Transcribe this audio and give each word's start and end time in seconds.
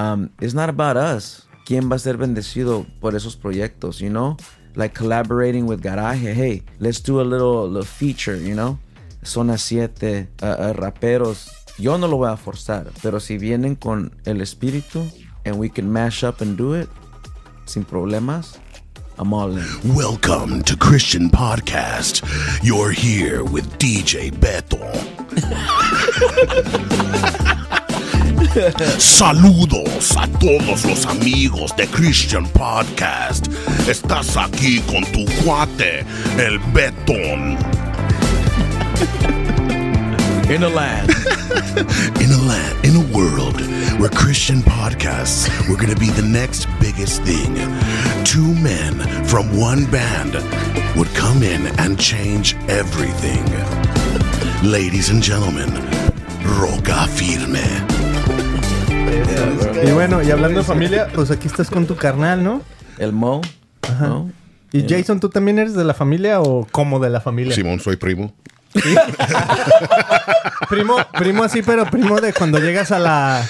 um, 0.00 0.30
it's 0.40 0.54
not 0.54 0.68
about 0.68 0.96
us. 0.96 1.46
¿Quién 1.64 1.90
va 1.90 1.96
a 1.96 1.98
ser 1.98 2.16
bendecido 2.16 2.86
por 3.00 3.14
esos 3.14 3.36
proyectos, 3.36 4.00
you 4.00 4.10
know? 4.10 4.36
Like 4.74 4.94
collaborating 4.94 5.66
with 5.66 5.82
Garaje. 5.82 6.34
Hey, 6.34 6.62
let's 6.78 7.00
do 7.00 7.20
a 7.20 7.22
little, 7.24 7.68
little 7.68 7.84
feature, 7.84 8.36
you 8.36 8.54
know? 8.54 8.78
Zona 9.24 9.58
7, 9.58 10.28
uh, 10.42 10.46
uh, 10.46 10.72
raperos. 10.72 11.50
Yo 11.78 11.96
no 11.96 12.08
lo 12.08 12.16
voy 12.16 12.32
a 12.32 12.36
forzar, 12.36 12.90
pero 13.02 13.20
si 13.20 13.38
vienen 13.38 13.76
con 13.76 14.10
el 14.26 14.40
espíritu 14.40 15.06
and 15.44 15.58
we 15.58 15.68
can 15.68 15.90
mash 15.90 16.24
up 16.24 16.40
and 16.40 16.56
do 16.56 16.74
it 16.74 16.88
sin 17.66 17.84
problemas, 17.84 18.58
I'm 19.18 19.32
all 19.32 19.56
in. 19.56 19.94
Welcome 19.94 20.62
to 20.64 20.76
Christian 20.76 21.30
Podcast. 21.30 22.22
You're 22.62 22.90
here 22.90 23.44
with 23.44 23.78
DJ 23.78 24.30
Beto. 24.30 24.80
Saludos 28.98 30.16
a 30.16 30.26
todos 30.38 30.84
los 30.84 31.04
amigos 31.06 31.76
de 31.76 31.86
Christian 31.86 32.46
Podcast. 32.48 33.48
Estás 33.86 34.36
aquí 34.36 34.80
con 34.80 35.04
tu 35.12 35.26
cuate, 35.42 36.04
el 36.38 36.58
Betón. 36.72 37.58
In 40.48 40.64
a 40.64 40.68
land. 40.68 41.10
In 42.20 42.30
a 42.32 42.38
land, 42.46 42.84
in 42.84 42.96
a 42.96 43.16
world 43.16 43.60
where 44.00 44.10
Christian 44.10 44.60
podcasts 44.62 45.48
were 45.68 45.76
going 45.76 45.92
to 45.92 46.00
be 46.00 46.10
the 46.10 46.22
next 46.26 46.66
biggest 46.80 47.22
thing, 47.22 47.54
two 48.24 48.54
men 48.54 48.98
from 49.24 49.46
one 49.56 49.84
band 49.90 50.34
would 50.96 51.08
come 51.14 51.42
in 51.42 51.66
and 51.78 51.98
change 51.98 52.56
everything. 52.68 53.44
Ladies 54.68 55.10
and 55.10 55.22
gentlemen, 55.22 55.72
Roca 56.58 57.06
Firme. 57.08 57.99
Y 59.86 59.90
bueno, 59.92 60.22
y 60.22 60.30
hablando 60.30 60.60
de 60.60 60.64
familia, 60.66 61.08
pues 61.14 61.30
aquí 61.30 61.46
estás 61.46 61.70
con 61.70 61.86
tu 61.86 61.96
carnal, 61.96 62.42
¿no? 62.42 62.62
El 62.98 63.12
Mo. 63.12 63.40
Mo. 64.00 64.30
Y 64.72 64.86
Jason, 64.88 65.18
¿tú 65.20 65.28
también 65.28 65.58
eres 65.58 65.74
de 65.74 65.84
la 65.84 65.94
familia 65.94 66.40
o 66.40 66.66
como 66.70 67.00
de 67.00 67.10
la 67.10 67.20
familia? 67.20 67.54
Simón, 67.54 67.80
soy 67.80 67.96
primo. 67.96 68.32
Primo, 70.68 70.96
primo 71.18 71.42
así, 71.42 71.62
pero 71.62 71.84
primo 71.86 72.20
de 72.20 72.32
cuando 72.32 72.58
llegas 72.60 72.92
a 72.92 73.00
la 73.00 73.44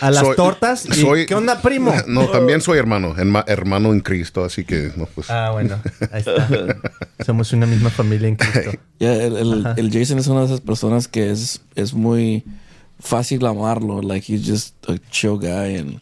a 0.00 0.10
las 0.10 0.22
Soy- 0.26 0.36
tortas. 0.36 0.84
y, 0.84 0.92
soy- 0.92 1.24
¿Qué 1.26 1.34
onda, 1.34 1.62
primo? 1.62 1.94
No, 2.06 2.26
también 2.28 2.60
soy 2.60 2.78
hermano, 2.78 3.14
herma- 3.16 3.44
hermano 3.46 3.92
en 3.94 4.00
Cristo, 4.00 4.44
así 4.44 4.64
que 4.64 4.92
no, 4.96 5.06
pues. 5.06 5.30
Ah, 5.30 5.50
bueno, 5.52 5.78
ahí 6.12 6.18
está. 6.18 6.76
Somos 7.24 7.52
una 7.54 7.64
misma 7.66 7.88
familia 7.88 8.28
en 8.28 8.36
Cristo. 8.36 8.72
Ya, 8.98 9.14
el, 9.14 9.36
el, 9.38 9.66
el 9.76 9.90
Jason 9.90 10.18
es 10.18 10.26
una 10.26 10.40
de 10.40 10.46
esas 10.46 10.60
personas 10.60 11.08
que 11.08 11.30
es, 11.30 11.62
es 11.76 11.94
muy 11.94 12.44
fácil 13.00 13.44
amarlo. 13.46 14.02
Like, 14.02 14.22
he's 14.24 14.46
just 14.46 14.74
a 14.88 14.98
chill 15.10 15.36
guy 15.38 15.76
and, 15.78 16.00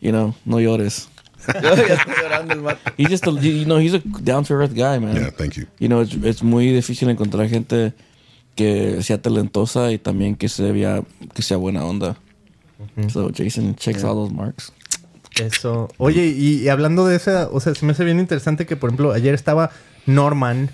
you 0.00 0.12
know, 0.12 0.34
no 0.44 0.58
llores. 0.58 1.08
He's 2.96 3.10
just, 3.10 3.26
a, 3.26 3.30
you 3.32 3.66
know, 3.66 3.76
he's 3.78 3.92
a 3.92 3.98
down 3.98 4.44
to 4.44 4.54
earth 4.54 4.74
guy, 4.74 4.98
man. 4.98 5.16
Yeah, 5.16 5.30
thank 5.30 5.56
you. 5.56 5.66
You 5.78 5.88
know, 5.88 6.00
es, 6.00 6.14
es 6.24 6.42
muy 6.42 6.68
difícil 6.72 7.10
encontrar 7.10 7.48
gente 7.50 7.92
que 8.56 9.02
sea 9.02 9.20
talentosa 9.20 9.92
y 9.92 9.98
también 9.98 10.36
que 10.36 10.48
se 10.48 10.72
vea, 10.72 11.02
que 11.34 11.42
sea 11.42 11.58
buena 11.58 11.84
onda. 11.84 12.16
So, 13.08 13.30
Jason 13.30 13.74
checks 13.76 14.04
all 14.04 14.14
those 14.14 14.32
marks. 14.32 14.72
Eso. 15.38 15.88
Oye, 15.98 16.26
y, 16.28 16.62
y 16.62 16.68
hablando 16.68 17.06
de 17.06 17.16
esa, 17.16 17.48
o 17.50 17.60
sea, 17.60 17.74
se 17.74 17.84
me 17.84 17.92
hace 17.92 18.04
bien 18.04 18.20
interesante 18.20 18.64
que, 18.66 18.76
por 18.76 18.88
ejemplo, 18.90 19.12
ayer 19.12 19.34
estaba 19.34 19.70
Norman 20.06 20.70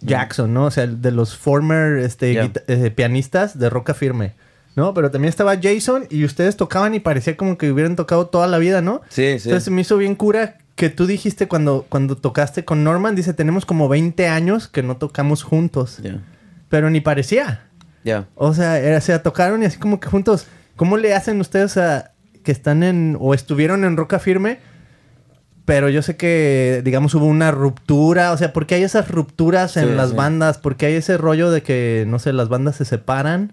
Jackson, 0.00 0.52
¿no? 0.54 0.64
O 0.66 0.70
sea, 0.70 0.86
de 0.86 1.10
los 1.12 1.36
former 1.36 1.98
este, 1.98 2.32
Yeah. 2.32 2.52
eh, 2.68 2.90
pianistas 2.90 3.58
de 3.58 3.68
Roca 3.70 3.94
Firme, 3.94 4.32
¿no? 4.78 4.94
Pero 4.94 5.10
también 5.10 5.28
estaba 5.28 5.56
Jason 5.60 6.06
y 6.08 6.24
ustedes 6.24 6.56
tocaban 6.56 6.94
y 6.94 7.00
parecía 7.00 7.36
como 7.36 7.58
que 7.58 7.70
hubieran 7.70 7.96
tocado 7.96 8.28
toda 8.28 8.46
la 8.46 8.56
vida, 8.58 8.80
¿no? 8.80 9.02
Sí, 9.10 9.38
sí. 9.38 9.48
Entonces 9.48 9.64
se 9.64 9.70
me 9.70 9.82
hizo 9.82 9.98
bien 9.98 10.14
cura 10.14 10.56
que 10.76 10.88
tú 10.88 11.06
dijiste 11.06 11.48
cuando, 11.48 11.84
cuando 11.88 12.16
tocaste 12.16 12.64
con 12.64 12.84
Norman, 12.84 13.16
dice, 13.16 13.34
tenemos 13.34 13.66
como 13.66 13.88
20 13.88 14.28
años 14.28 14.68
que 14.68 14.82
no 14.84 14.96
tocamos 14.96 15.42
juntos. 15.42 15.98
Yeah. 16.02 16.22
Pero 16.68 16.88
ni 16.88 17.00
parecía. 17.00 17.64
Yeah. 18.04 18.28
O 18.36 18.54
sea, 18.54 18.78
era- 18.78 18.98
o 18.98 19.00
sea, 19.00 19.22
tocaron 19.22 19.62
y 19.62 19.66
así 19.66 19.76
como 19.78 19.98
que 19.98 20.08
juntos. 20.08 20.46
¿Cómo 20.76 20.96
le 20.96 21.12
hacen 21.14 21.40
ustedes 21.40 21.76
a 21.76 22.12
que 22.44 22.52
están 22.52 22.84
en 22.84 23.16
o 23.20 23.34
estuvieron 23.34 23.84
en 23.84 23.96
Roca 23.96 24.20
Firme? 24.20 24.60
Pero 25.64 25.90
yo 25.90 26.00
sé 26.00 26.16
que, 26.16 26.80
digamos, 26.84 27.12
hubo 27.14 27.26
una 27.26 27.50
ruptura. 27.50 28.32
O 28.32 28.36
sea, 28.38 28.52
¿por 28.54 28.66
qué 28.66 28.76
hay 28.76 28.84
esas 28.84 29.10
rupturas 29.10 29.76
en 29.76 29.88
Sí, 29.88 29.94
las 29.94 30.10
sí. 30.10 30.16
bandas? 30.16 30.56
¿Por 30.58 30.76
qué 30.76 30.86
hay 30.86 30.94
ese 30.94 31.18
rollo 31.18 31.50
de 31.50 31.62
que, 31.62 32.04
no 32.06 32.18
sé, 32.18 32.32
las 32.32 32.48
bandas 32.48 32.76
se 32.76 32.84
separan? 32.86 33.52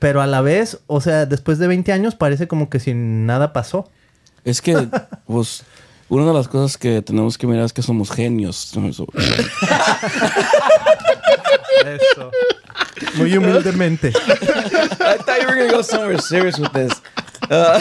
Pero 0.00 0.20
a 0.20 0.26
la 0.26 0.40
vez, 0.40 0.78
o 0.88 1.00
sea, 1.00 1.26
después 1.26 1.58
de 1.58 1.68
20 1.68 1.92
años 1.92 2.16
parece 2.16 2.48
como 2.48 2.68
que 2.68 2.80
sin 2.80 3.26
nada 3.26 3.52
pasó. 3.52 3.88
Es 4.44 4.60
que, 4.60 4.88
pues, 5.26 5.62
una 6.08 6.26
de 6.26 6.32
las 6.32 6.48
cosas 6.48 6.76
que 6.76 7.02
tenemos 7.02 7.38
que 7.38 7.46
mirar 7.46 7.64
es 7.66 7.72
que 7.72 7.82
somos 7.82 8.10
genios. 8.10 8.56
So- 8.56 9.06
Eso. 11.86 12.30
Muy 13.16 13.36
humildemente. 13.36 14.08
I 14.10 15.16
thought 15.24 15.40
you 15.40 15.46
were 15.48 15.56
gonna 15.56 15.72
go 15.72 15.82
somewhere 15.82 16.18
serious 16.20 16.58
with 16.58 16.72
this. 16.72 16.92
Uh, 17.50 17.80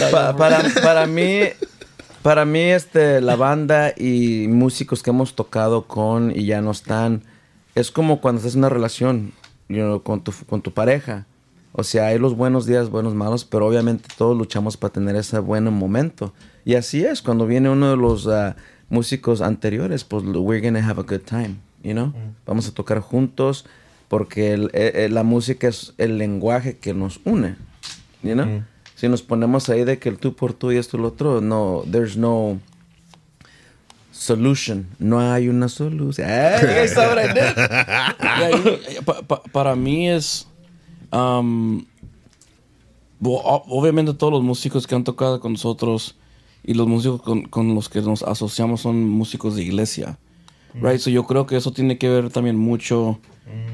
pa- 0.10 0.36
para, 0.36 0.62
para 0.82 1.06
mí, 1.06 1.40
para 2.22 2.44
mí, 2.44 2.60
este, 2.60 3.20
la 3.20 3.36
banda 3.36 3.92
y 3.96 4.46
músicos 4.48 5.02
que 5.02 5.10
hemos 5.10 5.34
tocado 5.34 5.86
con 5.86 6.30
y 6.34 6.46
ya 6.46 6.60
no 6.60 6.70
están, 6.70 7.22
es 7.74 7.90
como 7.90 8.20
cuando 8.20 8.38
estás 8.40 8.54
en 8.54 8.60
una 8.60 8.68
relación 8.68 9.32
you 9.72 9.82
know, 9.82 10.02
con, 10.02 10.22
tu, 10.22 10.32
con 10.48 10.62
tu 10.62 10.72
pareja. 10.72 11.26
O 11.72 11.82
sea, 11.84 12.08
hay 12.08 12.18
los 12.18 12.36
buenos 12.36 12.66
días, 12.66 12.90
buenos 12.90 13.14
malos, 13.14 13.44
pero 13.46 13.66
obviamente 13.66 14.08
todos 14.18 14.36
luchamos 14.36 14.76
para 14.76 14.92
tener 14.92 15.16
ese 15.16 15.38
buen 15.38 15.64
momento. 15.72 16.34
Y 16.64 16.74
así 16.74 17.04
es, 17.04 17.22
cuando 17.22 17.46
viene 17.46 17.70
uno 17.70 17.90
de 17.90 17.96
los 17.96 18.26
ah, 18.26 18.56
músicos 18.90 19.40
anteriores, 19.40 20.04
pues 20.04 20.22
we're 20.24 20.60
gonna 20.60 20.86
have 20.86 21.00
a 21.00 21.04
good 21.04 21.22
time, 21.24 21.56
you 21.82 21.92
know? 21.92 22.12
Vamos 22.46 22.68
a 22.68 22.72
tocar 22.74 23.00
juntos 23.00 23.64
porque 24.08 24.52
el- 24.52 24.70
eh, 24.74 24.92
eh, 25.06 25.08
la 25.08 25.22
música 25.22 25.66
es 25.68 25.94
el 25.96 26.18
lenguaje 26.18 26.76
que 26.76 26.92
nos 26.92 27.20
une, 27.24 27.56
you 28.22 28.34
know? 28.34 28.46
Si 28.94 29.08
nos 29.08 29.22
ponemos 29.22 29.68
ahí 29.70 29.84
de 29.84 29.98
que 29.98 30.10
el 30.10 30.18
tú 30.18 30.34
por 30.36 30.52
tú 30.52 30.70
y 30.72 30.76
esto 30.76 30.96
y 30.98 31.00
lo 31.00 31.08
otro, 31.08 31.40
no, 31.40 31.82
there's 31.90 32.16
no 32.18 32.60
solution. 34.22 34.86
No 34.98 35.20
hay 35.20 35.48
una 35.48 35.68
solución. 35.68 36.26
Pa- 39.04 39.22
pa- 39.22 39.42
para 39.52 39.76
mí 39.76 40.08
es. 40.08 40.46
um, 41.12 41.84
obviamente, 43.20 44.14
todos 44.14 44.32
los 44.32 44.42
músicos 44.42 44.86
que 44.86 44.94
han 44.94 45.04
tocado 45.04 45.40
con 45.40 45.52
nosotros 45.52 46.16
y 46.64 46.74
los 46.74 46.86
músicos 46.86 47.22
con, 47.22 47.42
con 47.42 47.74
los 47.74 47.88
que 47.88 48.00
nos 48.00 48.22
asociamos 48.22 48.80
son 48.80 49.08
músicos 49.08 49.56
de 49.56 49.62
iglesia. 49.62 50.18
Right? 50.74 50.98
So 51.00 51.10
yo 51.10 51.26
creo 51.26 51.46
que 51.46 51.56
eso 51.56 51.70
tiene 51.72 51.98
que 51.98 52.08
ver 52.08 52.30
también 52.30 52.56
mucho 52.56 53.18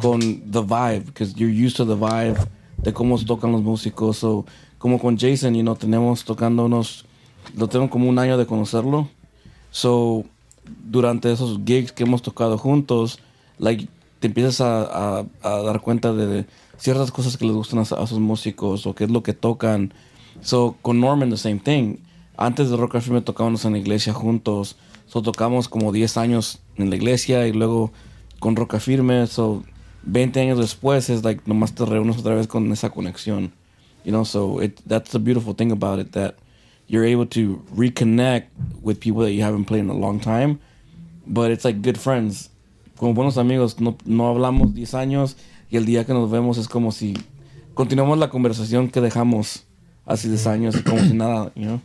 con 0.00 0.20
the 0.50 0.60
vibe, 0.62 1.00
because 1.06 1.32
you're 1.36 1.52
used 1.52 1.76
to 1.76 1.86
the 1.86 1.94
vibe 1.94 2.36
de 2.78 2.92
cómo 2.92 3.16
tocan 3.24 3.52
los 3.52 3.62
músicos. 3.62 4.16
So, 4.18 4.44
como 4.78 4.98
con 4.98 5.16
Jason, 5.16 5.54
you 5.54 5.62
know, 5.62 5.76
tenemos 5.76 6.24
tocando 6.24 6.64
unos. 6.64 7.04
Lo 7.56 7.68
tengo 7.68 7.88
como 7.88 8.08
un 8.08 8.18
año 8.18 8.36
de 8.36 8.46
conocerlo. 8.46 9.08
So, 9.70 10.24
durante 10.84 11.30
esos 11.32 11.60
gigs 11.64 11.92
que 11.92 12.04
hemos 12.04 12.22
tocado 12.22 12.58
juntos, 12.58 13.18
like, 13.58 13.88
te 14.20 14.26
empiezas 14.28 14.60
a, 14.60 15.24
a- 15.42 15.62
dar 15.62 15.80
cuenta 15.80 16.12
de, 16.12 16.26
de 16.26 16.46
ciertas 16.76 17.10
cosas 17.10 17.36
que 17.36 17.44
les 17.46 17.54
gustan 17.54 17.78
a, 17.78 17.82
a 17.82 18.06
sus 18.06 18.18
músicos 18.18 18.86
o 18.86 18.94
qué 18.94 19.04
es 19.04 19.10
lo 19.10 19.22
que 19.22 19.32
tocan. 19.32 19.92
So, 20.42 20.76
con 20.82 21.00
Norman, 21.00 21.30
the 21.30 21.36
same 21.36 21.58
thing. 21.60 21.96
Antes 22.36 22.70
de 22.70 22.76
Rock 22.76 22.96
and 22.96 23.04
Firme 23.04 23.20
tocábamos 23.20 23.64
en 23.64 23.72
la 23.72 23.78
iglesia 23.78 24.12
juntos. 24.12 24.76
So, 25.06 25.22
tocamos 25.22 25.68
como 25.68 25.90
10 25.92 26.16
años 26.16 26.60
en 26.76 26.90
la 26.90 26.96
iglesia 26.96 27.46
y 27.48 27.52
luego 27.52 27.92
con 28.40 28.54
Roca 28.56 28.78
Firme. 28.80 29.26
So, 29.26 29.64
20 30.04 30.40
años 30.40 30.58
después 30.58 31.10
es 31.10 31.24
like 31.24 31.42
nomás 31.46 31.74
te 31.74 31.84
reúnes 31.84 32.18
otra 32.18 32.34
vez 32.34 32.46
con 32.46 32.70
esa 32.72 32.90
conexión. 32.90 33.52
You 34.04 34.12
know, 34.12 34.24
so 34.24 34.62
it, 34.62 34.80
that's 34.86 35.10
the 35.10 35.18
beautiful 35.18 35.54
thing 35.54 35.72
about 35.72 35.98
it 36.00 36.12
that 36.12 36.34
you're 36.88 37.04
able 37.04 37.26
to 37.26 37.62
reconnect 37.74 38.46
with 38.82 38.98
people 38.98 39.22
that 39.22 39.32
you 39.32 39.42
haven't 39.42 39.66
played 39.66 39.80
in 39.80 39.90
a 39.90 39.94
long 39.94 40.18
time, 40.18 40.58
but 41.26 41.50
it's 41.50 41.64
like 41.64 41.82
good 41.82 41.98
friends. 41.98 42.50
Como 42.96 43.14
buenos 43.14 43.36
amigos, 43.36 43.78
no, 43.78 43.96
no 44.04 44.28
hablamos 44.28 44.74
10 44.74 44.94
años 44.94 45.36
y 45.70 45.76
el 45.76 45.84
día 45.84 46.04
que 46.04 46.12
nos 46.14 46.30
vemos 46.30 46.58
es 46.58 46.66
como 46.66 46.90
si 46.90 47.14
continuamos 47.74 48.18
la 48.18 48.30
conversación 48.30 48.88
que 48.88 49.00
dejamos 49.00 49.64
hace 50.04 50.28
10 50.28 50.46
años 50.46 50.76
y 50.76 50.82
como 50.82 51.00
si 51.00 51.12
nada, 51.14 51.52
you 51.54 51.64
know? 51.64 51.80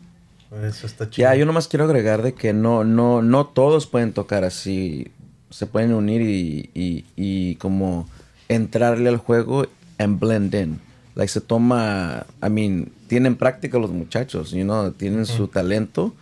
Eso 0.63 0.87
está 0.87 1.09
chido. 1.09 1.27
Ya, 1.27 1.35
yo 1.35 1.45
nomás 1.45 1.67
quiero 1.67 1.85
agregar 1.85 2.21
de 2.21 2.33
que 2.33 2.53
no, 2.53 2.83
no, 2.83 3.21
no 3.21 3.47
todos 3.47 3.87
pueden 3.87 4.13
tocar 4.13 4.43
así. 4.43 5.07
Se 5.49 5.65
pueden 5.65 5.93
unir 5.93 6.21
y, 6.21 6.69
y, 6.73 7.05
y 7.15 7.55
como 7.55 8.07
entrarle 8.49 9.09
al 9.09 9.17
juego 9.17 9.65
and 9.97 10.19
blend 10.19 10.53
in. 10.53 10.79
Like 11.15 11.29
se 11.29 11.41
toma, 11.41 12.25
I 12.41 12.49
mean, 12.49 12.91
tienen 13.13 13.35
práctica 13.35 13.77
los 13.77 13.91
muchachos, 13.91 14.51
you 14.51 14.63
know, 14.63 14.91
tienen 14.91 15.25
su 15.25 15.47
talento. 15.47 16.13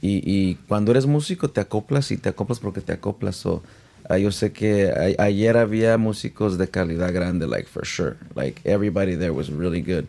Y, 0.00 0.20
y 0.26 0.56
cuando 0.66 0.90
eres 0.90 1.06
músico 1.06 1.48
te 1.48 1.60
acoplas 1.60 2.10
y 2.10 2.16
te 2.16 2.30
acoplas 2.30 2.58
porque 2.58 2.80
te 2.80 2.92
acoplas. 2.92 3.36
So, 3.36 3.62
ah, 4.08 4.18
yo 4.18 4.32
sé 4.32 4.50
que 4.52 4.90
a- 4.90 5.22
ayer 5.22 5.56
había 5.56 5.96
músicos 5.98 6.58
de 6.58 6.66
calidad 6.68 7.12
grande, 7.12 7.46
like 7.46 7.68
for 7.68 7.86
sure. 7.86 8.16
Like 8.34 8.60
everybody 8.64 9.14
there 9.14 9.30
was 9.30 9.48
really 9.48 9.80
good. 9.80 10.06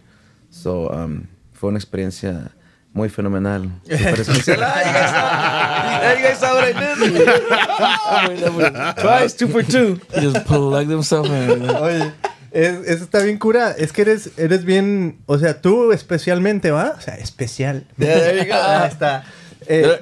So, 0.49 0.89
um, 0.91 1.27
fue 1.53 1.69
una 1.69 1.77
experiencia 1.77 2.49
muy 2.93 3.09
fenomenal. 3.09 3.69
Súper 3.83 4.19
especial. 4.21 4.57
You 4.57 4.63
guys 4.63 5.11
saw- 5.11 6.17
you 6.17 6.23
guys 6.23 6.39
saw 6.39 6.55
what 6.55 6.63
I 6.65 6.73
did? 6.73 6.97
Twice, 8.97 9.33
two 9.37 9.47
for 9.47 9.61
two. 9.63 9.99
He 10.15 10.21
just 10.21 10.43
plugged 10.47 10.89
himself 10.89 11.27
in. 11.27 11.69
Oye, 11.69 12.11
es- 12.53 12.87
eso 12.87 13.03
está 13.03 13.19
bien 13.23 13.37
cura. 13.37 13.71
Es 13.77 13.91
que 13.91 14.03
eres, 14.03 14.31
eres 14.37 14.63
bien, 14.65 15.17
o 15.25 15.37
sea, 15.37 15.61
tú 15.61 15.91
especialmente, 15.91 16.71
¿va? 16.71 16.95
O 16.97 17.01
sea, 17.01 17.15
especial. 17.15 17.85
Ahí 17.99 18.87
está. 18.89 19.23
Eh, 19.67 19.99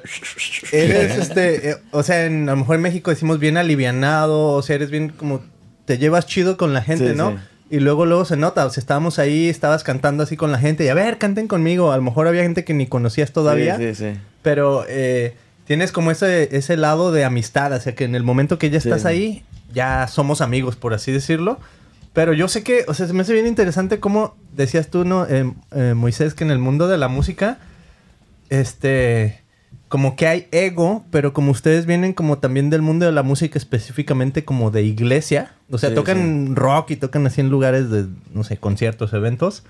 eres 0.72 1.16
este, 1.18 1.70
eh, 1.70 1.76
o 1.92 2.02
sea, 2.02 2.26
en, 2.26 2.48
a 2.48 2.52
lo 2.52 2.58
mejor 2.58 2.76
en 2.76 2.82
México 2.82 3.10
decimos 3.10 3.38
bien 3.38 3.56
alivianado, 3.56 4.48
o 4.50 4.62
sea, 4.62 4.76
eres 4.76 4.90
bien 4.90 5.08
como 5.10 5.40
te 5.84 5.98
llevas 5.98 6.26
chido 6.26 6.56
con 6.56 6.72
la 6.74 6.82
gente, 6.82 7.10
Sí, 7.10 7.16
¿no? 7.16 7.30
sí. 7.32 7.36
Y 7.70 7.80
luego 7.80 8.04
luego 8.04 8.24
se 8.26 8.36
nota, 8.36 8.66
o 8.66 8.70
sea, 8.70 8.80
estábamos 8.82 9.18
ahí, 9.18 9.48
estabas 9.48 9.82
cantando 9.82 10.22
así 10.24 10.36
con 10.36 10.52
la 10.52 10.58
gente 10.58 10.84
y 10.84 10.88
a 10.88 10.94
ver, 10.94 11.16
canten 11.16 11.48
conmigo. 11.48 11.90
A 11.90 11.96
lo 11.96 12.02
mejor 12.02 12.26
había 12.28 12.42
gente 12.42 12.64
que 12.64 12.74
ni 12.74 12.86
conocías 12.86 13.32
todavía, 13.32 13.78
Sí, 13.78 13.94
sí, 13.94 14.12
sí. 14.12 14.20
pero 14.42 14.84
eh, 14.88 15.34
tienes 15.64 15.90
como 15.90 16.10
ese, 16.10 16.54
ese 16.54 16.76
lado 16.76 17.12
de 17.12 17.24
amistad, 17.24 17.72
o 17.72 17.80
sea, 17.80 17.94
que 17.94 18.04
en 18.04 18.14
el 18.14 18.24
momento 18.24 18.58
que 18.58 18.68
ya 18.68 18.76
estás 18.78 19.06
ahí, 19.06 19.42
ya 19.72 20.06
somos 20.08 20.42
amigos, 20.42 20.76
por 20.76 20.92
así 20.92 21.12
decirlo. 21.12 21.58
Pero 22.12 22.32
yo 22.34 22.46
sé 22.48 22.62
que, 22.62 22.84
o 22.88 22.94
sea, 22.94 23.06
se 23.06 23.12
me 23.14 23.22
hace 23.22 23.32
bien 23.32 23.46
interesante 23.46 23.98
cómo 24.00 24.36
decías 24.54 24.88
tú, 24.88 25.04
¿no? 25.04 25.26
Eh, 25.26 25.50
eh, 25.72 25.94
Moisés, 25.94 26.34
que 26.34 26.44
en 26.44 26.50
el 26.50 26.58
mundo 26.58 26.86
de 26.88 26.98
la 26.98 27.08
música, 27.08 27.58
este, 28.50 29.40
como 29.88 30.14
que 30.16 30.26
hay 30.26 30.46
ego, 30.52 31.04
pero 31.10 31.32
como 31.32 31.50
ustedes 31.52 31.86
vienen 31.86 32.12
como 32.12 32.38
también 32.38 32.70
del 32.70 32.82
mundo 32.82 33.06
de 33.06 33.12
la 33.12 33.22
música 33.22 33.58
específicamente 33.58 34.44
como 34.44 34.70
de 34.70 34.82
iglesia, 34.82 35.52
o 35.70 35.78
sea, 35.78 35.88
Sí, 35.90 35.94
tocan 35.94 36.54
rock 36.56 36.90
y 36.90 36.96
tocan 36.96 37.26
así 37.26 37.40
en 37.40 37.48
lugares 37.48 37.90
de, 37.90 38.06
no 38.34 38.44
sé, 38.44 38.58
conciertos, 38.58 39.12
eventos, 39.14 39.62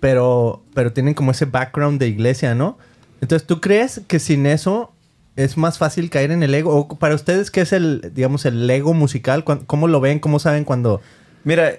pero, 0.00 0.62
pero 0.74 0.92
tienen 0.92 1.14
como 1.14 1.30
ese 1.32 1.46
background 1.46 1.98
de 1.98 2.08
iglesia, 2.08 2.54
¿no? 2.54 2.78
Entonces, 3.20 3.46
¿tú 3.46 3.60
crees 3.60 4.02
que 4.06 4.18
sin 4.20 4.46
eso 4.46 4.92
es 5.36 5.56
más 5.56 5.78
fácil 5.78 6.10
caer 6.10 6.30
en 6.30 6.42
el 6.42 6.54
ego? 6.54 6.76
O 6.76 6.88
para 6.98 7.14
ustedes, 7.14 7.50
¿qué 7.50 7.62
es 7.62 7.72
el, 7.72 8.12
digamos, 8.14 8.44
el 8.44 8.68
ego 8.70 8.94
musical? 8.94 9.42
¿Cuán- 9.42 9.64
¿Cómo 9.66 9.88
lo 9.88 10.00
ven? 10.00 10.18
¿Cómo 10.20 10.38
saben 10.38 10.64
cuando... 10.64 11.00
Mira, 11.46 11.76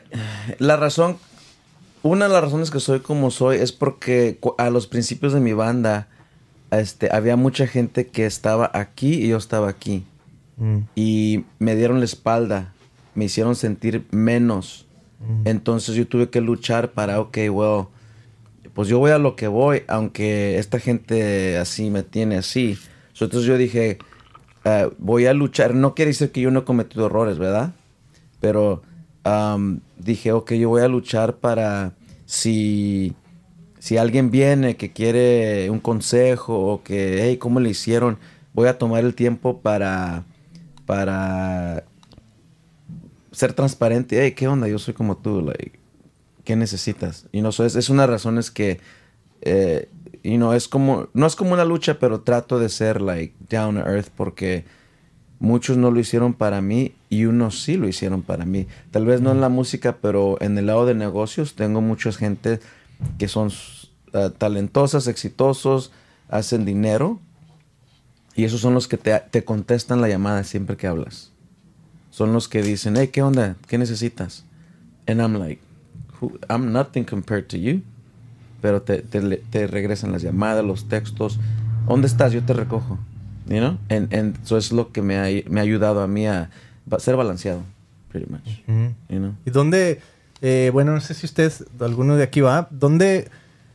la 0.59 0.77
razón, 0.77 1.17
una 2.01 2.27
de 2.27 2.33
las 2.33 2.41
razones 2.41 2.71
que 2.71 2.79
soy 2.79 3.01
como 3.01 3.31
soy 3.31 3.57
es 3.57 3.73
porque 3.73 4.39
a 4.57 4.69
los 4.69 4.87
principios 4.87 5.33
de 5.33 5.41
mi 5.41 5.51
banda, 5.51 6.07
este, 6.71 7.09
había 7.13 7.35
mucha 7.35 7.67
gente 7.67 8.07
que 8.07 8.25
estaba 8.25 8.71
aquí 8.73 9.15
y 9.15 9.27
yo 9.27 9.35
estaba 9.35 9.67
aquí. 9.67 10.05
Mm, 10.55 10.77
Y 10.95 11.43
me 11.59 11.75
dieron 11.75 11.99
la 11.99 12.05
espalda, 12.05 12.73
me 13.13 13.25
hicieron 13.25 13.57
sentir 13.57 14.05
menos. 14.09 14.85
Entonces 15.43 15.95
yo 15.95 16.07
tuve 16.07 16.29
que 16.29 16.39
luchar 16.39 16.91
para, 16.91 17.19
ok, 17.19 17.37
well, 17.51 17.87
pues 18.73 18.87
yo 18.87 18.99
voy 18.99 19.11
a 19.11 19.17
lo 19.17 19.35
que 19.35 19.49
voy, 19.49 19.83
aunque 19.89 20.59
esta 20.59 20.79
gente 20.79 21.57
así 21.57 21.89
me 21.89 22.03
tiene 22.03 22.37
así. 22.37 22.77
So, 23.11 23.25
Entonces 23.25 23.49
yo 23.49 23.57
dije, 23.57 23.97
ah, 24.63 24.87
voy 24.97 25.25
a 25.25 25.33
luchar. 25.33 25.75
No 25.75 25.93
quiere 25.93 26.11
decir 26.11 26.31
que 26.31 26.39
yo 26.39 26.51
no 26.51 26.59
he 26.59 26.63
cometido 26.63 27.07
errores, 27.07 27.37
¿verdad? 27.37 27.73
Pero 28.39 28.81
dije, 29.97 30.31
ok, 30.31 30.53
yo 30.53 30.69
voy 30.69 30.81
a 30.81 30.87
luchar 30.87 31.37
para 31.37 31.93
si, 32.25 33.15
si 33.79 33.97
alguien 33.97 34.31
viene 34.31 34.77
que 34.77 34.91
quiere 34.91 35.69
un 35.69 35.79
consejo 35.79 36.59
o 36.59 36.83
que, 36.83 37.23
hey, 37.23 37.37
¿cómo 37.37 37.59
le 37.59 37.69
hicieron? 37.69 38.17
Voy 38.53 38.67
a 38.67 38.77
tomar 38.77 39.03
el 39.03 39.15
tiempo 39.15 39.59
para, 39.59 40.23
para 40.85 41.83
ser 43.31 43.53
transparente. 43.53 44.21
Hey, 44.21 44.33
¿qué 44.33 44.47
onda? 44.47 44.67
Yo 44.67 44.79
soy 44.79 44.93
como 44.93 45.17
tú. 45.17 45.41
Like, 45.41 45.79
¿Qué 46.43 46.55
necesitas? 46.55 47.27
Y 47.31 47.41
no, 47.41 47.51
so 47.51 47.65
es, 47.65 47.75
es 47.75 47.89
una 47.89 48.03
de 48.03 48.07
las 48.07 48.21
razones 48.21 48.51
que, 48.51 48.79
eh, 49.41 49.89
you 50.23 50.37
know, 50.37 50.53
es 50.53 50.67
como, 50.67 51.09
no 51.13 51.25
es 51.25 51.35
como 51.35 51.53
una 51.53 51.65
lucha, 51.65 51.99
pero 51.99 52.21
trato 52.21 52.59
de 52.59 52.69
ser, 52.69 53.01
like, 53.01 53.35
down 53.49 53.77
earth 53.77 54.09
porque 54.15 54.65
muchos 55.39 55.77
no 55.77 55.91
lo 55.91 55.99
hicieron 55.99 56.33
para 56.33 56.61
mí 56.61 56.93
y 57.09 57.25
unos 57.25 57.61
sí 57.61 57.77
lo 57.77 57.87
hicieron 57.87 58.21
para 58.21 58.45
mí. 58.45 58.67
Tal 58.91 59.05
vez 59.05 59.21
no 59.21 59.31
en 59.31 59.41
la 59.41 59.49
música, 59.49 59.97
pero 60.01 60.37
en 60.41 60.57
el 60.57 60.65
lado 60.67 60.85
de 60.85 60.93
negocios 60.95 61.55
tengo 61.55 61.81
mucha 61.81 62.11
gente 62.11 62.59
que 63.17 63.27
son 63.27 63.49
uh, 64.13 64.29
talentosas, 64.31 65.07
exitosos, 65.07 65.91
hacen 66.29 66.65
dinero 66.65 67.19
y 68.35 68.43
esos 68.43 68.61
son 68.61 68.73
los 68.73 68.87
que 68.87 68.97
te, 68.97 69.17
te 69.31 69.43
contestan 69.43 70.01
la 70.01 70.09
llamada 70.09 70.43
siempre 70.43 70.77
que 70.77 70.87
hablas. 70.87 71.31
Son 72.11 72.33
los 72.33 72.47
que 72.47 72.61
dicen, 72.61 72.95
hey, 72.97 73.09
¿qué 73.11 73.21
onda? 73.21 73.55
¿Qué 73.67 73.77
necesitas? 73.77 74.43
And 75.07 75.21
I'm 75.21 75.35
like, 75.39 75.61
"Who- 76.19 76.37
I'm 76.49 76.71
nothing 76.71 77.03
compared 77.03 77.45
to 77.47 77.57
you. 77.57 77.81
Pero 78.61 78.81
te, 78.81 79.01
te, 79.03 79.21
te 79.37 79.67
regresan 79.67 80.11
las 80.11 80.23
llamadas, 80.23 80.65
los 80.65 80.89
textos. 80.89 81.39
¿Dónde 81.87 82.07
estás? 82.07 82.33
Yo 82.33 82.43
te 82.43 82.53
recojo. 82.53 82.97
You 83.45 83.59
know? 83.59 83.77
And, 83.89 84.13
and 84.13 84.35
eso 84.43 84.57
es 84.57 84.71
lo 84.71 84.91
que 84.91 85.01
me 85.01 85.17
ha, 85.17 85.27
me 85.49 85.59
ha 85.59 85.63
ayudado 85.63 86.01
a 86.01 86.07
mí 86.07 86.25
a 86.27 86.49
ser 86.99 87.15
balanceado. 87.15 87.61
Pretty 88.09 88.31
much. 88.31 88.47
You 89.09 89.19
know? 89.19 89.35
¿Y 89.45 89.51
dónde, 89.51 90.01
eh, 90.41 90.69
bueno, 90.73 90.93
no 90.93 91.01
sé 91.01 91.13
si 91.13 91.25
ustedes, 91.25 91.65
alguno 91.79 92.15
de 92.15 92.23
aquí 92.23 92.41
va, 92.41 92.67
¿dónde, 92.71 93.29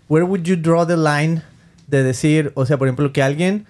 where 0.08 0.24
would 0.24 0.42
you 0.42 0.56
draw 0.56 0.86
the 0.86 0.96
line 0.96 1.42
de 1.86 2.02
decir, 2.02 2.52
o 2.54 2.64
sea, 2.66 2.78
por 2.78 2.88
ejemplo, 2.88 3.12
que 3.12 3.22
alguien 3.22 3.66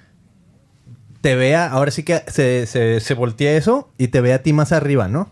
te 1.20 1.36
vea, 1.36 1.68
ahora 1.68 1.90
sí 1.90 2.02
que 2.02 2.22
se, 2.28 2.66
se, 2.66 3.00
se 3.00 3.14
voltea 3.14 3.56
eso 3.56 3.90
y 3.98 4.08
te 4.08 4.20
ve 4.20 4.32
a 4.32 4.42
ti 4.42 4.52
más 4.52 4.72
arriba, 4.72 5.08
¿no? 5.08 5.30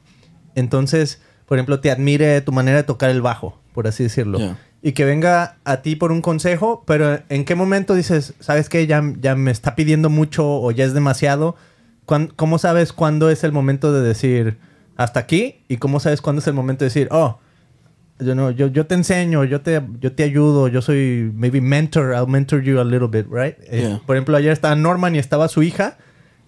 Entonces, 0.54 1.20
por 1.46 1.58
ejemplo, 1.58 1.80
te 1.80 1.90
admire 1.90 2.40
tu 2.42 2.52
manera 2.52 2.78
de 2.78 2.84
tocar 2.84 3.10
el 3.10 3.22
bajo, 3.22 3.58
por 3.74 3.88
así 3.88 4.04
decirlo. 4.04 4.38
Yeah. 4.38 4.58
Y 4.82 4.92
que 4.92 5.04
venga 5.04 5.56
a 5.64 5.82
ti 5.82 5.96
por 5.96 6.12
un 6.12 6.22
consejo, 6.22 6.84
pero 6.86 7.20
¿en 7.28 7.44
qué 7.44 7.54
momento 7.54 7.94
dices, 7.94 8.34
sabes 8.40 8.68
que 8.68 8.86
ya, 8.86 9.02
ya 9.20 9.34
me 9.34 9.50
está 9.50 9.74
pidiendo 9.74 10.10
mucho 10.10 10.48
o 10.48 10.70
ya 10.70 10.84
es 10.84 10.94
demasiado? 10.94 11.56
¿Cuán- 12.10 12.32
¿Cómo 12.34 12.58
sabes 12.58 12.92
cuándo 12.92 13.30
es 13.30 13.44
el 13.44 13.52
momento 13.52 13.92
de 13.92 14.00
decir 14.02 14.58
hasta 14.96 15.20
aquí? 15.20 15.62
¿Y 15.68 15.76
cómo 15.76 16.00
sabes 16.00 16.20
cuándo 16.20 16.40
es 16.40 16.46
el 16.48 16.54
momento 16.54 16.80
de 16.84 16.86
decir, 16.86 17.06
oh, 17.12 17.38
yo, 18.18 18.34
no, 18.34 18.50
yo, 18.50 18.66
yo 18.66 18.84
te 18.88 18.96
enseño, 18.96 19.44
yo 19.44 19.60
te, 19.60 19.80
yo 20.00 20.12
te 20.12 20.24
ayudo, 20.24 20.66
yo 20.66 20.82
soy 20.82 21.30
maybe 21.36 21.60
mentor, 21.60 22.12
I'll 22.12 22.26
mentor 22.26 22.62
you 22.62 22.80
a 22.80 22.84
little 22.84 23.06
bit, 23.06 23.26
right? 23.30 23.54
Eh, 23.68 23.82
Yeah. 23.82 24.00
por 24.04 24.16
ejemplo, 24.16 24.36
ayer 24.36 24.50
estaba 24.52 24.74
Norman 24.74 25.14
y 25.14 25.18
estaba 25.20 25.46
su 25.46 25.62
hija 25.62 25.98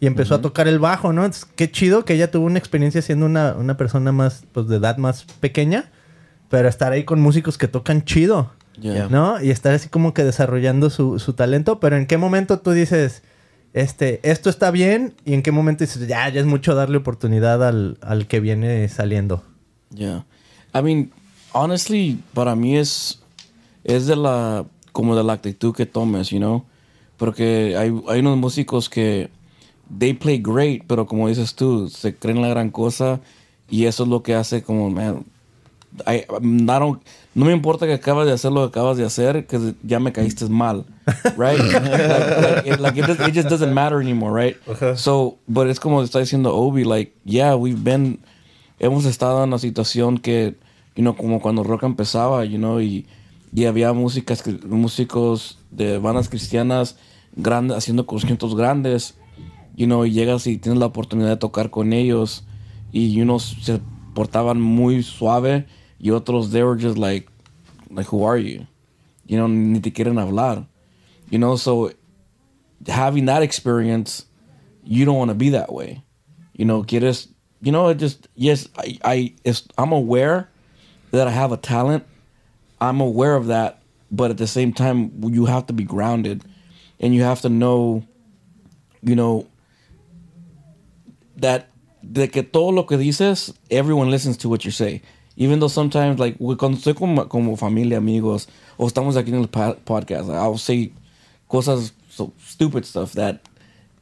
y 0.00 0.06
empezó 0.08 0.34
a 0.34 0.40
tocar 0.42 0.66
el 0.66 0.80
bajo, 0.80 1.12
¿no? 1.12 1.24
Entonces, 1.24 1.46
qué 1.54 1.70
chido 1.70 2.04
que 2.04 2.14
ella 2.14 2.28
tuvo 2.32 2.46
una 2.46 2.58
experiencia 2.58 3.00
siendo 3.00 3.24
una, 3.26 3.54
una 3.54 3.76
persona 3.76 4.10
más, 4.10 4.44
pues 4.50 4.66
de 4.66 4.78
edad 4.78 4.96
más 4.96 5.26
pequeña, 5.38 5.84
pero 6.50 6.68
estar 6.68 6.90
ahí 6.92 7.04
con 7.04 7.20
músicos 7.20 7.56
que 7.56 7.68
tocan 7.68 8.04
chido, 8.04 8.50
Yeah. 8.80 9.06
¿no? 9.10 9.40
Y 9.40 9.50
estar 9.50 9.72
así 9.74 9.88
como 9.88 10.12
que 10.12 10.24
desarrollando 10.24 10.90
su, 10.90 11.18
su 11.20 11.34
talento, 11.34 11.78
pero 11.78 11.96
¿en 11.96 12.06
qué 12.06 12.16
momento 12.18 12.58
tú 12.58 12.72
dices, 12.72 13.22
este, 13.74 14.20
esto 14.28 14.50
está 14.50 14.70
bien? 14.70 15.14
Y 15.24 15.34
en 15.34 15.42
qué 15.42 15.52
momento 15.52 15.84
dices, 15.84 16.06
ya, 16.06 16.28
ya 16.28 16.40
es 16.40 16.46
mucho 16.46 16.74
darle 16.74 16.98
oportunidad 16.98 17.66
al, 17.66 17.98
al 18.00 18.26
que 18.26 18.40
viene 18.40 18.88
saliendo? 18.88 19.42
Yeah. 19.94 20.24
I 20.74 20.82
mean, 20.82 21.10
honestly, 21.52 22.18
para 22.34 22.54
mí 22.54 22.76
es, 22.76 23.20
es 23.84 24.06
de 24.06 24.16
la, 24.16 24.64
como 24.92 25.16
de 25.16 25.24
la 25.24 25.34
actitud 25.34 25.74
que 25.74 25.86
tomes, 25.86 26.30
you 26.30 26.38
know? 26.38 26.64
Porque 27.16 27.76
hay, 27.76 27.92
hay 28.08 28.20
unos 28.20 28.36
músicos 28.38 28.88
que, 28.88 29.30
they 29.98 30.14
play 30.14 30.38
great, 30.42 30.82
pero 30.86 31.06
como 31.06 31.28
dices 31.28 31.54
tú, 31.54 31.88
se 31.88 32.14
creen 32.14 32.40
la 32.40 32.48
gran 32.48 32.70
cosa 32.70 33.20
y 33.68 33.84
eso 33.86 34.04
es 34.04 34.08
lo 34.08 34.22
que 34.22 34.34
hace 34.34 34.62
como, 34.62 34.90
man, 34.90 35.24
I, 36.06 36.16
I 36.16 36.24
don't- 36.40 37.00
no 37.34 37.46
me 37.46 37.52
importa 37.52 37.86
que 37.86 37.94
acabas 37.94 38.26
de 38.26 38.32
hacer 38.32 38.52
lo 38.52 38.60
que 38.60 38.78
acabas 38.78 38.98
de 38.98 39.04
hacer, 39.04 39.46
que 39.46 39.74
ya 39.82 39.98
me 40.00 40.12
caíste 40.12 40.46
mal, 40.48 40.84
right? 41.38 41.58
like, 41.72 41.88
like, 41.88 42.68
it, 42.68 42.80
like, 42.80 43.00
it 43.00 43.06
just, 43.06 43.20
it 43.20 43.34
just 43.34 43.48
doesn't 43.48 43.72
matter 43.72 44.00
anymore, 44.00 44.32
right? 44.32 44.56
So, 44.96 45.38
but 45.46 45.68
es 45.68 45.80
como 45.80 46.02
está 46.02 46.18
diciendo 46.18 46.54
Obi, 46.54 46.84
like, 46.84 47.14
yeah, 47.24 47.54
we've 47.54 47.82
been, 47.82 48.20
hemos 48.78 49.06
estado 49.06 49.42
en 49.42 49.48
una 49.48 49.58
situación 49.58 50.18
que, 50.18 50.56
you 50.94 51.02
know, 51.02 51.16
como 51.16 51.40
cuando 51.40 51.62
rock 51.62 51.84
empezaba, 51.84 52.44
you 52.44 52.58
know, 52.58 52.80
y, 52.80 53.06
y 53.54 53.64
había 53.64 53.94
músicas, 53.94 54.44
músicos 54.66 55.58
de 55.70 55.98
bandas 55.98 56.28
cristianas 56.28 56.96
grandes, 57.34 57.78
haciendo 57.78 58.06
conciertos 58.06 58.54
grandes, 58.54 59.14
you 59.74 59.86
know, 59.86 60.04
y 60.04 60.12
llegas 60.12 60.46
y 60.46 60.58
tienes 60.58 60.78
la 60.78 60.86
oportunidad 60.86 61.30
de 61.30 61.36
tocar 61.36 61.70
con 61.70 61.94
ellos 61.94 62.44
y 62.92 63.18
unos 63.22 63.56
se 63.62 63.80
portaban 64.14 64.60
muy 64.60 65.02
suave 65.02 65.66
y 66.02 66.10
otros 66.10 66.50
they 66.50 66.62
were 66.62 66.76
just 66.76 66.98
like 66.98 67.28
like 67.90 68.06
who 68.06 68.24
are 68.24 68.36
you? 68.36 68.66
You 69.26 69.38
know 69.38 69.46
ni 69.46 69.80
te 69.80 69.90
quieren 69.90 70.18
hablar. 70.18 70.66
You 71.30 71.38
know 71.38 71.56
so 71.56 71.92
having 72.86 73.26
that 73.26 73.42
experience 73.42 74.26
you 74.84 75.04
don't 75.04 75.16
want 75.16 75.30
to 75.30 75.34
be 75.34 75.50
that 75.50 75.72
way. 75.72 76.02
You 76.54 76.64
know 76.64 76.82
quieres 76.82 77.28
you 77.60 77.72
know 77.72 77.88
it 77.88 77.98
just 77.98 78.28
yes 78.34 78.68
I 78.76 78.98
I 79.04 79.34
I'm 79.78 79.92
aware 79.92 80.48
that 81.12 81.28
I 81.28 81.30
have 81.30 81.52
a 81.52 81.56
talent. 81.56 82.04
I'm 82.80 83.00
aware 83.00 83.36
of 83.36 83.46
that 83.46 83.82
but 84.10 84.30
at 84.30 84.38
the 84.38 84.46
same 84.46 84.72
time 84.72 85.12
you 85.22 85.46
have 85.46 85.66
to 85.66 85.72
be 85.72 85.84
grounded 85.84 86.44
and 87.00 87.14
you 87.14 87.22
have 87.22 87.40
to 87.42 87.48
know 87.48 88.04
you 89.02 89.14
know 89.16 89.46
that 91.36 91.68
de 92.02 92.28
que 92.28 92.42
todo 92.42 92.70
lo 92.72 92.84
que 92.84 92.96
dices, 92.96 93.54
everyone 93.70 94.10
listens 94.10 94.36
to 94.36 94.48
what 94.48 94.64
you 94.64 94.70
say. 94.70 95.02
Even 95.36 95.60
though 95.60 95.68
sometimes, 95.68 96.18
like, 96.18 96.36
cuando 96.38 96.76
estoy 96.76 96.94
como, 96.94 97.24
como 97.26 97.56
familia, 97.56 97.98
amigos, 97.98 98.46
o 98.78 98.86
estamos 98.86 99.16
aquí 99.16 99.28
en 99.28 99.36
el 99.36 99.48
podcast, 99.48 100.28
I'll 100.28 100.58
say 100.58 100.92
cosas, 101.48 101.92
so 102.08 102.32
stupid 102.38 102.84
stuff 102.84 103.12
that 103.12 103.40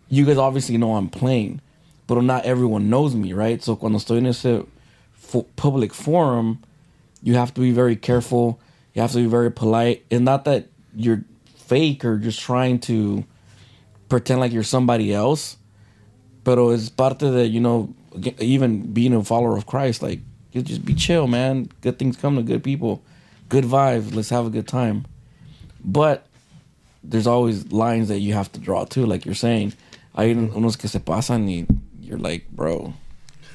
you 0.09 0.27
guys 0.27 0.39
obviously 0.39 0.77
know 0.77 0.97
I'm 0.97 1.09
playing, 1.09 1.61
but 2.07 2.21
not 2.23 2.45
everyone 2.45 2.91
knows 2.91 3.15
me, 3.15 3.33
right? 3.33 3.63
So 3.63 3.77
cuando 3.77 3.99
estoy 3.99 4.19
en 4.19 4.27
ese 4.27 4.67
fo- 5.13 5.47
public 5.55 5.95
forum, 5.95 6.59
you 7.23 7.35
have 7.35 7.55
to 7.55 7.61
be 7.61 7.71
very 7.71 7.97
careful. 7.97 8.59
You 8.95 9.03
have 9.03 9.13
to 9.13 9.19
be 9.19 9.27
very 9.27 9.53
polite, 9.53 10.05
and 10.11 10.25
not 10.25 10.45
that 10.47 10.67
you're 10.95 11.25
fake 11.55 12.05
or 12.05 12.19
just 12.19 12.41
trying 12.41 12.81
to 12.81 13.25
pretend 14.09 14.41
like 14.41 14.53
you're 14.53 14.65
somebody 14.65 15.15
else, 15.15 15.57
pero 16.43 16.71
es 16.71 16.89
parte 16.89 17.31
de 17.31 17.47
you 17.47 17.61
know 17.61 17.95
even 18.41 18.93
being 18.93 19.15
a 19.15 19.23
follower 19.23 19.57
of 19.57 19.67
Christ. 19.67 20.03
Like 20.03 20.21
you 20.53 20.63
just 20.63 20.85
be 20.85 20.95
chill, 20.95 21.27
man. 21.27 21.69
Good 21.81 21.99
things 21.99 22.17
come 22.17 22.37
to 22.37 22.43
good 22.43 22.65
people. 22.65 23.03
Good 23.49 23.65
vibes. 23.65 24.15
Let's 24.15 24.31
have 24.31 24.47
a 24.47 24.51
good 24.51 24.69
time. 24.69 25.07
But 25.85 26.27
there's 27.03 27.27
always 27.27 27.73
lines 27.73 28.09
that 28.09 28.19
you 28.19 28.35
have 28.35 28.51
to 28.53 28.61
draw 28.61 28.85
too, 28.85 29.07
like 29.07 29.25
you're 29.25 29.35
saying. 29.35 29.73
Hay 30.17 30.35
unos 30.35 30.79
que 30.79 30.89
se 30.89 30.99
pasan 30.99 31.49
y 31.49 31.67
you're 32.01 32.19
like, 32.19 32.51
bro. 32.51 32.93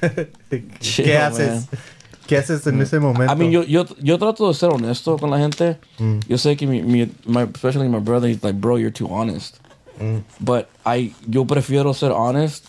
chill, 0.80 1.06
¿Qué 1.06 1.16
haces? 1.16 1.70
man. 1.72 1.80
¿Qué 2.26 2.38
haces 2.38 2.66
en 2.66 2.80
ese 2.80 2.98
momento? 3.00 3.32
I 3.32 3.36
mean, 3.36 3.52
yo, 3.52 3.62
yo, 3.62 3.86
yo 4.02 4.18
trato 4.18 4.48
de 4.48 4.54
ser 4.54 4.70
honesto 4.70 5.16
con 5.18 5.30
la 5.30 5.38
gente. 5.38 5.78
Mm. 5.98 6.20
Yo 6.28 6.36
sé 6.36 6.56
que 6.56 6.66
mi, 6.66 6.82
mi, 6.82 7.10
my, 7.24 7.42
especially 7.42 7.88
my 7.88 8.00
brother, 8.00 8.26
he's 8.26 8.42
like, 8.42 8.60
bro, 8.60 8.76
you're 8.76 8.90
too 8.90 9.08
honest. 9.08 9.60
Mm. 10.00 10.24
But 10.40 10.68
I, 10.84 11.14
yo 11.28 11.44
prefiero 11.44 11.94
ser 11.94 12.10
honest 12.10 12.68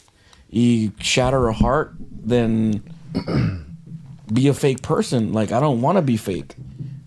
y 0.51 0.91
shatter 1.00 1.48
a 1.48 1.53
heart 1.53 1.93
than 2.24 2.84
be 4.31 4.48
a 4.48 4.53
fake 4.53 4.81
person. 4.81 5.34
Like, 5.34 5.51
I 5.51 5.60
don't 5.60 5.81
want 5.81 5.98
to 5.98 6.01
be 6.01 6.17
fake. 6.17 6.55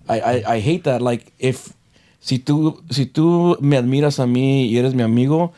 I, 0.09 0.21
I, 0.21 0.55
I 0.55 0.61
hate 0.61 0.85
that. 0.85 1.03
Like, 1.03 1.33
if, 1.39 1.73
si 2.21 2.39
tú, 2.39 2.83
si 2.91 3.07
tú 3.07 3.61
me 3.61 3.77
admiras 3.77 4.19
a 4.19 4.27
mí 4.27 4.71
y 4.71 4.77
eres 4.77 4.95
mi 4.95 5.03
amigo, 5.03 5.53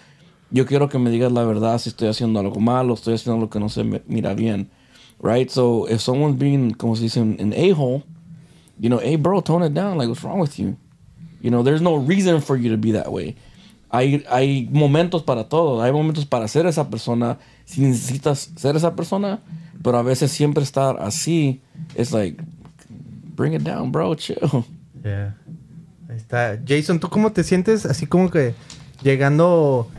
yo 0.51 0.67
quiero 0.67 0.89
que 0.89 0.99
me 0.99 1.11
digas 1.11 1.33
la 1.33 1.45
verdad 1.45 1.79
si 1.79 1.91
estoy 1.91 2.09
haciendo 2.09 2.39
algo 2.41 2.61
malo, 2.61 2.95
estoy 2.95 3.15
haciendo 3.15 3.35
algo 3.35 3.51
que 3.51 3.59
no 3.59 3.69
se 3.69 3.85
me 3.85 4.03
mira 4.07 4.35
bien. 4.35 4.69
Right? 5.21 5.51
So 5.51 5.87
if 5.89 6.01
someone's 6.01 6.39
being, 6.39 6.73
como 6.75 6.95
se 6.95 7.05
dice, 7.05 7.21
an 7.21 7.55
a-hole, 7.55 8.03
you 8.79 8.89
know, 8.89 8.99
hey, 8.99 9.17
bro, 9.17 9.41
tone 9.41 9.63
it 9.63 9.73
down. 9.75 9.97
Like, 9.97 10.09
what's 10.09 10.25
wrong 10.25 10.41
with 10.41 10.59
you? 10.59 10.77
You 11.41 11.51
know, 11.51 11.63
there's 11.63 11.81
no 11.81 11.97
reason 11.97 12.41
for 12.41 12.57
you 12.57 12.71
to 12.71 12.77
be 12.77 12.93
that 12.93 13.11
way. 13.11 13.37
Hay, 13.93 14.25
hay 14.29 14.69
momentos 14.73 15.25
para 15.25 15.45
todo. 15.45 15.81
Hay 15.81 15.93
momentos 15.93 16.25
para 16.29 16.49
ser 16.49 16.67
esa 16.67 16.89
persona 16.89 17.39
si 17.65 17.83
necesitas 17.83 18.51
ser 18.57 18.77
esa 18.77 18.95
persona, 18.95 19.41
pero 19.83 19.99
a 19.99 20.03
veces 20.03 20.31
siempre 20.31 20.63
estar 20.63 20.97
así, 21.01 21.61
it's 21.97 22.13
like, 22.13 22.43
bring 23.35 23.55
it 23.55 23.63
down, 23.63 23.93
bro, 23.93 24.15
chill. 24.15 24.39
Yeah. 25.03 25.37
Ahí 26.09 26.17
está. 26.17 26.59
Jason, 26.67 27.01
¿tú 27.01 27.09
cómo 27.09 27.33
te 27.33 27.43
sientes 27.43 27.87
así 27.87 28.07
como 28.07 28.31
que 28.31 28.55
llegando 29.03 29.91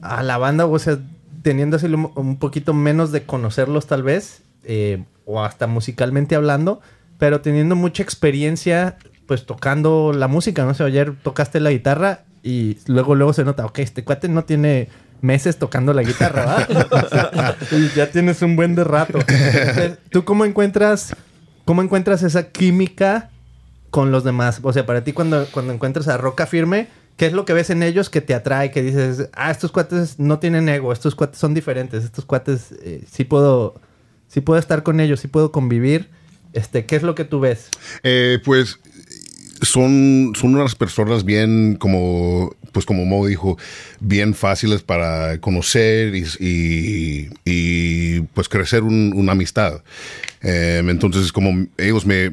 a 0.00 0.22
la 0.22 0.38
banda, 0.38 0.66
o 0.66 0.78
sea, 0.78 0.98
teniendo 1.42 1.76
así 1.76 1.86
un 1.86 2.36
poquito 2.38 2.74
menos 2.74 3.12
de 3.12 3.22
conocerlos 3.22 3.86
tal 3.86 4.02
vez, 4.02 4.42
eh, 4.64 5.04
o 5.26 5.42
hasta 5.42 5.66
musicalmente 5.66 6.34
hablando, 6.34 6.80
pero 7.18 7.40
teniendo 7.40 7.76
mucha 7.76 8.02
experiencia 8.02 8.96
pues 9.26 9.46
tocando 9.46 10.12
la 10.12 10.28
música, 10.28 10.64
¿no? 10.64 10.72
O 10.72 10.84
ayer 10.84 11.14
tocaste 11.22 11.60
la 11.60 11.70
guitarra 11.70 12.24
y 12.42 12.76
luego 12.86 13.14
luego 13.14 13.32
se 13.32 13.44
nota, 13.44 13.64
ok, 13.64 13.78
este 13.78 14.04
cuate 14.04 14.28
no 14.28 14.44
tiene 14.44 14.88
meses 15.24 15.56
tocando 15.56 15.92
la 15.92 16.02
guitarra, 16.02 16.66
¿verdad? 16.68 17.56
y 17.72 17.88
ya 17.96 18.10
tienes 18.10 18.42
un 18.42 18.56
buen 18.56 18.74
de 18.74 18.84
rato. 18.84 19.18
Entonces, 19.18 19.98
¿Tú 20.10 20.24
cómo 20.24 20.44
encuentras, 20.44 21.16
cómo 21.64 21.82
encuentras 21.82 22.22
esa 22.22 22.50
química 22.50 23.30
con 23.90 24.12
los 24.12 24.22
demás? 24.22 24.60
O 24.62 24.72
sea, 24.72 24.86
para 24.86 25.02
ti 25.02 25.12
cuando, 25.12 25.46
cuando 25.50 25.72
encuentras 25.72 26.08
a 26.08 26.18
Roca 26.18 26.46
Firme, 26.46 26.88
¿qué 27.16 27.26
es 27.26 27.32
lo 27.32 27.44
que 27.44 27.54
ves 27.54 27.70
en 27.70 27.82
ellos 27.82 28.10
que 28.10 28.20
te 28.20 28.34
atrae? 28.34 28.70
Que 28.70 28.82
dices, 28.82 29.30
ah, 29.32 29.50
estos 29.50 29.72
cuates 29.72 30.18
no 30.18 30.38
tienen 30.38 30.68
ego, 30.68 30.92
estos 30.92 31.14
cuates 31.14 31.38
son 31.38 31.54
diferentes, 31.54 32.04
estos 32.04 32.26
cuates 32.26 32.74
eh, 32.82 33.02
sí 33.10 33.24
puedo, 33.24 33.80
sí 34.28 34.42
puedo 34.42 34.60
estar 34.60 34.82
con 34.82 35.00
ellos, 35.00 35.20
sí 35.20 35.28
puedo 35.28 35.50
convivir. 35.50 36.10
Este, 36.52 36.84
¿qué 36.86 36.96
es 36.96 37.02
lo 37.02 37.16
que 37.16 37.24
tú 37.24 37.40
ves? 37.40 37.68
Eh, 38.04 38.38
pues 38.44 38.78
son, 39.68 40.32
son 40.38 40.54
unas 40.54 40.74
personas 40.74 41.24
bien, 41.24 41.76
como, 41.78 42.54
pues 42.72 42.86
como 42.86 43.04
Mo 43.04 43.26
dijo, 43.26 43.56
bien 44.00 44.34
fáciles 44.34 44.82
para 44.82 45.38
conocer 45.40 46.14
y, 46.14 46.24
y- 46.40 47.28
y, 47.44 48.20
pues 48.34 48.48
crecer 48.48 48.82
un- 48.82 49.12
una 49.14 49.32
amistad. 49.32 49.82
Eh, 50.42 50.82
entonces, 50.86 51.32
como 51.32 51.66
ellos 51.78 52.04
me, 52.06 52.30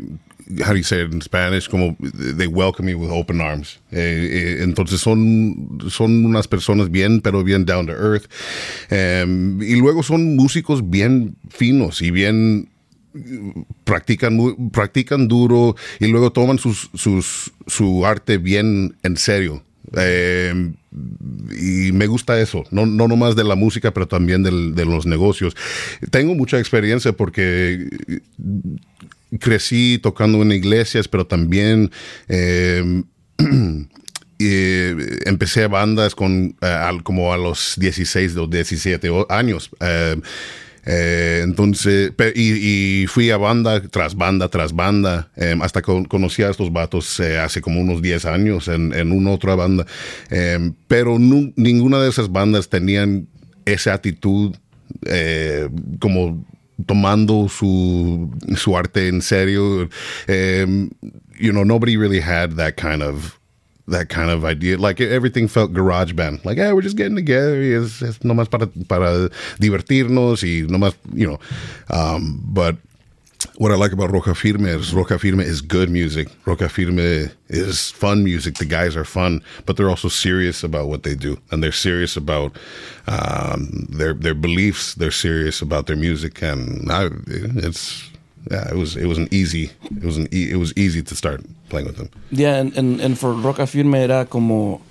how 0.66 0.72
do 0.72 0.76
you 0.78 0.84
say 0.84 1.02
it 1.06 1.14
in 1.14 1.22
Spanish? 1.22 1.70
Como 1.70 1.96
they 2.38 2.48
welcome 2.48 2.86
me 2.86 2.94
with 2.96 3.10
open 3.12 3.40
arms. 3.40 3.80
Eh, 3.92 4.58
eh, 4.60 4.64
entonces 4.64 5.00
son, 5.00 5.80
son 5.90 6.26
unas 6.26 6.48
personas 6.48 6.90
bien, 6.92 7.22
pero 7.22 7.44
bien 7.44 7.64
down 7.66 7.86
to 7.88 7.94
earth. 7.94 8.26
Eh, 8.90 9.26
y 9.62 9.76
luego 9.76 10.04
son 10.04 10.36
músicos 10.36 10.90
bien 10.90 11.36
finos 11.50 12.02
y 12.02 12.12
bien 12.12 12.68
practican, 13.84 14.70
practican 14.72 15.28
duro 15.28 15.76
y 16.00 16.08
luego 16.08 16.32
toman 16.32 16.58
su 16.60 18.06
arte 18.06 18.38
bien 18.38 18.96
en 19.04 19.18
serio. 19.18 19.64
Eh, 19.98 20.72
y 21.60 21.92
me 21.92 22.08
gusta 22.08 22.40
eso, 22.40 22.64
no, 22.72 22.86
no 22.86 23.08
nomás 23.08 23.36
de 23.36 23.44
la 23.44 23.56
música, 23.56 23.92
pero 23.92 24.08
también 24.08 24.44
de 24.44 24.86
los 24.86 25.06
negocios. 25.06 25.56
Tengo 26.12 26.36
mucha 26.36 26.60
experiencia 26.60 27.12
porque 27.14 27.90
crecí 29.40 30.00
tocando 30.02 30.42
en 30.42 30.52
iglesias, 30.52 31.08
pero 31.08 31.26
también 31.28 31.92
eh, 32.30 33.04
eh, 34.40 35.20
empecé 35.26 35.68
bandas 35.68 36.16
con 36.16 36.56
eh, 36.62 36.98
como 37.04 37.34
a 37.34 37.38
los 37.38 37.76
16 37.78 38.36
o 38.38 38.48
17 38.48 39.10
o- 39.10 39.28
años. 39.30 39.70
Eh, 40.86 41.42
entonces, 41.44 42.12
y, 42.36 43.06
fui 43.08 43.30
a 43.30 43.38
banda 43.38 43.82
tras 43.82 44.16
banda 44.16 44.50
tras 44.50 44.74
banda, 44.74 45.30
eh, 45.36 45.56
hasta 45.62 45.82
que 45.82 46.06
conocí 46.08 46.44
a 46.44 46.50
estos 46.50 46.72
vatos 46.72 47.20
eh, 47.20 47.38
hace 47.38 47.62
como 47.62 47.82
unos 47.82 48.02
10 48.02 48.26
años 48.26 48.68
en, 48.68 48.94
en 48.94 49.12
una 49.12 49.32
otra 49.32 49.56
banda. 49.56 49.86
Eh, 50.30 50.72
pero 50.88 51.18
ninguna 51.20 52.00
de 52.00 52.10
esas 52.10 52.32
bandas 52.32 52.70
tenían 52.70 53.28
esa 53.66 53.94
actitud 53.94 54.56
eh, 55.06 55.70
como 56.00 56.46
tomando 56.86 57.48
su, 57.48 58.30
su 58.56 58.76
arte 58.76 59.08
en 59.08 59.22
serio. 59.22 59.90
Um, 60.28 60.90
you 61.40 61.52
know, 61.52 61.64
nobody 61.64 61.98
really 61.98 62.20
had 62.20 62.56
that 62.56 62.76
kind 62.76 63.04
of 63.04 63.41
that 63.92 64.10
kind 64.10 64.30
of 64.30 64.44
idea. 64.44 64.78
Like 64.78 65.00
everything 65.00 65.48
felt 65.48 65.74
garage 65.74 66.14
band. 66.14 66.44
Like, 66.44 66.58
yeah, 66.58 66.74
we're 66.74 66.82
just 66.82 66.98
getting 66.98 67.16
together. 67.16 67.62
Es, 67.62 68.02
es 68.02 68.20
nomás 68.20 68.50
para, 68.50 68.68
para 68.88 69.30
divertirnos 69.60 70.44
y 70.44 70.68
nomás, 70.68 70.96
you 71.14 71.28
know. 71.28 71.40
Um, 71.90 72.42
but 72.46 72.78
what 73.58 73.72
I 73.72 73.76
like 73.76 73.92
about 73.92 74.12
Roca 74.12 74.34
Firme 74.34 74.68
is 74.68 74.94
Roca 74.94 75.18
Firme 75.18 75.42
is 75.42 75.62
good 75.62 75.90
music. 75.90 76.30
Roca 76.46 76.70
Firme 76.70 77.32
is 77.50 77.92
fun 77.92 78.24
music. 78.24 78.56
The 78.56 78.66
guys 78.66 78.96
are 78.96 79.06
fun, 79.06 79.42
but 79.66 79.78
they're 79.78 79.90
also 79.90 80.10
serious 80.10 80.64
about 80.64 80.88
what 80.88 81.04
they 81.04 81.16
do, 81.16 81.38
and 81.52 81.64
they're 81.64 81.72
serious 81.72 82.16
about 82.18 82.58
um, 83.08 83.88
their 83.90 84.14
their 84.14 84.34
beliefs. 84.34 84.96
They're 84.96 85.12
serious 85.12 85.62
about 85.62 85.88
their 85.88 85.96
music, 85.96 86.42
and 86.42 86.92
I, 86.92 87.10
it's 87.28 88.10
yeah, 88.50 88.68
it 88.70 88.76
was 88.76 88.96
it 88.96 89.06
was 89.06 89.18
an 89.18 89.28
easy 89.32 89.70
it 89.92 90.04
was 90.04 90.18
an 90.18 90.28
e- 90.32 90.50
it 90.52 90.58
was 90.58 90.74
easy 90.76 91.04
to 91.04 91.16
start 91.16 91.42
playing 91.70 91.88
with 91.88 91.98
them. 91.98 92.10
Yeah, 92.32 92.60
and, 92.60 92.76
and, 92.78 93.00
and 93.02 93.18
for 93.18 93.34
Roca 93.34 93.66
Firme 93.66 93.96
era 93.96 94.26
como, 94.26 94.82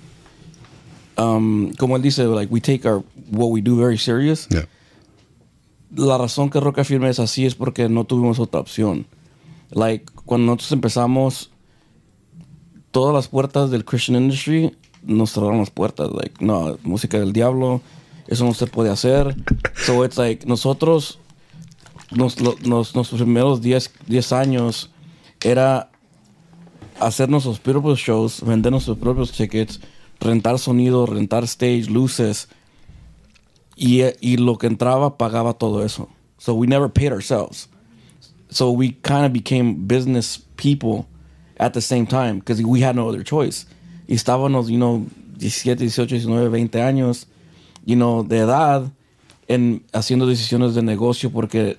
um, 1.17 1.73
como 1.77 1.95
él 1.95 2.01
dice, 2.01 2.25
like, 2.25 2.51
we 2.51 2.59
take 2.59 2.85
our, 2.85 3.03
what 3.29 3.51
we 3.51 3.61
do 3.61 3.77
very 3.77 3.97
serious. 3.97 4.47
Yeah. 4.49 4.65
La 5.95 6.17
razón 6.17 6.49
que 6.49 6.59
Roca 6.59 6.83
Firme 6.83 7.09
es 7.09 7.19
así 7.19 7.45
es 7.45 7.53
porque 7.55 7.87
no 7.89 8.05
tuvimos 8.05 8.39
otra 8.39 8.61
opción. 8.61 9.05
Like, 9.71 10.05
cuando 10.25 10.47
nosotros 10.47 10.71
empezamos, 10.71 11.49
todas 12.91 13.13
las 13.13 13.27
puertas 13.27 13.69
del 13.71 13.83
Christian 13.85 14.17
industry 14.17 14.75
nos 15.03 15.33
cerraron 15.33 15.59
las 15.59 15.69
puertas. 15.69 16.09
Like, 16.11 16.43
no, 16.43 16.77
música 16.83 17.19
del 17.19 17.33
diablo, 17.33 17.81
eso 18.27 18.45
no 18.45 18.53
se 18.53 18.67
puede 18.67 18.89
hacer. 18.89 19.35
So 19.85 20.03
it's 20.03 20.17
like, 20.17 20.45
nosotros, 20.47 21.19
nos, 22.11 22.39
lo- 22.41 22.55
nos, 22.63 22.95
nuestros 22.95 23.21
primeros 23.21 23.61
10 23.61 23.91
10 24.07 24.31
años 24.33 24.89
era 25.43 25.89
hacer 26.99 27.29
nuestros 27.29 27.59
propios 27.59 27.99
shows, 27.99 28.41
vender 28.41 28.71
nuestros 28.71 28.97
propios 28.97 29.31
tickets, 29.31 29.79
rentar 30.19 30.59
sonido, 30.59 31.05
rentar 31.05 31.43
stage, 31.45 31.89
luces. 31.89 32.47
Y, 33.75 34.03
y 34.19 34.37
lo 34.37 34.57
que 34.57 34.67
entraba 34.67 35.17
pagaba 35.17 35.53
todo 35.53 35.83
eso. 35.83 36.07
So 36.37 36.53
we 36.53 36.67
never 36.67 36.87
paid 36.89 37.11
ourselves. 37.11 37.67
So 38.49 38.69
we 38.71 38.91
kind 39.01 39.25
of 39.25 39.33
became 39.33 39.87
business 39.87 40.37
people 40.57 41.07
at 41.57 41.73
the 41.73 41.81
same 41.81 42.05
time 42.05 42.39
because 42.39 42.61
we 42.63 42.81
had 42.81 42.95
no 42.95 43.07
other 43.09 43.23
choice. 43.23 43.65
Y 44.07 44.13
estábamos, 44.15 44.69
you 44.69 44.77
know, 44.77 45.07
17, 45.37 45.79
18, 45.79 46.07
19, 46.09 46.49
20 46.49 46.81
años, 46.81 47.25
you 47.85 47.95
know, 47.95 48.23
de 48.23 48.39
edad 48.39 48.91
en 49.47 49.83
haciendo 49.93 50.27
decisiones 50.27 50.75
de 50.75 50.83
negocio 50.83 51.31
porque 51.31 51.77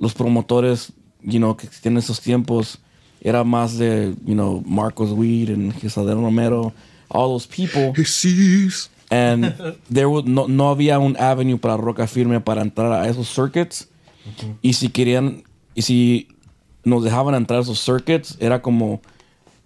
los 0.00 0.14
promotores, 0.14 0.92
you 1.22 1.38
know, 1.38 1.56
que 1.56 1.68
tienen 1.68 1.98
esos 1.98 2.20
tiempos 2.20 2.78
era 3.20 3.44
más 3.44 3.76
de, 3.76 4.14
you 4.24 4.34
know, 4.34 4.62
Marcos 4.66 5.12
Weed 5.12 5.50
and 5.50 5.72
Gisadero 5.74 6.22
Romero, 6.22 6.72
all 7.10 7.28
those 7.28 7.46
people. 7.46 7.92
Jesús. 7.94 8.88
And 9.10 9.54
there 9.90 10.08
was 10.08 10.24
no, 10.24 10.46
no 10.46 10.74
había 10.74 10.98
un 10.98 11.16
avenue 11.18 11.58
para 11.58 11.76
Roca 11.76 12.06
Firme 12.06 12.40
para 12.40 12.62
entrar 12.62 12.92
a 12.92 13.08
esos 13.08 13.28
circuits. 13.28 13.88
Y 14.62 14.72
si 14.72 14.88
querían, 14.88 15.44
y 15.74 15.82
si 15.82 16.28
nos 16.84 17.02
dejaban 17.04 17.34
entrar 17.34 17.58
a 17.58 17.62
esos 17.62 17.78
circuits, 17.78 18.36
era 18.40 18.62
como 18.62 19.00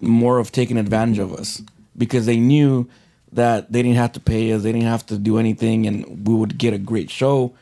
more 0.00 0.40
of 0.40 0.50
taking 0.50 0.78
advantage 0.78 1.18
of 1.18 1.32
us. 1.32 1.62
Because 1.96 2.26
they 2.26 2.38
knew 2.38 2.88
that 3.32 3.70
they 3.70 3.82
didn't 3.82 3.98
have 3.98 4.12
to 4.12 4.20
pay 4.20 4.52
us, 4.52 4.62
they 4.62 4.72
didn't 4.72 4.88
have 4.88 5.06
to 5.06 5.18
do 5.18 5.38
anything, 5.38 5.86
and 5.86 6.26
we 6.26 6.34
would 6.34 6.58
get 6.58 6.72
a 6.72 6.78
great 6.78 7.10
show. 7.10 7.52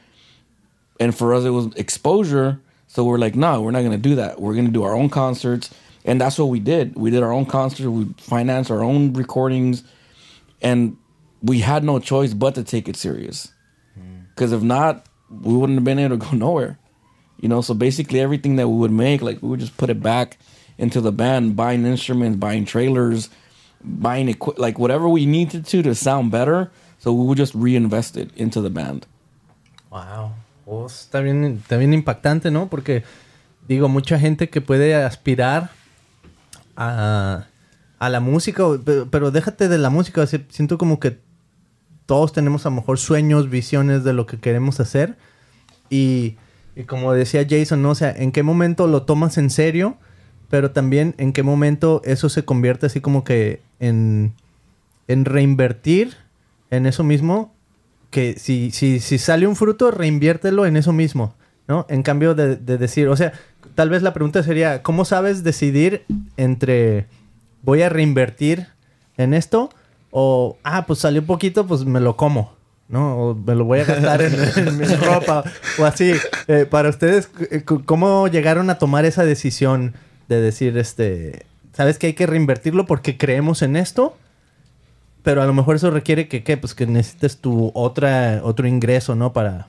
And 1.00 1.16
for 1.16 1.34
us, 1.34 1.44
it 1.44 1.50
was 1.50 1.74
exposure. 1.76 2.60
So 2.86 3.04
we're 3.04 3.18
like, 3.18 3.34
no, 3.34 3.62
we're 3.62 3.70
not 3.70 3.80
going 3.80 3.92
to 3.92 3.98
do 3.98 4.16
that. 4.16 4.40
We're 4.40 4.54
going 4.54 4.66
to 4.66 4.72
do 4.72 4.82
our 4.82 4.94
own 4.94 5.08
concerts. 5.08 5.70
And 6.04 6.20
that's 6.20 6.38
what 6.38 6.46
we 6.46 6.60
did. 6.60 6.96
We 6.96 7.10
did 7.10 7.22
our 7.22 7.32
own 7.32 7.46
concerts. 7.46 7.82
We 7.82 8.06
financed 8.18 8.70
our 8.70 8.82
own 8.82 9.12
recordings. 9.14 9.84
And 10.60 10.96
we 11.42 11.60
had 11.60 11.84
no 11.84 11.98
choice 11.98 12.34
but 12.34 12.54
to 12.54 12.64
take 12.64 12.88
it 12.88 12.96
serious. 12.96 13.52
Hmm. 13.94 14.20
Because 14.34 14.52
if 14.52 14.62
not, 14.62 15.06
we 15.30 15.56
wouldn't 15.56 15.78
have 15.78 15.84
been 15.84 15.98
able 15.98 16.18
to 16.18 16.24
go 16.24 16.36
nowhere. 16.36 16.78
You 17.40 17.48
know, 17.48 17.60
so 17.60 17.74
basically 17.74 18.20
everything 18.20 18.56
that 18.56 18.68
we 18.68 18.76
would 18.76 18.92
make, 18.92 19.20
like 19.22 19.42
we 19.42 19.48
would 19.48 19.60
just 19.60 19.76
put 19.76 19.90
it 19.90 20.00
back 20.00 20.38
into 20.78 21.00
the 21.00 21.12
band, 21.12 21.56
buying 21.56 21.84
instruments, 21.84 22.38
buying 22.38 22.64
trailers, 22.64 23.30
buying 23.82 24.28
equi- 24.28 24.54
like 24.58 24.78
whatever 24.78 25.08
we 25.08 25.26
needed 25.26 25.66
to 25.66 25.82
to 25.82 25.94
sound 25.94 26.30
better. 26.30 26.70
So 26.98 27.12
we 27.12 27.26
would 27.26 27.38
just 27.38 27.54
reinvest 27.54 28.16
it 28.16 28.30
into 28.36 28.60
the 28.60 28.70
band. 28.70 29.06
Wow. 29.90 30.34
Oh, 30.66 30.86
está 30.86 31.20
bien, 31.20 31.60
impactante, 31.92 32.50
¿no? 32.50 32.68
Porque 32.68 33.02
digo, 33.66 33.88
mucha 33.88 34.18
gente 34.18 34.48
que 34.48 34.60
puede 34.60 34.94
aspirar 34.94 35.70
a, 36.76 37.46
a 37.98 38.08
la 38.08 38.20
música, 38.20 38.64
pero, 39.10 39.30
déjate 39.30 39.68
de 39.68 39.78
la 39.78 39.90
música, 39.90 40.26
siento 40.26 40.78
como 40.78 41.00
que 41.00 41.18
todos 42.06 42.32
tenemos 42.32 42.66
a 42.66 42.70
lo 42.70 42.76
mejor 42.76 42.98
sueños, 42.98 43.50
visiones 43.50 44.04
de 44.04 44.12
lo 44.12 44.26
que 44.26 44.38
queremos 44.38 44.80
hacer. 44.80 45.16
Y, 45.90 46.36
y 46.74 46.84
como 46.84 47.12
decía 47.12 47.46
Jason, 47.48 47.82
¿no? 47.82 47.90
O 47.90 47.94
sea, 47.94 48.10
¿en 48.10 48.32
qué 48.32 48.42
momento 48.42 48.86
lo 48.86 49.02
tomas 49.02 49.38
en 49.38 49.50
serio? 49.50 49.96
Pero 50.50 50.72
también 50.72 51.14
en 51.18 51.32
qué 51.32 51.42
momento 51.42 52.02
eso 52.04 52.28
se 52.28 52.44
convierte 52.44 52.86
así 52.86 53.00
como 53.00 53.24
que 53.24 53.62
en, 53.78 54.34
en 55.08 55.24
reinvertir 55.24 56.16
en 56.70 56.86
eso 56.86 57.04
mismo. 57.04 57.51
Que 58.12 58.38
si, 58.38 58.70
si, 58.70 59.00
si 59.00 59.18
sale 59.18 59.48
un 59.48 59.56
fruto, 59.56 59.90
reinviértelo 59.90 60.66
en 60.66 60.76
eso 60.76 60.92
mismo, 60.92 61.34
¿no? 61.66 61.86
En 61.88 62.04
cambio 62.04 62.36
de, 62.36 62.54
de 62.54 62.78
decir, 62.78 63.08
o 63.08 63.16
sea, 63.16 63.32
tal 63.74 63.90
vez 63.90 64.02
la 64.02 64.12
pregunta 64.12 64.44
sería, 64.44 64.84
¿cómo 64.84 65.04
sabes 65.04 65.42
decidir 65.42 66.04
entre 66.36 67.06
voy 67.62 67.82
a 67.82 67.88
reinvertir 67.88 68.68
en 69.16 69.34
esto 69.34 69.70
o, 70.10 70.58
ah, 70.62 70.84
pues 70.86 70.98
salió 70.98 71.24
poquito, 71.24 71.66
pues 71.66 71.86
me 71.86 71.98
lo 71.98 72.16
como, 72.16 72.52
¿no? 72.88 73.16
O 73.16 73.34
me 73.34 73.54
lo 73.54 73.64
voy 73.64 73.80
a 73.80 73.84
gastar 73.84 74.20
en, 74.20 74.34
en 74.56 74.76
mi 74.76 74.84
ropa 74.84 75.42
o 75.78 75.84
así. 75.84 76.12
Eh, 76.48 76.66
para 76.68 76.90
ustedes, 76.90 77.30
eh, 77.50 77.62
¿cómo 77.64 78.28
llegaron 78.28 78.68
a 78.68 78.78
tomar 78.78 79.06
esa 79.06 79.24
decisión 79.24 79.94
de 80.28 80.40
decir, 80.40 80.76
este, 80.76 81.46
sabes 81.72 81.98
que 81.98 82.08
hay 82.08 82.12
que 82.12 82.26
reinvertirlo 82.26 82.84
porque 82.84 83.16
creemos 83.16 83.62
en 83.62 83.74
esto? 83.74 84.16
Pero 85.22 85.42
a 85.42 85.46
lo 85.46 85.54
mejor 85.54 85.76
eso 85.76 85.90
requiere 85.90 86.26
que, 86.28 86.42
¿qué? 86.42 86.56
Pues 86.56 86.74
que 86.74 86.86
necesites 86.86 87.38
tu 87.38 87.70
otra, 87.74 88.40
otro 88.42 88.66
ingreso, 88.66 89.14
¿no? 89.14 89.32
Para, 89.32 89.68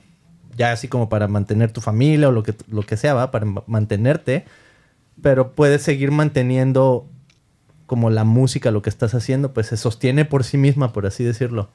ya 0.56 0.72
así 0.72 0.88
como 0.88 1.08
para 1.08 1.28
mantener 1.28 1.70
tu 1.72 1.80
familia 1.80 2.28
o 2.28 2.32
lo 2.32 2.42
que, 2.42 2.54
lo 2.68 2.82
que 2.82 2.96
sea, 2.96 3.14
¿va? 3.14 3.30
Para 3.30 3.44
ma- 3.46 3.62
mantenerte. 3.66 4.44
Pero 5.22 5.52
puedes 5.52 5.82
seguir 5.82 6.10
manteniendo 6.10 7.06
como 7.86 8.10
la 8.10 8.24
música, 8.24 8.70
lo 8.72 8.82
que 8.82 8.90
estás 8.90 9.14
haciendo, 9.14 9.52
pues 9.52 9.68
se 9.68 9.76
sostiene 9.76 10.24
por 10.24 10.42
sí 10.42 10.56
misma, 10.58 10.92
por 10.92 11.06
así 11.06 11.22
decirlo. 11.22 11.68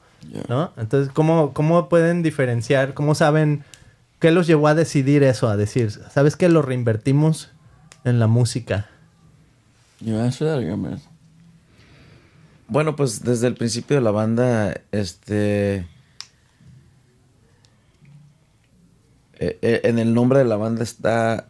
¿No? 0.48 0.72
Entonces, 0.76 1.10
¿cómo, 1.14 1.54
¿cómo 1.54 1.88
pueden 1.88 2.22
diferenciar? 2.22 2.92
¿Cómo 2.92 3.14
saben 3.14 3.64
qué 4.18 4.30
los 4.30 4.46
llevó 4.46 4.68
a 4.68 4.74
decidir 4.74 5.22
eso? 5.22 5.48
A 5.48 5.56
decir, 5.56 5.90
¿sabes 6.10 6.36
que 6.36 6.50
lo 6.50 6.60
reinvertimos 6.60 7.50
en 8.04 8.18
la 8.18 8.26
música? 8.26 8.88
You 10.00 10.18
answer 10.18 10.48
that 10.48 10.76
me 10.76 10.90
to- 10.96 11.09
Bueno, 12.70 12.94
pues 12.94 13.22
desde 13.24 13.48
el 13.48 13.54
principio 13.54 13.96
de 13.96 14.02
la 14.02 14.12
banda, 14.12 14.80
este... 14.92 15.78
eh, 19.38 19.58
eh, 19.60 19.80
en 19.84 19.98
el 19.98 20.14
nombre 20.14 20.38
de 20.38 20.44
la 20.44 20.56
banda 20.56 20.82
está 20.84 21.46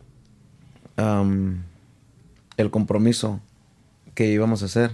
el 2.56 2.70
compromiso 2.70 3.40
que 4.14 4.26
íbamos 4.30 4.62
a 4.62 4.66
hacer. 4.66 4.90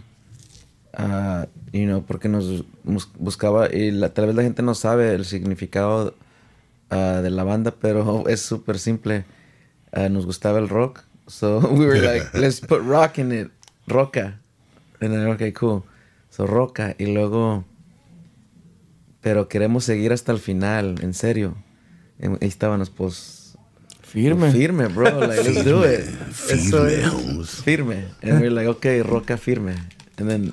Ah, 0.95 1.47
you 1.73 1.85
know, 1.85 2.03
porque 2.05 2.29
nos 2.29 2.65
bus- 2.85 3.11
buscaba, 3.19 3.69
y 3.73 3.91
la- 3.91 4.15
tal 4.15 4.27
vez 4.27 4.35
la 4.37 4.43
gente 4.43 4.63
no 4.63 4.75
sabe 4.75 5.15
el 5.15 5.25
significado 5.25 6.15
ah, 6.91 7.21
de 7.23 7.31
la 7.31 7.43
banda, 7.45 7.73
pero 7.81 8.27
es 8.29 8.41
súper 8.41 8.79
simple. 8.79 9.25
Ah, 9.93 10.09
nos 10.09 10.27
gustaba 10.27 10.59
el 10.59 10.69
rock, 10.69 11.03
so 11.27 11.59
we 11.71 11.87
were 11.87 12.01
like, 12.01 12.27
let's 12.39 12.61
put 12.61 12.81
rock 12.83 13.19
in 13.19 13.33
it, 13.33 13.51
roca. 13.87 14.41
And 15.01 15.13
then, 15.13 15.27
okay, 15.29 15.53
cool. 15.53 15.85
So 16.37 16.47
roca, 16.47 16.95
y 16.99 17.07
luego, 17.07 17.65
pero 19.21 19.49
queremos 19.49 19.85
seguir 19.85 20.13
hasta 20.13 20.33
el 20.33 20.39
final, 20.39 20.97
en 21.03 21.15
serio. 21.15 21.55
Ahí 22.21 22.37
estábamos, 22.49 22.91
pues, 22.91 23.57
Firme. 24.03 24.53
firme, 24.53 24.87
bro, 24.89 25.27
like, 25.27 25.43
let's 25.43 25.65
do 25.65 25.85
it. 25.85 26.01
Eso 26.51 26.87
es. 26.87 27.03
Firmes. 27.11 27.51
Firme. 27.65 28.05
And 28.23 28.41
we're 28.41 28.51
like, 28.51 28.69
okay, 28.69 29.03
roca 29.03 29.37
firme. 29.37 29.75
And 30.19 30.29
then, 30.29 30.53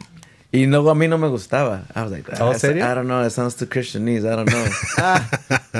y 0.52 0.66
luego 0.68 0.90
a 0.90 0.96
mí 0.96 1.08
no 1.08 1.18
me 1.18 1.28
gustaba. 1.28 1.84
I 1.96 2.00
was 2.02 2.12
like, 2.12 2.30
ah, 2.32 2.38
¿Oh, 2.42 2.48
it's- 2.52 2.62
serio? 2.62 2.84
I 2.86 2.96
don't 2.96 3.08
know, 3.08 3.26
it 3.26 3.32
sounds 3.32 3.56
too 3.56 3.68
Christianese, 3.68 4.26
I 4.26 4.36
don't 4.36 4.50
know. 4.50 4.64
Ah, 4.98 5.30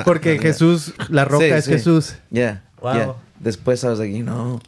porque 0.04 0.38
Jesús, 0.38 0.92
la 1.08 1.24
roca 1.24 1.44
Sí, 1.46 1.50
es 1.52 1.64
sí. 1.64 1.70
Jesús. 1.72 2.16
Yeah, 2.30 2.62
Wow. 2.82 2.94
yeah. 2.94 3.12
Después 3.40 3.82
I 3.84 3.88
was 3.88 3.98
like, 3.98 4.14
you 4.14 4.22
know. 4.24 4.60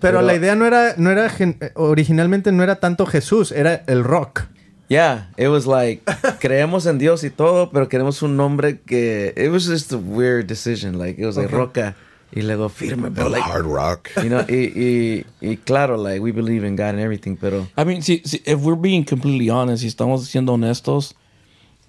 Pero, 0.00 0.18
Pero- 0.18 0.22
la 0.22 0.34
idea 0.36 0.54
no 0.54 0.66
era, 0.66 0.94
no 0.96 1.10
era 1.10 1.32
originalmente 1.74 2.52
no 2.52 2.62
era 2.62 2.76
tanto 2.80 3.06
Jesús, 3.06 3.50
era 3.52 3.82
el 3.88 4.04
rock. 4.04 4.42
Yeah, 4.88 5.24
it 5.36 5.48
was 5.48 5.66
like, 5.66 6.02
creemos 6.40 6.86
en 6.86 6.98
Dios 6.98 7.22
y 7.22 7.30
todo, 7.30 7.70
pero 7.70 7.88
queremos 7.88 8.22
un 8.22 8.36
nombre 8.36 8.80
que, 8.86 9.34
it 9.36 9.50
was 9.50 9.66
just 9.66 9.92
a 9.92 9.98
weird 9.98 10.46
decision. 10.46 10.98
Like, 10.98 11.18
it 11.18 11.26
was 11.26 11.36
like 11.36 11.48
Okay. 11.48 11.56
roca 11.56 11.96
y 12.34 12.40
luego 12.42 12.68
firme, 12.70 13.10
but 13.10 13.26
El 13.26 13.32
like, 13.32 13.42
hard 13.42 13.66
rock. 13.66 14.10
you 14.22 14.28
know, 14.30 14.44
y, 14.48 14.72
y, 14.74 15.24
y 15.42 15.56
claro, 15.58 15.96
like, 15.96 16.20
we 16.22 16.30
believe 16.32 16.64
in 16.64 16.74
God 16.76 16.94
and 16.94 17.00
everything, 17.00 17.36
pero 17.36 17.68
I 17.76 17.84
mean, 17.84 18.02
see, 18.02 18.22
see, 18.24 18.40
if 18.46 18.60
we're 18.60 18.80
being 18.80 19.04
completely 19.04 19.50
honest, 19.50 19.82
si 19.82 19.88
estamos 19.88 20.26
siendo 20.26 20.52
honestos, 20.54 21.14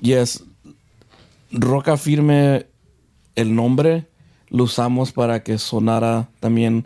yes, 0.02 0.44
Roca 1.52 1.96
Firme, 1.98 2.66
el 3.36 3.56
nombre, 3.56 4.08
lo 4.50 4.66
usamos 4.66 5.12
para 5.14 5.42
que 5.42 5.58
sonara 5.58 6.28
también 6.42 6.86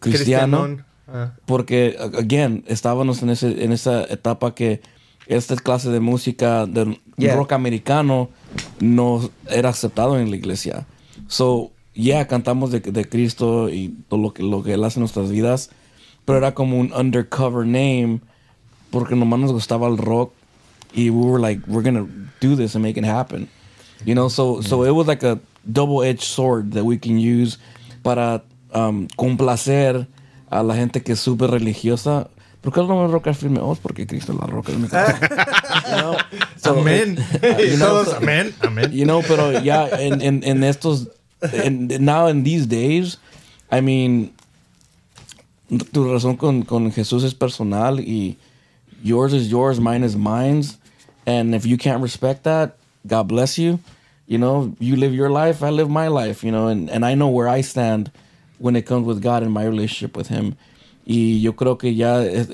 cristiano. 0.00 0.62
Cristianón. 0.64 0.86
Ah. 1.08 1.32
Porque, 1.46 1.96
again, 2.18 2.64
estábamos 2.66 3.22
en, 3.22 3.30
ese, 3.30 3.62
en 3.64 3.70
esa 3.72 4.02
etapa 4.04 4.54
que 4.54 4.80
esta 5.26 5.56
clase 5.56 5.90
de 5.90 6.00
música 6.00 6.66
de 6.66 6.98
Yeah. 7.18 7.34
rock 7.34 7.52
americano 7.52 8.28
no 8.78 9.30
era 9.48 9.70
aceptado 9.70 10.18
en 10.18 10.28
la 10.30 10.36
iglesia. 10.36 10.86
So, 11.28 11.70
yeah, 11.94 12.26
cantamos 12.26 12.70
de, 12.70 12.80
de 12.80 13.08
Cristo 13.08 13.70
y 13.70 13.94
todo 14.08 14.20
lo 14.20 14.34
que, 14.34 14.42
lo 14.42 14.62
que 14.62 14.74
Él 14.74 14.84
hace 14.84 14.98
en 14.98 15.00
nuestras 15.00 15.30
vidas, 15.30 15.70
pero 16.26 16.36
era 16.36 16.52
como 16.52 16.78
un 16.78 16.92
undercover 16.92 17.64
name 17.66 18.20
porque 18.90 19.16
nomás 19.16 19.40
nos 19.40 19.52
gustaba 19.52 19.88
el 19.88 19.96
rock 19.96 20.32
y 20.94 21.08
we 21.08 21.24
were 21.26 21.40
like, 21.40 21.62
we're 21.66 21.82
gonna 21.82 22.06
do 22.40 22.54
this 22.54 22.74
and 22.74 22.84
make 22.84 22.98
it 22.98 23.04
happen. 23.04 23.48
You 24.04 24.14
know, 24.14 24.28
so, 24.28 24.60
so 24.60 24.84
it 24.84 24.90
was 24.90 25.06
like 25.06 25.22
a 25.22 25.38
double-edged 25.72 26.22
sword 26.22 26.72
that 26.72 26.84
we 26.84 26.98
can 26.98 27.18
use 27.18 27.56
para 28.02 28.42
um, 28.72 29.08
complacer 29.16 30.06
a 30.50 30.62
la 30.62 30.74
gente 30.74 31.02
que 31.02 31.12
es 31.14 31.20
súper 31.20 31.50
religiosa. 31.50 32.28
¿Por 32.66 32.72
qué 32.74 32.80
el 32.80 32.88
nombre 32.88 33.06
roca 33.06 33.32
firme? 33.32 33.60
Oh, 33.62 33.76
porque 33.80 34.08
Cristo 34.08 34.32
es 34.32 34.40
la 34.40 34.46
roca. 34.48 34.72
es 34.72 34.78
mi 34.78 34.88
casa. 34.88 35.20
You 35.86 35.96
know? 35.98 36.16
So, 36.56 36.80
Amén. 36.80 37.16
Eh, 37.40 37.68
you 37.70 37.76
know, 37.76 37.90
todos, 37.90 38.08
so- 38.08 38.16
amén, 38.16 38.52
amén. 38.60 38.90
You 38.90 39.04
know, 39.04 39.22
pero 39.22 39.52
ya 39.62 39.86
en, 39.86 40.20
en, 40.20 40.42
en 40.42 40.64
estos, 40.64 41.06
en, 41.52 41.86
now 42.04 42.26
in 42.26 42.42
these 42.42 42.66
days, 42.66 43.18
I 43.70 43.80
mean, 43.80 44.32
tu 45.92 46.12
razón 46.12 46.36
con, 46.36 46.64
con 46.64 46.90
Jesús 46.90 47.22
es 47.22 47.34
personal 47.34 48.00
y 48.00 48.36
yours 49.00 49.32
is 49.32 49.48
yours, 49.48 49.78
mine 49.78 50.02
is 50.02 50.16
mine. 50.16 50.64
And 51.24 51.54
if 51.54 51.66
you 51.66 51.76
can't 51.78 52.02
respect 52.02 52.42
that, 52.42 52.74
God 53.06 53.28
bless 53.28 53.58
you. 53.58 53.78
You 54.26 54.38
know, 54.38 54.74
you 54.80 54.96
live 54.96 55.14
your 55.14 55.30
life, 55.30 55.62
I 55.62 55.70
live 55.70 55.88
my 55.88 56.08
life, 56.08 56.42
you 56.42 56.50
know, 56.50 56.66
and, 56.66 56.90
and 56.90 57.04
I 57.06 57.14
know 57.14 57.28
where 57.28 57.46
I 57.46 57.60
stand 57.60 58.10
when 58.58 58.74
it 58.74 58.86
comes 58.86 59.06
with 59.06 59.22
God 59.22 59.44
and 59.44 59.52
my 59.52 59.62
relationship 59.62 60.16
with 60.16 60.26
Him. 60.26 60.56
Y 61.06 61.40
yo 61.40 61.54
creo 61.56 61.78
que 61.78 61.94
ya 61.94 62.22
es- 62.24 62.48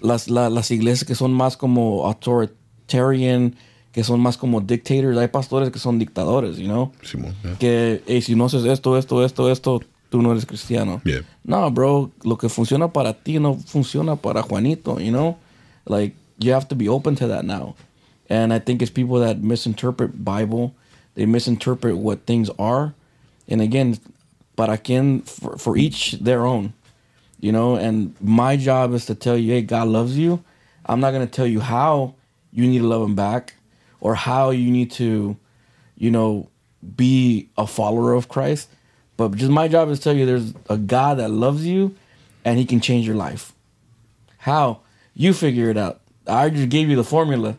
las, 0.00 0.28
la- 0.30 0.48
las 0.50 0.70
iglesias 0.70 1.04
que 1.04 1.14
son 1.14 1.32
más 1.32 1.56
como 1.56 2.06
authoritarian, 2.06 3.56
que 3.92 4.04
son 4.04 4.20
más 4.20 4.36
como 4.36 4.60
dictators, 4.60 5.18
hay 5.18 5.28
pastores 5.28 5.70
que 5.70 5.78
son 5.78 5.98
dictadores, 5.98 6.56
you 6.58 6.66
know? 6.66 6.92
Simón, 7.02 7.34
yeah. 7.42 7.56
Que 7.58 8.02
hey, 8.06 8.22
si 8.22 8.34
no 8.34 8.44
haces 8.46 8.64
esto, 8.64 8.96
esto, 8.96 9.24
esto, 9.24 9.50
esto, 9.50 9.80
tú 10.10 10.22
no 10.22 10.30
eres 10.32 10.46
cristiano. 10.46 11.00
Yeah. 11.04 11.22
No, 11.44 11.70
bro, 11.70 12.10
lo 12.24 12.36
que 12.38 12.48
funciona 12.48 12.92
para 12.92 13.14
ti 13.14 13.38
no 13.40 13.54
funciona 13.56 14.16
para 14.16 14.42
Juanito, 14.42 14.98
you 15.00 15.10
know? 15.10 15.36
Like, 15.86 16.14
you 16.38 16.52
have 16.52 16.68
to 16.68 16.76
be 16.76 16.88
open 16.88 17.16
to 17.16 17.26
that 17.28 17.44
now. 17.44 17.74
And 18.28 18.52
I 18.52 18.60
think 18.60 18.80
it's 18.80 18.92
people 18.92 19.18
that 19.20 19.38
misinterpret 19.42 20.24
Bible, 20.24 20.72
they 21.16 21.26
misinterpret 21.26 21.96
what 21.96 22.26
things 22.26 22.48
are. 22.60 22.94
And 23.48 23.60
again, 23.60 23.98
para 24.56 24.78
quien, 24.78 25.22
for, 25.22 25.56
for 25.58 25.76
each 25.76 26.12
their 26.20 26.46
own, 26.46 26.72
you 27.40 27.52
know? 27.52 27.76
And 27.76 28.14
my 28.20 28.56
job 28.56 28.94
is 28.94 29.06
to 29.06 29.14
tell 29.14 29.36
you, 29.36 29.52
hey, 29.52 29.62
God 29.62 29.88
loves 29.88 30.16
you. 30.16 30.42
I'm 30.86 31.00
not 31.00 31.12
going 31.12 31.26
to 31.26 31.32
tell 31.32 31.46
you 31.46 31.60
how 31.60 32.14
you 32.52 32.66
need 32.66 32.78
to 32.78 32.86
love 32.86 33.02
him 33.02 33.14
back 33.14 33.54
or 34.00 34.14
how 34.14 34.50
you 34.50 34.70
need 34.70 34.90
to, 34.92 35.36
you 35.96 36.10
know, 36.10 36.48
be 36.96 37.48
a 37.56 37.66
follower 37.66 38.14
of 38.14 38.28
Christ. 38.28 38.68
But 39.16 39.34
just 39.36 39.50
my 39.50 39.68
job 39.68 39.90
is 39.90 39.98
to 39.98 40.04
tell 40.04 40.14
you 40.14 40.26
there's 40.26 40.54
a 40.68 40.78
God 40.78 41.18
that 41.18 41.30
loves 41.30 41.66
you 41.66 41.94
and 42.44 42.58
he 42.58 42.64
can 42.64 42.80
change 42.80 43.06
your 43.06 43.16
life. 43.16 43.52
How? 44.38 44.80
You 45.14 45.34
figure 45.34 45.68
it 45.68 45.76
out. 45.76 46.00
I 46.26 46.48
just 46.48 46.68
gave 46.68 46.88
you 46.88 46.96
the 46.96 47.04
formula. 47.04 47.58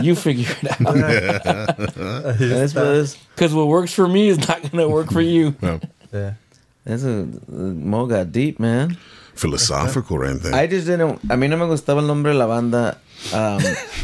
You 0.00 0.14
figure 0.16 0.54
it 0.62 0.70
out. 0.70 0.96
That's, 2.38 2.72
that's, 2.72 3.16
Because 3.34 3.52
what 3.54 3.66
works 3.66 3.92
for 3.92 4.06
me 4.06 4.28
is 4.28 4.38
not 4.48 4.60
going 4.62 4.78
to 4.78 4.88
work 4.88 5.10
for 5.10 5.20
you. 5.20 5.54
No. 5.60 5.80
Yeah. 6.12 6.34
That's 6.84 7.02
a, 7.04 7.26
Mo 7.48 8.06
got 8.06 8.32
deep, 8.32 8.58
man. 8.60 8.96
Philosophical 9.34 10.16
or 10.18 10.24
anything. 10.26 10.54
I 10.54 10.66
just 10.68 10.86
didn't. 10.86 11.18
A 11.28 11.36
mí 11.36 11.48
no 11.48 11.56
me 11.56 11.66
gustaba 11.66 12.00
el 12.00 12.06
nombre 12.06 12.32
de 12.32 12.38
la 12.38 12.46
banda 12.46 12.98
um, 13.32 13.58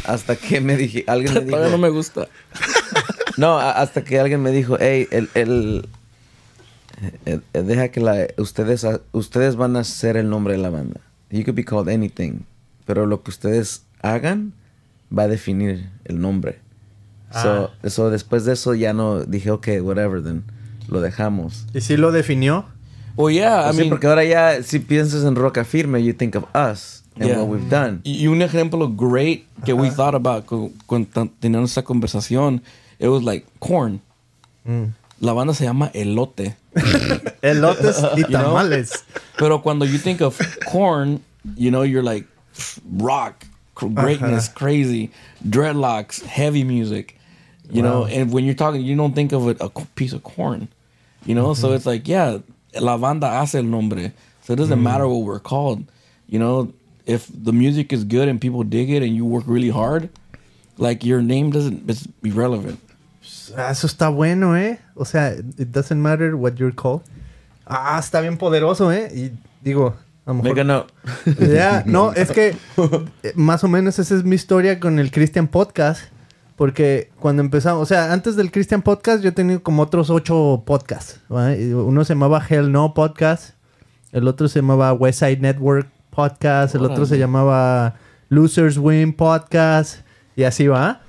hasta 0.05 0.35
que 0.35 0.59
me 0.59 0.75
dije. 0.75 1.05
Alguien 1.07 1.33
me 1.33 1.41
Todavía 1.51 1.69
no 1.69 1.77
dijo. 1.77 1.77
me 1.77 1.89
gusta. 1.89 2.27
No, 3.37 3.57
a- 3.57 3.71
hasta 3.81 4.03
que 4.03 4.19
alguien 4.19 4.41
me 4.41 4.51
dijo, 4.51 4.75
hey, 4.79 5.07
el, 5.11 5.29
el, 5.35 5.87
eh, 7.25 7.39
eh, 7.53 7.61
deja 7.63 7.87
que 7.89 8.01
la, 8.01 8.27
ustedes, 8.37 8.85
ustedes 9.13 9.55
van 9.55 9.77
a 9.77 9.83
ser 9.85 10.17
el 10.17 10.29
nombre 10.29 10.53
de 10.53 10.59
la 10.59 10.69
banda. 10.69 10.99
You 11.29 11.43
could 11.45 11.55
be 11.55 11.63
called 11.63 11.87
anything, 11.87 12.45
pero 12.85 13.05
lo 13.05 13.23
que 13.23 13.31
ustedes 13.31 13.83
hagan 14.01 14.51
va 15.17 15.23
a 15.23 15.27
definir 15.29 15.89
el 16.05 16.19
nombre. 16.19 16.59
So, 17.31 17.71
so 17.87 18.09
después 18.09 18.43
de 18.43 18.51
eso 18.53 18.73
ya 18.75 18.91
no 18.91 19.23
dije, 19.23 19.49
ok, 19.51 19.67
whatever, 19.81 20.21
then 20.21 20.43
lo 20.91 21.01
dejamos. 21.01 21.65
¿Y 21.73 21.81
si 21.81 21.97
lo 21.97 22.11
definió? 22.11 22.65
Well, 23.17 23.33
yeah, 23.33 23.67
I 23.69 23.73
sí, 23.73 23.77
mean, 23.79 23.89
porque 23.89 24.07
ahora 24.07 24.23
ya 24.23 24.61
si 24.63 24.79
piensas 24.79 25.23
en 25.25 25.35
Roca 25.35 25.65
Firme, 25.65 26.03
you 26.03 26.13
think 26.13 26.35
of 26.35 26.45
us 26.55 27.03
and 27.15 27.25
Yeah. 27.27 27.39
what 27.39 27.47
we've 27.49 27.69
done. 27.69 27.99
Y 28.03 28.23
y 28.23 28.27
un 28.27 28.41
ejemplo 28.41 28.87
great 28.95 29.45
que 29.65 29.73
we 29.73 29.89
thought 29.89 30.15
about 30.15 30.45
tan- 31.13 31.29
teníamos 31.39 31.71
esa 31.71 31.81
conversación, 31.83 32.61
it 32.99 33.07
was 33.09 33.23
like 33.23 33.45
corn. 33.59 34.01
La 35.19 35.33
banda 35.33 35.53
se 35.53 35.65
llama 35.65 35.91
Elote. 35.93 36.55
Elotes 37.41 38.01
y 38.15 38.21
You 38.21 38.27
know? 38.27 38.41
tamales. 38.43 39.03
Pero 39.37 39.61
cuando 39.61 39.85
you 39.85 39.97
think 39.97 40.21
of 40.21 40.39
corn, 40.65 41.21
you 41.57 41.69
know, 41.71 41.83
you're 41.83 42.03
like 42.03 42.25
rock, 42.97 43.45
greatness, 43.75 44.47
crazy, 44.49 45.11
dreadlocks, 45.47 46.23
heavy 46.23 46.63
music. 46.63 47.17
You 47.71 47.81
know, 47.81 48.05
and 48.05 48.31
when 48.33 48.43
you're 48.45 48.53
talking, 48.55 48.81
you 48.81 48.95
don't 48.97 49.13
think 49.15 49.31
of 49.31 49.47
it 49.47 49.57
a 49.61 49.69
piece 49.95 50.11
of 50.13 50.23
corn. 50.23 50.67
You 51.25 51.35
know, 51.35 51.53
so 51.53 51.73
it's 51.73 51.85
like, 51.85 52.07
yeah, 52.07 52.39
la 52.79 52.97
banda 52.97 53.27
hace 53.27 53.55
el 53.55 53.63
nombre. 53.63 54.11
So 54.43 54.53
it 54.53 54.55
doesn't 54.57 54.81
matter 54.81 55.07
what 55.07 55.21
we're 55.23 55.39
called. 55.39 55.85
You 56.27 56.39
know, 56.39 56.73
if 57.05 57.27
the 57.31 57.51
music 57.53 57.93
is 57.93 58.03
good 58.03 58.27
and 58.27 58.39
people 58.41 58.63
dig 58.63 58.89
it 58.89 59.03
and 59.03 59.15
you 59.15 59.25
work 59.25 59.43
really 59.45 59.69
hard, 59.69 60.09
like 60.77 61.03
your 61.05 61.21
name 61.21 61.51
doesn't, 61.51 61.89
it's 61.89 62.07
irrelevant. 62.23 62.79
Ah, 63.55 63.69
Eso 63.71 63.87
está 63.87 64.09
bueno, 64.09 64.55
¿eh? 64.55 64.79
O 64.95 65.03
sea, 65.03 65.33
it 65.57 65.71
doesn't 65.71 66.01
matter 66.01 66.35
what 66.35 66.57
you're 66.57 66.71
called. 66.73 67.01
Ah, 67.67 67.99
está 67.99 68.21
bien 68.21 68.37
poderoso, 68.37 68.91
¿eh? 68.91 69.09
Y 69.13 69.31
digo, 69.63 69.93
a 70.25 70.29
lo 70.31 70.35
mejor... 70.35 70.49
Make 70.49 70.61
a 70.61 70.63
note. 70.63 70.93
Ya, 71.53 71.83
no, 71.85 72.13
es 72.13 72.31
que 72.31 72.55
eh, 73.23 73.33
más 73.35 73.63
o 73.63 73.67
menos 73.67 73.99
esa 73.99 74.15
es 74.15 74.23
mi 74.23 74.35
historia 74.35 74.79
con 74.79 74.99
el 74.99 75.11
Christian 75.11 75.47
Podcast. 75.47 76.01
Porque 76.55 77.09
cuando 77.19 77.41
empezamos, 77.41 77.81
o 77.81 77.85
sea, 77.85 78.13
antes 78.13 78.35
del 78.35 78.51
Christian 78.51 78.81
Podcast 78.81 79.23
yo 79.23 79.29
he 79.29 79.31
tenido 79.31 79.63
como 79.63 79.81
otros 79.83 80.09
ocho 80.09 80.63
podcasts. 80.65 81.19
Uno 81.29 82.05
se 82.05 82.13
llamaba 82.13 82.45
Hell 82.47 82.71
No 82.71 82.93
Podcast. 82.93 83.55
El 84.11 84.27
otro 84.27 84.47
se 84.47 84.59
llamaba 84.59 84.93
West 84.93 85.19
Side 85.19 85.37
Network 85.37 85.87
Podcast. 86.11 86.75
El 86.75 86.85
otro 86.85 87.05
se 87.05 87.17
llamaba 87.17 87.95
Losers 88.29 88.77
Win 88.77 89.13
Podcast. 89.13 90.01
Y 90.35 90.43
así 90.43 90.67
va. 90.67 91.01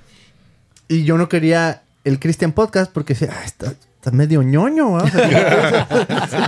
Y 0.87 1.03
yo 1.03 1.17
no 1.17 1.29
quería 1.29 1.83
el 2.03 2.19
Christian 2.19 2.51
Podcast 2.51 2.91
porque 2.91 3.13
decía, 3.13 3.29
"Ah, 3.31 3.43
está, 3.45 3.73
está 3.97 4.11
medio 4.11 4.41
ñoño. 4.41 4.91
¿va? 4.93 5.03
O 5.03 5.07
sea, 5.07 5.87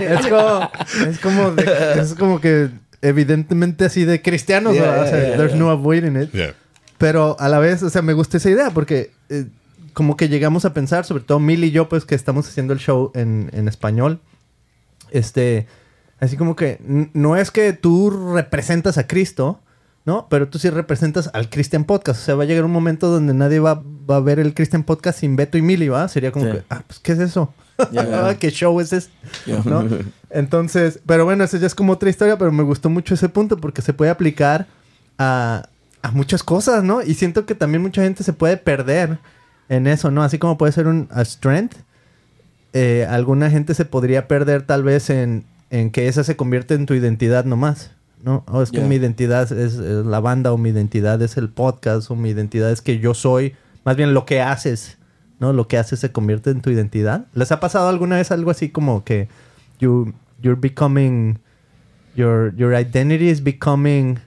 es, 0.00 0.26
como, 0.26 0.70
es, 1.08 1.18
como 1.20 1.50
de- 1.52 2.00
es 2.00 2.14
como 2.14 2.40
que 2.40 2.70
evidentemente 3.02 3.84
así 3.84 4.04
de 4.04 4.20
cristianos. 4.20 4.74
Yeah, 4.74 4.90
¿va? 4.90 5.02
O 5.02 5.06
sea, 5.06 5.10
yeah, 5.18 5.26
yeah, 5.28 5.36
there's 5.36 5.52
yeah. 5.52 5.60
no 5.60 5.70
avoiding 5.70 6.20
it. 6.20 6.30
Yeah. 6.98 7.10
Pero 7.10 7.36
a 7.38 7.48
la 7.48 7.58
vez, 7.58 7.82
o 7.82 7.90
sea, 7.90 8.02
me 8.02 8.12
gusta 8.12 8.36
esa 8.36 8.50
idea 8.50 8.70
porque 8.70 9.10
eh, 9.28 9.46
como 9.92 10.16
que 10.16 10.28
llegamos 10.28 10.64
a 10.64 10.74
pensar, 10.74 11.04
sobre 11.04 11.22
todo 11.24 11.40
Mil 11.40 11.64
y 11.64 11.70
yo, 11.70 11.88
pues 11.88 12.04
que 12.04 12.14
estamos 12.14 12.48
haciendo 12.48 12.72
el 12.72 12.78
show 12.78 13.10
en, 13.14 13.50
en 13.52 13.68
español. 13.68 14.20
Este, 15.10 15.66
así 16.20 16.36
como 16.36 16.56
que 16.56 16.78
no 17.14 17.36
es 17.36 17.50
que 17.50 17.72
tú 17.72 18.10
representas 18.34 18.98
a 18.98 19.06
Cristo, 19.06 19.60
¿no? 20.04 20.26
Pero 20.28 20.48
tú 20.48 20.58
sí 20.58 20.70
representas 20.70 21.30
al 21.32 21.48
Christian 21.50 21.84
Podcast. 21.84 22.20
O 22.20 22.24
sea, 22.24 22.34
va 22.34 22.44
a 22.44 22.46
llegar 22.46 22.64
un 22.64 22.72
momento 22.72 23.08
donde 23.08 23.34
nadie 23.34 23.58
va, 23.60 23.82
va 24.08 24.16
a 24.16 24.20
ver 24.20 24.38
el 24.38 24.54
Christian 24.54 24.84
Podcast 24.84 25.20
sin 25.20 25.36
Beto 25.36 25.58
y 25.58 25.62
Mili, 25.62 25.88
¿va? 25.88 26.08
Sería 26.08 26.30
como 26.32 26.46
Sí. 26.46 26.52
que, 26.52 26.62
ah, 26.70 26.82
pues, 26.86 26.98
¿qué 27.00 27.12
es 27.12 27.18
eso? 27.18 27.52
Ya. 27.92 28.36
¿Qué 28.38 28.50
show 28.50 28.78
es 28.80 28.92
ese? 28.92 29.10
Yeah. 29.46 29.62
¿no? 29.64 29.84
Entonces, 30.30 31.00
pero 31.06 31.24
bueno, 31.24 31.44
eso 31.44 31.56
ya 31.56 31.66
es 31.66 31.74
como 31.74 31.92
otra 31.94 32.08
historia, 32.10 32.38
pero 32.38 32.52
me 32.52 32.62
gustó 32.62 32.88
mucho 32.88 33.14
ese 33.14 33.28
punto 33.28 33.56
porque 33.58 33.82
se 33.82 33.92
puede 33.92 34.10
aplicar 34.10 34.66
a, 35.18 35.68
a 36.02 36.10
muchas 36.12 36.42
cosas, 36.42 36.84
¿no? 36.84 37.02
Y 37.02 37.14
siento 37.14 37.46
que 37.46 37.54
también 37.54 37.82
mucha 37.82 38.02
gente 38.02 38.22
se 38.24 38.32
puede 38.32 38.56
perder 38.56 39.18
en 39.68 39.86
eso, 39.86 40.10
¿no? 40.10 40.22
Así 40.22 40.38
como 40.38 40.56
puede 40.58 40.72
ser 40.72 40.86
un 40.86 41.08
a 41.10 41.24
strength, 41.24 41.74
eh, 42.72 43.06
alguna 43.08 43.50
gente 43.50 43.74
se 43.74 43.84
podría 43.84 44.28
perder 44.28 44.62
tal 44.62 44.82
vez 44.82 45.10
en, 45.10 45.44
en 45.70 45.90
que 45.90 46.08
esa 46.08 46.24
se 46.24 46.36
convierte 46.36 46.74
en 46.74 46.86
tu 46.86 46.94
identidad 46.94 47.44
nomás, 47.44 47.90
¿no? 48.22 48.44
O 48.48 48.62
es 48.62 48.70
que 48.70 48.78
Yeah. 48.78 48.88
mi 48.88 48.96
identidad 48.96 49.50
es, 49.50 49.74
es 49.74 50.06
la 50.06 50.20
banda 50.20 50.52
o 50.52 50.58
mi 50.58 50.70
identidad 50.70 51.20
es 51.22 51.36
el 51.36 51.48
podcast 51.48 52.10
o 52.10 52.16
mi 52.16 52.30
identidad 52.30 52.70
es 52.70 52.82
que 52.82 52.98
yo 52.98 53.14
soy, 53.14 53.54
más 53.84 53.96
bien 53.96 54.14
lo 54.14 54.26
que 54.26 54.42
haces, 54.42 54.98
¿no? 55.40 55.52
Lo 55.52 55.68
que 55.68 55.78
haces 55.78 56.00
se 56.00 56.12
convierte 56.12 56.50
en 56.50 56.60
tu 56.60 56.70
identidad. 56.70 57.26
¿Les 57.34 57.50
ha 57.50 57.60
pasado 57.60 57.88
alguna 57.88 58.16
vez 58.16 58.30
algo 58.30 58.50
así 58.50 58.68
como 58.68 59.04
que 59.04 59.28
you, 59.80 60.12
you're 60.40 60.60
becoming, 60.60 61.38
your, 62.14 62.54
your 62.56 62.74
identity 62.74 63.28
is 63.28 63.42
becoming 63.42 64.18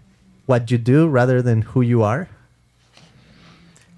what 0.50 0.72
you 0.72 0.78
do 0.80 1.08
rather 1.08 1.42
than 1.44 1.62
who 1.62 1.82
you 1.82 2.02
are? 2.04 2.28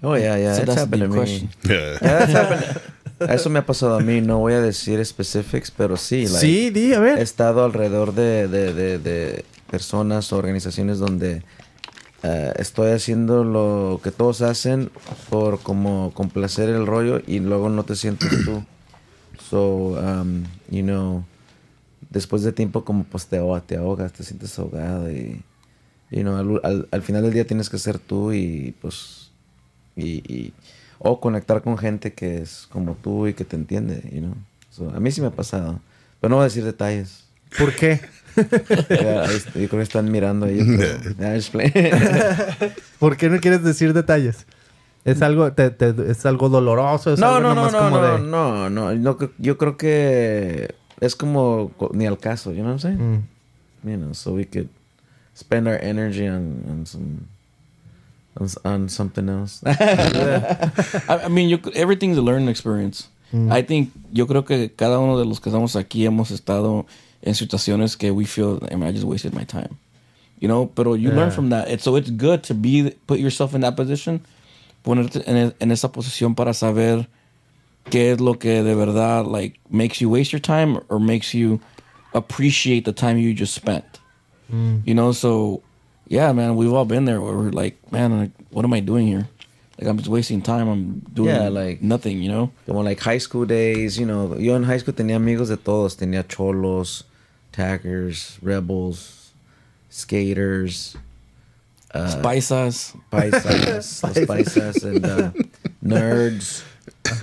Oh, 0.02 0.14
yeah, 0.16 0.36
yeah. 0.36 0.54
So 0.54 0.64
that's 0.64 0.76
a 0.76 0.80
happened 0.80 0.90
big 0.90 1.00
to 1.00 1.08
me. 1.08 1.14
question. 1.16 1.48
Yeah. 1.64 1.98
Yeah, 2.02 2.18
that's 2.26 2.32
happened. 2.32 2.80
Eso 3.30 3.48
me 3.50 3.58
ha 3.60 3.64
pasado 3.66 3.96
a 3.98 4.00
mí. 4.02 4.20
No 4.20 4.38
voy 4.38 4.52
a 4.54 4.60
decir 4.60 5.04
specifics, 5.06 5.70
pero 5.70 5.96
sí. 5.96 6.26
like, 6.26 6.40
sí, 6.40 6.70
di, 6.70 6.92
a 6.92 6.96
He 6.96 7.00
ver. 7.00 7.18
estado 7.20 7.64
alrededor 7.64 8.12
de, 8.14 8.48
de, 8.48 8.74
de, 8.74 8.98
de 8.98 9.44
personas 9.70 10.32
o 10.32 10.38
organizaciones 10.38 10.98
donde 10.98 11.42
eh, 12.24 12.52
estoy 12.56 12.90
haciendo 12.90 13.44
lo 13.44 14.00
que 14.02 14.10
todos 14.10 14.42
hacen 14.42 14.90
por 15.30 15.60
como 15.60 16.10
complacer 16.14 16.68
el 16.68 16.84
rollo 16.86 17.22
y 17.26 17.38
luego 17.38 17.68
no 17.68 17.84
te 17.84 17.94
sientes 17.96 18.28
tú. 18.44 18.64
So, 19.50 19.98
um, 19.98 20.44
you 20.70 20.82
know, 20.82 21.24
después 22.10 22.42
de 22.42 22.52
tiempo 22.52 22.84
como 22.86 23.04
pues 23.04 23.26
te, 23.26 23.36
ahogas, 23.36 23.66
te 23.66 23.76
ahogas, 23.76 24.12
te 24.12 24.22
sientes 24.24 24.58
ahogado 24.58 25.10
y, 25.12 25.42
you 26.12 26.22
know, 26.22 26.36
al, 26.36 26.60
al- 26.62 26.88
al 26.90 27.02
final 27.02 27.22
del 27.22 27.32
día 27.32 27.46
tienes 27.46 27.68
que 27.70 27.78
ser 27.78 27.98
tú 27.98 28.32
y 28.32 28.74
pues, 28.80 29.30
y, 29.96 30.22
y- 30.32 30.52
o 30.98 31.18
conectar 31.20 31.62
con 31.62 31.76
gente 31.78 32.12
que 32.12 32.38
es 32.42 32.68
como 32.70 32.94
tú 32.94 33.26
y 33.26 33.34
que 33.34 33.44
te 33.44 33.56
entiende, 33.56 34.02
you 34.12 34.20
know. 34.20 34.34
So, 34.70 34.88
a 34.90 35.00
mí 35.00 35.10
sí 35.10 35.20
me 35.20 35.26
ha 35.26 35.30
pasado, 35.32 35.80
pero 36.20 36.30
no 36.30 36.36
voy 36.36 36.42
a 36.42 36.44
decir 36.44 36.64
detalles. 36.64 37.24
¿Por 37.58 37.74
qué? 37.74 38.00
Ya, 38.88 39.26
yo 39.26 39.52
creo 39.52 39.68
que 39.68 39.82
están 39.82 40.10
mirando 40.10 40.46
ahí. 40.46 40.58
¿Por 42.98 43.16
qué 43.16 43.28
no 43.28 43.40
quieres 43.40 43.62
decir 43.62 43.92
detalles? 43.92 44.46
¿Es 45.04 45.20
algo, 45.20 45.52
te- 45.52 45.70
te- 45.70 46.10
es 46.10 46.24
algo 46.26 46.48
doloroso? 46.48 47.12
¿Es 47.12 47.20
no, 47.20 47.34
algo 47.34 47.54
no, 47.54 47.54
no, 47.54 47.70
no, 47.70 47.78
como 47.78 47.90
no, 47.98 48.02
de- 48.02 48.18
no, 48.20 48.70
no, 48.70 48.94
no, 48.94 49.18
Yo 49.38 49.58
creo 49.58 49.76
que 49.76 50.74
es 51.00 51.16
como 51.16 51.72
co- 51.76 51.90
ni 51.92 52.06
al 52.06 52.18
caso, 52.18 52.52
you 52.52 52.58
know 52.62 52.72
what 52.72 52.80
I'm 52.84 52.96
saying? 52.96 53.24
Mm. 53.84 53.90
You 53.90 53.96
know, 53.96 54.14
so 54.14 54.32
we 54.34 54.46
could 54.46 54.68
spend 55.34 55.68
our 55.68 55.78
energy 55.78 56.26
on, 56.26 56.64
on 56.68 56.86
some 56.86 57.28
on, 58.38 58.48
on 58.64 58.88
something 58.88 59.28
else. 59.28 59.62
I, 59.66 60.70
I 61.08 61.28
mean, 61.28 61.48
yo, 61.48 61.58
everything's 61.74 62.18
a 62.18 62.22
learning 62.22 62.48
experience. 62.48 63.08
Mm. 63.32 63.52
I 63.52 63.62
think, 63.62 63.92
yo 64.12 64.26
creo 64.26 64.46
que 64.46 64.68
cada 64.76 64.98
uno 64.98 65.18
de 65.18 65.24
los 65.24 65.40
que 65.40 65.50
estamos 65.50 65.76
aquí 65.76 66.04
hemos 66.06 66.30
estado 66.30 66.86
en 67.22 67.34
situaciones 67.34 67.96
que 67.98 68.10
we 68.10 68.24
feel, 68.24 68.58
I 68.70 68.76
mean, 68.76 68.88
I 68.88 68.92
just 68.92 69.04
wasted 69.04 69.34
my 69.34 69.44
time. 69.44 69.78
You 70.38 70.48
know, 70.48 70.66
pero 70.66 70.94
you 70.94 71.10
learn 71.12 71.30
from 71.30 71.50
that. 71.50 71.68
It's, 71.68 71.84
so 71.84 71.94
it's 71.94 72.10
good 72.10 72.42
to 72.44 72.54
be, 72.54 72.90
put 73.06 73.20
yourself 73.20 73.54
in 73.54 73.60
that 73.60 73.76
position, 73.76 74.20
ponerte 74.84 75.22
en, 75.26 75.54
en 75.60 75.70
esa 75.70 75.88
posición 75.88 76.34
para 76.34 76.52
saber 76.52 77.06
qué 77.90 78.10
es 78.12 78.20
lo 78.20 78.34
que 78.34 78.62
de 78.64 78.74
verdad, 78.74 79.24
like, 79.24 79.60
makes 79.70 80.00
you 80.00 80.10
waste 80.10 80.32
your 80.32 80.40
time 80.40 80.80
or 80.88 80.98
makes 80.98 81.32
you 81.32 81.60
appreciate 82.12 82.84
the 82.84 82.92
time 82.92 83.18
you 83.18 83.32
just 83.32 83.54
spent. 83.54 84.00
Mm. 84.50 84.86
You 84.86 84.94
know, 84.94 85.12
so 85.12 85.62
yeah, 86.08 86.32
man, 86.32 86.56
we've 86.56 86.72
all 86.72 86.84
been 86.84 87.04
there 87.04 87.20
where 87.20 87.34
we're 87.34 87.50
like, 87.50 87.76
man, 87.92 88.18
like, 88.18 88.30
what 88.50 88.64
am 88.64 88.72
I 88.72 88.80
doing 88.80 89.06
here? 89.06 89.28
Like 89.78 89.88
I'm 89.88 89.96
just 89.96 90.08
wasting 90.08 90.42
time. 90.42 90.68
I'm 90.68 90.98
doing 91.12 91.34
Yeah, 91.34 91.48
like- 91.48 91.82
nothing. 91.82 92.22
You 92.22 92.30
know. 92.30 92.52
Como 92.66 92.82
like 92.82 93.00
high 93.00 93.18
school 93.18 93.44
days, 93.46 93.98
you 93.98 94.06
know. 94.06 94.36
Yo 94.36 94.54
en 94.54 94.64
high 94.64 94.78
school 94.78 94.94
tenía 94.94 95.16
amigos 95.16 95.48
de 95.48 95.56
todos. 95.56 95.96
Tenía 95.96 96.26
cholos, 96.26 97.04
taggers, 97.52 98.38
rebels, 98.42 99.32
skaters, 99.90 100.96
Spices. 101.94 102.94
paisas, 103.10 104.02
los 104.02 104.18
paisas, 104.26 104.84
and 104.84 105.04
uh, 105.04 105.30
nerds. 105.84 106.64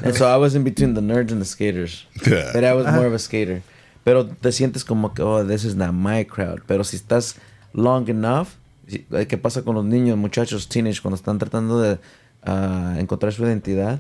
And 0.04 0.16
so 0.16 0.28
I 0.28 0.38
was 0.38 0.54
in 0.54 0.64
between 0.64 0.94
the 0.94 1.02
nerds 1.02 1.32
and 1.32 1.42
the 1.42 1.46
skaters. 1.46 2.06
Yeah. 2.28 2.52
But 2.54 2.64
I 2.64 2.74
was 2.74 2.86
uh-huh. 2.86 2.98
more 2.98 3.06
of 3.08 3.14
a 3.14 3.20
skater. 3.20 3.64
Pero 4.10 4.26
te 4.26 4.52
sientes 4.52 4.84
como 4.84 5.13
que, 5.13 5.22
oh, 5.22 5.45
this 5.45 5.63
is 5.63 5.76
not 5.76 5.93
my 5.93 6.26
crowd. 6.26 6.62
Pero 6.65 6.84
si 6.84 6.95
estás 6.95 7.36
long 7.74 8.10
enough, 8.10 8.48
eh, 8.88 9.28
¿qué 9.28 9.38
pasa 9.38 9.62
con 9.62 9.76
los 9.76 9.86
niños, 9.86 10.17
muchachos, 10.17 10.67
teenage, 10.67 11.00
cuando 11.00 11.15
están 11.15 11.38
tratando 11.38 11.80
de 11.80 12.00
ah, 12.41 12.95
encontrar 12.98 13.32
su 13.34 13.43
identidad? 13.43 14.00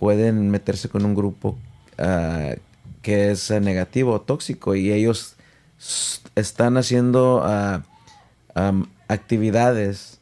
Pueden 0.00 0.50
meterse 0.50 0.88
con 0.88 1.04
un 1.04 1.14
grupo 1.14 1.56
ah, 1.98 2.56
que 3.00 3.30
es 3.30 3.48
eh, 3.52 3.60
negativo 3.60 4.14
o 4.14 4.20
tóxico 4.22 4.74
y 4.74 4.90
ellos 4.90 5.36
están 6.34 6.76
haciendo 6.76 7.44
am, 8.56 8.88
actividades 9.06 10.18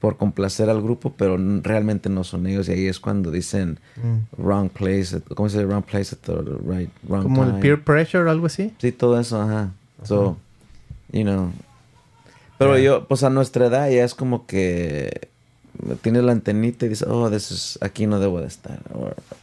por 0.00 0.16
complacer 0.16 0.70
al 0.70 0.80
grupo, 0.82 1.12
pero 1.16 1.36
realmente 1.62 2.08
no 2.08 2.24
son 2.24 2.46
ellos. 2.46 2.68
Y 2.68 2.72
ahí 2.72 2.86
es 2.86 2.98
cuando 2.98 3.30
dicen 3.30 3.78
wrong 4.38 4.70
place, 4.70 5.20
¿cómo 5.34 5.48
se 5.50 5.58
dice? 5.58 5.66
Wrong 5.66 5.84
place 5.84 6.14
at 6.16 6.20
the 6.24 6.32
right, 6.66 6.90
wrong 7.06 7.22
Como 7.22 7.44
el 7.44 7.58
peer 7.60 7.84
pressure 7.84 8.24
o 8.24 8.30
algo 8.30 8.46
así. 8.46 8.72
Sí, 8.78 8.92
todo 8.92 9.20
eso, 9.20 9.40
ajá. 9.40 9.70
So, 10.04 10.38
you 11.12 11.22
know. 11.22 11.52
Pero 12.58 12.78
yo, 12.78 13.06
pues 13.08 13.22
a 13.24 13.30
nuestra 13.30 13.66
edad 13.66 13.88
ya 13.90 14.04
es 14.04 14.14
como 14.14 14.46
que 14.46 15.28
tienes 16.02 16.22
la 16.24 16.32
antenita 16.32 16.86
y 16.86 16.90
dices, 16.90 17.06
oh, 17.08 17.30
this 17.30 17.50
is- 17.50 17.78
aquí 17.82 18.06
no 18.06 18.20
debo 18.20 18.40
de 18.40 18.46
estar. 18.46 18.80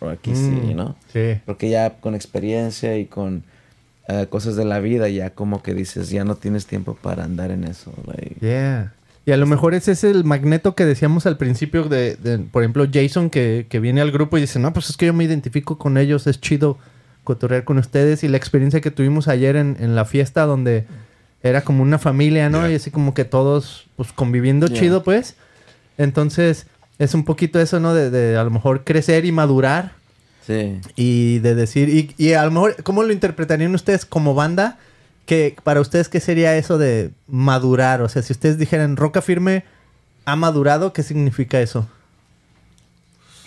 O, 0.02 0.08
aquí 0.10 0.36
sí, 0.36 0.50
Mm, 0.52 0.72
know. 0.74 0.96
Sí. 1.14 1.40
Porque 1.46 1.70
ya 1.70 2.00
con 2.00 2.16
experiencia 2.16 2.98
y 2.98 3.06
con 3.06 3.44
eh, 4.10 4.26
cosas 4.30 4.56
de 4.56 4.64
la 4.66 4.80
vida, 4.80 5.10
ya 5.10 5.32
como 5.32 5.62
que 5.62 5.74
dices, 5.74 6.10
ya 6.10 6.24
no 6.24 6.36
tienes 6.36 6.66
tiempo 6.66 6.96
para 7.02 7.24
andar 7.26 7.52
en 7.52 7.66
eso. 7.66 7.92
like. 8.06 8.38
Yeah. 8.40 8.94
Y 9.28 9.34
a 9.34 9.38
lo 9.38 9.46
mejor 9.46 9.74
ese 9.76 9.92
es 9.92 10.06
el 10.06 10.24
magneto 10.24 10.74
que 10.74 10.86
decíamos 10.86 11.26
al 11.26 11.38
principio 11.38 11.84
de, 11.84 12.16
de, 12.16 12.40
por 12.40 12.64
ejemplo, 12.64 12.88
Jason 12.92 13.30
que, 13.30 13.68
que 13.70 13.82
viene 13.82 14.00
al 14.00 14.10
grupo 14.12 14.38
y 14.38 14.42
dice, 14.42 14.58
no, 14.58 14.72
pues 14.72 14.90
es 14.90 14.96
que 14.96 15.06
yo 15.08 15.14
me 15.14 15.26
identifico 15.26 15.78
con 15.78 15.98
ellos, 15.98 16.28
es 16.28 16.40
chido 16.40 16.78
cotorrear 17.26 17.66
con 17.66 17.78
ustedes. 17.78 18.24
Y 18.24 18.30
la 18.30 18.38
experiencia 18.38 18.80
que 18.80 18.90
tuvimos 18.90 19.28
ayer 19.28 19.58
en, 19.58 19.76
en 19.82 19.96
la 19.96 20.06
fiesta 20.06 20.46
donde 20.46 20.86
era 21.44 21.62
como 21.62 21.84
una 21.84 22.00
familia, 22.00 22.50
¿no? 22.50 22.62
Yeah. 22.62 22.72
Y 22.72 22.76
así 22.76 22.90
como 22.90 23.14
que 23.14 23.26
todos, 23.26 23.88
pues 23.98 24.14
conviviendo 24.14 24.68
Yeah. 24.68 24.80
chido, 24.80 25.04
pues. 25.04 25.36
Entonces, 25.98 26.68
es 26.98 27.14
un 27.14 27.26
poquito 27.26 27.60
eso, 27.60 27.82
¿no? 27.82 27.94
De, 27.94 28.10
de 28.10 28.38
a 28.38 28.46
lo 28.46 28.50
mejor 28.50 28.86
crecer 28.86 29.26
y 29.26 29.34
madurar 29.34 29.92
Sí. 30.46 30.80
y 30.96 31.40
de 31.40 31.54
decir, 31.54 31.90
y, 31.90 32.16
y 32.18 32.32
a 32.32 32.46
lo 32.46 32.52
mejor, 32.52 32.82
¿cómo 32.84 33.04
lo 33.04 33.12
interpretarían 33.12 33.76
ustedes 33.76 34.06
como 34.06 34.34
banda? 34.36 34.78
Que 35.28 35.56
para 35.64 35.80
ustedes, 35.82 36.10
¿qué 36.10 36.20
sería 36.20 36.56
eso 36.58 36.80
de 36.80 37.12
madurar? 37.28 38.02
O 38.02 38.10
sea, 38.10 38.24
si 38.24 38.34
ustedes 38.34 38.58
dijeran, 38.58 38.96
Roca 38.98 39.22
Firme 39.22 39.64
ha 40.26 40.36
madurado, 40.36 40.92
¿qué 40.94 41.04
significa 41.04 41.62
eso? 41.62 41.88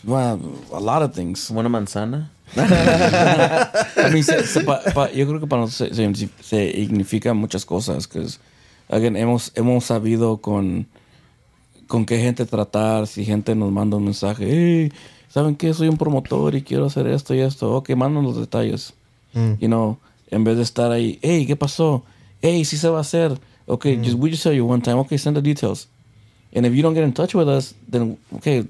Well, 0.04 0.38
a 0.72 0.80
lot 0.80 1.02
of 1.02 1.12
things. 1.14 1.46
Como 1.48 1.60
una 1.60 1.68
manzana. 1.68 2.30
I 2.56 4.10
mean, 4.12 4.22
se- 4.24 4.46
se- 4.46 4.60
pa- 4.62 4.80
pa- 4.94 5.10
yo 5.12 5.26
creo 5.26 5.40
que 5.40 5.46
para 5.46 5.62
nosotros 5.62 5.96
se, 5.96 6.14
se- 6.14 6.28
se 6.42 6.72
significa 6.72 7.34
muchas 7.34 7.64
cosas. 7.64 8.06
Que 8.06 8.26
again, 8.88 9.16
hemos, 9.16 9.52
hemos 9.54 9.84
sabido 9.84 10.38
con, 10.38 10.86
con 11.86 12.06
qué 12.06 12.18
gente 12.20 12.46
tratar. 12.46 13.06
Si 13.06 13.24
gente 13.24 13.54
nos 13.54 13.70
manda 13.72 13.96
un 13.96 14.04
mensaje, 14.04 14.46
hey, 14.48 14.92
¿saben 15.28 15.54
qué? 15.56 15.72
Soy 15.74 15.88
un 15.88 15.96
promotor 15.98 16.54
y 16.54 16.62
quiero 16.62 16.86
hacer 16.86 17.06
esto 17.06 17.34
y 17.34 17.40
esto. 17.40 17.72
Ok, 17.74 17.90
mandan 17.90 18.24
los 18.24 18.36
detalles. 18.38 18.92
You 19.32 19.68
know, 19.68 19.98
en 20.30 20.44
vez 20.44 20.56
de 20.56 20.62
estar 20.62 20.90
ahí, 20.90 21.18
hey, 21.22 21.46
¿qué 21.46 21.56
pasó? 21.56 22.02
Hey, 22.40 22.64
sí 22.64 22.76
se 22.76 22.88
va 22.88 22.98
a 22.98 23.02
hacer. 23.02 23.38
Okay, 23.66 23.96
mm. 23.96 24.04
just, 24.04 24.16
we 24.16 24.30
just 24.30 24.42
tell 24.42 24.52
you 24.52 24.64
one 24.64 24.80
time. 24.80 24.98
Okay, 24.98 25.16
send 25.16 25.36
the 25.36 25.42
details. 25.42 25.86
And 26.52 26.66
if 26.66 26.74
you 26.74 26.82
don't 26.82 26.94
get 26.94 27.04
in 27.04 27.12
touch 27.12 27.34
with 27.34 27.48
us, 27.48 27.74
then 27.88 28.18
okay, 28.36 28.66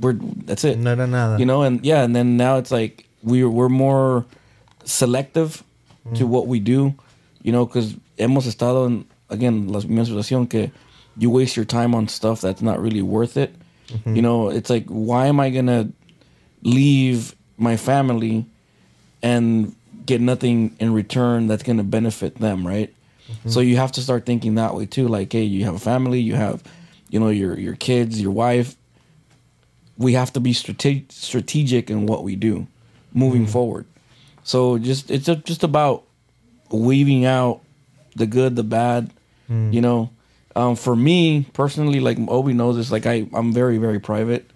we're 0.00 0.14
that's 0.14 0.64
it. 0.64 0.78
No 0.78 0.94
no, 0.94 1.06
nada. 1.06 1.38
You 1.38 1.46
know, 1.46 1.62
and 1.62 1.84
yeah, 1.84 2.02
and 2.02 2.16
then 2.16 2.36
now 2.36 2.56
it's 2.56 2.72
like 2.72 3.06
we're 3.22 3.48
we're 3.48 3.68
more 3.68 4.24
selective 4.84 5.62
to 6.14 6.24
mm. 6.24 6.28
what 6.28 6.48
we 6.48 6.58
do, 6.58 6.94
you 7.42 7.52
know, 7.52 7.64
because 7.64 7.94
hemos 8.18 8.46
estado 8.46 8.86
en 8.86 9.06
again 9.30 9.68
la 9.68 9.80
misma 9.80 10.04
situación 10.04 10.48
que 10.48 10.72
you 11.16 11.30
waste 11.30 11.56
your 11.56 11.64
time 11.64 11.94
on 11.94 12.08
stuff 12.08 12.40
that's 12.40 12.62
not 12.62 12.80
really 12.80 13.02
worth 13.02 13.36
it. 13.36 13.54
Mm-hmm. 13.88 14.16
You 14.16 14.22
know, 14.22 14.48
it's 14.48 14.70
like 14.70 14.86
why 14.86 15.26
am 15.26 15.38
I 15.38 15.50
gonna 15.50 15.90
leave 16.62 17.36
my 17.56 17.76
family 17.76 18.46
and 19.22 19.74
get 20.12 20.20
nothing 20.20 20.76
in 20.78 20.92
return 20.92 21.46
that's 21.46 21.62
gonna 21.62 21.84
benefit 21.84 22.36
them, 22.36 22.66
right? 22.66 22.94
Mm-hmm. 23.30 23.48
So 23.48 23.60
you 23.60 23.76
have 23.76 23.92
to 23.92 24.02
start 24.02 24.26
thinking 24.26 24.56
that 24.56 24.74
way 24.74 24.86
too. 24.86 25.08
Like, 25.08 25.32
hey, 25.32 25.44
you 25.44 25.64
have 25.64 25.74
a 25.74 25.78
family, 25.78 26.20
you 26.20 26.34
have, 26.34 26.62
you 27.08 27.18
know, 27.18 27.28
your 27.28 27.58
your 27.58 27.76
kids, 27.76 28.20
your 28.20 28.32
wife, 28.32 28.76
we 29.96 30.12
have 30.14 30.32
to 30.34 30.40
be 30.40 30.52
strate- 30.52 31.10
strategic 31.12 31.90
in 31.90 32.06
what 32.06 32.24
we 32.24 32.36
do 32.36 32.66
moving 33.14 33.42
mm-hmm. 33.42 33.52
forward. 33.52 33.86
So 34.44 34.78
just 34.78 35.10
it's 35.10 35.26
just 35.26 35.62
about 35.62 36.04
weaving 36.70 37.24
out 37.24 37.60
the 38.16 38.26
good, 38.26 38.56
the 38.56 38.64
bad. 38.64 39.10
Mm. 39.50 39.72
You 39.72 39.80
know, 39.80 40.10
um, 40.56 40.76
for 40.76 40.96
me 40.96 41.46
personally, 41.52 42.00
like 42.00 42.18
Obi 42.28 42.52
knows 42.52 42.76
this. 42.76 42.90
Like 42.90 43.06
I, 43.06 43.26
I'm 43.32 43.52
very 43.52 43.78
very 43.78 44.00
private. 44.00 44.50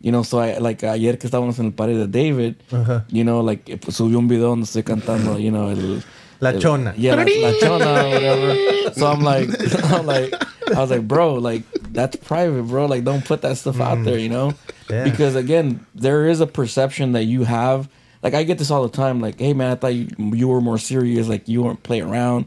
You 0.00 0.12
know, 0.12 0.22
so 0.22 0.38
I 0.38 0.58
like 0.58 0.82
ayer 0.82 1.18
que 1.18 1.28
estábamos 1.28 1.58
en 1.58 1.66
el 1.66 1.72
party 1.72 1.94
de 1.94 2.06
David. 2.06 2.56
Ajá. 2.70 3.04
You 3.10 3.24
know, 3.24 3.40
like 3.40 3.68
eh, 3.68 3.78
subió 3.88 4.18
un 4.18 4.28
video 4.28 4.48
donde 4.48 4.64
estoy 4.64 4.82
cantando. 4.82 5.38
You 5.38 5.50
know, 5.50 5.68
el, 5.68 6.02
La 6.40 6.58
chona. 6.58 6.94
Yeah, 6.96 7.16
la, 7.16 7.24
la 7.24 7.52
chona, 7.60 7.84
or 7.84 8.10
whatever. 8.10 8.92
So 8.94 9.06
I'm 9.06 9.20
like, 9.20 9.50
I'm 9.92 10.06
like, 10.06 10.32
I 10.74 10.80
was 10.80 10.90
like, 10.90 11.06
bro, 11.06 11.34
like 11.34 11.64
that's 11.92 12.16
private, 12.16 12.62
bro. 12.62 12.86
Like, 12.86 13.04
don't 13.04 13.24
put 13.24 13.42
that 13.42 13.58
stuff 13.58 13.80
out 13.80 14.02
there, 14.04 14.18
you 14.18 14.30
know? 14.30 14.54
Yeah. 14.88 15.04
Because 15.04 15.36
again, 15.36 15.84
there 15.94 16.26
is 16.26 16.40
a 16.40 16.46
perception 16.46 17.12
that 17.12 17.24
you 17.24 17.44
have. 17.44 17.88
Like, 18.22 18.34
I 18.34 18.44
get 18.44 18.58
this 18.58 18.70
all 18.70 18.82
the 18.82 18.94
time. 18.94 19.20
Like, 19.20 19.38
hey, 19.38 19.52
man, 19.52 19.72
I 19.72 19.74
thought 19.74 19.94
you, 19.94 20.08
you 20.18 20.48
were 20.48 20.60
more 20.60 20.78
serious. 20.78 21.28
Like, 21.28 21.48
you 21.48 21.62
weren't 21.62 21.82
playing 21.82 22.04
around. 22.04 22.46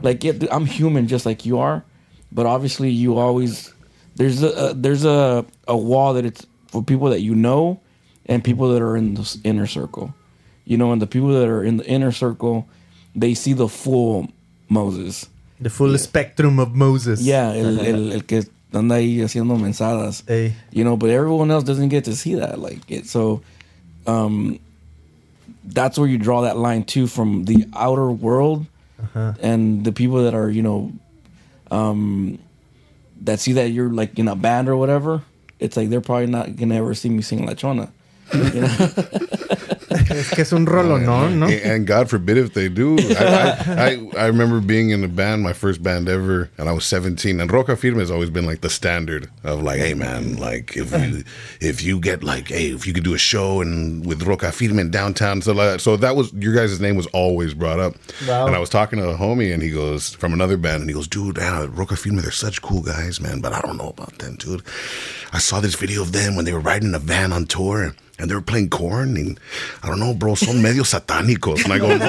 Like, 0.00 0.24
yeah, 0.24 0.32
dude, 0.32 0.50
I'm 0.50 0.66
human 0.66 1.06
just 1.06 1.24
like 1.24 1.46
you 1.46 1.58
are, 1.58 1.84
but 2.32 2.46
obviously, 2.46 2.90
you 2.90 3.18
always 3.18 3.72
there's 4.16 4.42
a, 4.42 4.48
a 4.48 4.74
there's 4.74 5.04
a 5.04 5.44
a 5.68 5.76
wall 5.76 6.14
that 6.14 6.24
it's 6.24 6.46
for 6.74 6.82
people 6.82 7.08
that 7.10 7.20
you 7.20 7.36
know 7.36 7.78
and 8.26 8.42
people 8.42 8.68
that 8.72 8.82
are 8.82 8.96
in 8.96 9.14
the 9.14 9.40
inner 9.44 9.68
circle. 9.68 10.12
You 10.64 10.76
know, 10.76 10.90
and 10.90 11.00
the 11.00 11.06
people 11.06 11.28
that 11.28 11.48
are 11.48 11.62
in 11.62 11.76
the 11.76 11.86
inner 11.86 12.10
circle, 12.10 12.66
they 13.14 13.34
see 13.34 13.52
the 13.52 13.68
full 13.68 14.28
Moses. 14.68 15.28
The 15.60 15.70
full 15.70 15.96
spectrum 15.98 16.58
of 16.58 16.74
Moses. 16.74 17.22
Yeah, 17.22 17.52
el, 17.52 17.78
el, 17.90 18.12
el 18.12 18.20
que 18.22 18.42
anda 18.72 18.96
ahí 18.96 19.20
haciendo 19.20 19.56
mensadas. 19.56 20.28
Ey. 20.28 20.56
You 20.72 20.82
know, 20.82 20.96
but 20.96 21.10
everyone 21.10 21.52
else 21.52 21.62
doesn't 21.62 21.90
get 21.90 22.06
to 22.06 22.16
see 22.16 22.34
that. 22.34 22.58
Like 22.58 22.90
it, 22.90 23.06
so, 23.06 23.42
um, 24.08 24.58
that's 25.62 25.96
where 25.96 26.08
you 26.08 26.18
draw 26.18 26.40
that 26.40 26.56
line 26.56 26.82
too 26.82 27.06
from 27.06 27.44
the 27.44 27.68
outer 27.72 28.10
world 28.10 28.66
and 29.14 29.84
the 29.84 29.92
people 29.92 30.24
that 30.24 30.34
are 30.34 30.50
you 30.50 30.62
know, 30.62 30.92
um, 31.70 32.40
that 33.20 33.38
see 33.38 33.52
that 33.52 33.70
you're 33.70 33.92
like 33.92 34.18
in 34.18 34.26
a 34.26 34.34
band 34.34 34.68
or 34.68 34.76
whatever. 34.76 35.22
It's 35.60 35.76
like 35.76 35.88
they're 35.90 36.00
probably 36.00 36.26
not 36.26 36.56
gonna 36.56 36.76
ever 36.76 36.94
see 36.94 37.08
me 37.08 37.22
sing 37.22 37.46
La 37.46 37.54
Chona. 37.54 37.92
You 38.32 38.42
know? 38.62 38.68
Es 40.10 40.28
que 40.30 40.42
es 40.42 40.52
un 40.52 40.66
rolo, 40.66 40.98
¿no? 40.98 41.28
¿no? 41.28 41.46
And- 41.46 41.62
And 41.74 41.86
God 41.86 42.10
forbid 42.10 42.36
if 42.36 42.52
they 42.52 42.68
do. 42.68 42.96
I, 42.98 43.14
I, 43.14 43.74
I, 44.18 44.24
I 44.24 44.26
remember 44.26 44.60
being 44.60 44.90
in 44.90 45.02
a 45.04 45.08
band, 45.08 45.42
my 45.42 45.52
first 45.52 45.82
band 45.82 46.08
ever, 46.08 46.50
and 46.58 46.68
I 46.68 46.72
was 46.72 46.84
17. 46.84 47.40
And 47.40 47.50
Roca 47.50 47.76
Firme 47.76 47.98
has 48.00 48.10
always 48.10 48.28
been 48.28 48.44
like 48.44 48.60
the 48.60 48.70
standard 48.70 49.30
of 49.44 49.62
like, 49.62 49.78
hey 49.78 49.94
man, 49.94 50.36
like 50.36 50.76
if 50.76 50.92
you, 50.92 51.24
if 51.60 51.82
you 51.82 52.00
get 52.00 52.22
like, 52.24 52.48
hey, 52.48 52.66
if 52.72 52.86
you 52.86 52.92
could 52.92 53.04
do 53.04 53.14
a 53.14 53.18
show 53.18 53.60
and 53.60 54.04
with 54.04 54.22
Roca 54.24 54.50
Firme 54.52 54.78
in 54.78 54.90
downtown, 54.90 55.40
so 55.42 55.52
like, 55.52 55.80
so 55.80 55.96
that 55.96 56.16
was 56.16 56.32
your 56.34 56.54
guys' 56.54 56.80
name 56.80 56.96
was 56.96 57.06
always 57.08 57.54
brought 57.54 57.78
up. 57.80 57.94
Wow. 58.28 58.46
And 58.46 58.54
I 58.56 58.58
was 58.58 58.70
talking 58.70 58.98
to 58.98 59.08
a 59.10 59.16
homie, 59.16 59.52
and 59.54 59.62
he 59.62 59.70
goes 59.70 60.14
from 60.14 60.32
another 60.32 60.56
band, 60.56 60.80
and 60.82 60.90
he 60.90 60.94
goes, 60.94 61.08
dude, 61.08 61.36
man, 61.38 61.72
Roca 61.74 61.96
Firme, 61.96 62.16
they're 62.20 62.30
such 62.30 62.60
cool 62.62 62.82
guys, 62.82 63.20
man, 63.20 63.40
but 63.40 63.52
I 63.52 63.60
don't 63.60 63.76
know 63.76 63.88
about 63.90 64.18
them, 64.18 64.36
dude. 64.36 64.62
I 65.34 65.38
saw 65.38 65.60
this 65.60 65.74
video 65.74 66.00
of 66.02 66.12
them 66.12 66.36
when 66.36 66.44
they 66.46 66.52
were 66.52 66.60
riding 66.60 66.88
in 66.90 66.94
a 66.94 66.98
van 67.00 67.32
on 67.32 67.44
tour. 67.46 67.94
And 68.16 68.30
they 68.30 68.34
were 68.36 68.42
playing 68.46 68.70
corn, 68.70 69.16
and 69.16 69.40
I 69.82 69.88
don't 69.88 69.98
know, 69.98 70.14
bro, 70.14 70.36
son 70.36 70.62
medio 70.62 70.84
satánicos. 70.92 71.64
And 71.64 71.72
I 71.72 71.78
go, 71.80 71.88
no. 71.88 72.06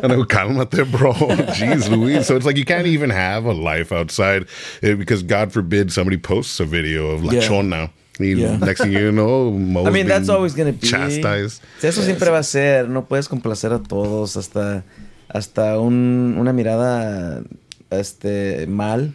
and 0.00 0.12
I 0.12 0.14
go, 0.14 0.24
cálmate, 0.24 0.88
bro. 0.92 1.12
Jeez 1.58 1.90
Louise. 1.90 2.24
So 2.24 2.36
it's 2.36 2.46
like 2.46 2.56
you 2.56 2.64
can't 2.64 2.86
even 2.86 3.10
have 3.10 3.44
a 3.44 3.52
life 3.52 3.90
outside 3.90 4.46
eh, 4.80 4.94
because 4.94 5.24
God 5.24 5.52
forbid 5.52 5.90
somebody 5.92 6.18
posts 6.18 6.60
a 6.60 6.64
video 6.64 7.08
of 7.10 7.24
La 7.24 7.32
Yeah. 7.32 7.40
Chona. 7.48 7.90
Y 8.20 8.26
Yeah. 8.38 8.58
Next 8.58 8.82
thing 8.82 8.92
you 8.92 9.10
know, 9.10 9.50
Mo's 9.50 9.86
I 9.88 9.90
mean, 9.90 10.06
that's 10.06 10.28
always 10.28 10.54
going 10.54 10.72
to 10.72 10.78
be. 10.80 10.86
chastised. 10.86 11.60
Eso 11.82 12.00
siempre 12.02 12.30
va 12.30 12.38
a 12.38 12.44
ser. 12.44 12.86
No 12.88 13.02
puedes 13.02 13.26
complacer 13.28 13.72
a 13.72 13.80
todos. 13.82 14.36
Hasta 14.36 14.84
hasta 15.28 15.80
un- 15.80 16.36
una 16.38 16.52
mirada 16.52 17.42
este 17.90 18.66
mal. 18.68 19.14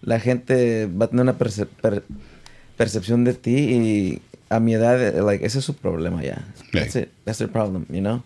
La 0.00 0.18
gente 0.18 0.86
va 0.86 1.04
a 1.04 1.08
tener 1.08 1.22
una 1.24 1.36
perce- 1.36 1.66
per- 1.66 2.04
percepción 2.78 3.24
de 3.24 3.34
ti 3.34 3.56
y 3.56 4.22
a 4.48 4.60
mi 4.60 4.72
edad, 4.72 5.14
like, 5.22 5.44
ese 5.44 5.58
es 5.58 5.64
su 5.64 5.74
problema 5.74 6.22
ya. 6.22 6.46
Sí. 6.54 6.70
That's 6.72 6.96
it. 6.96 7.08
That's 7.24 7.38
their 7.38 7.50
problem, 7.50 7.84
you 7.90 8.00
know? 8.00 8.22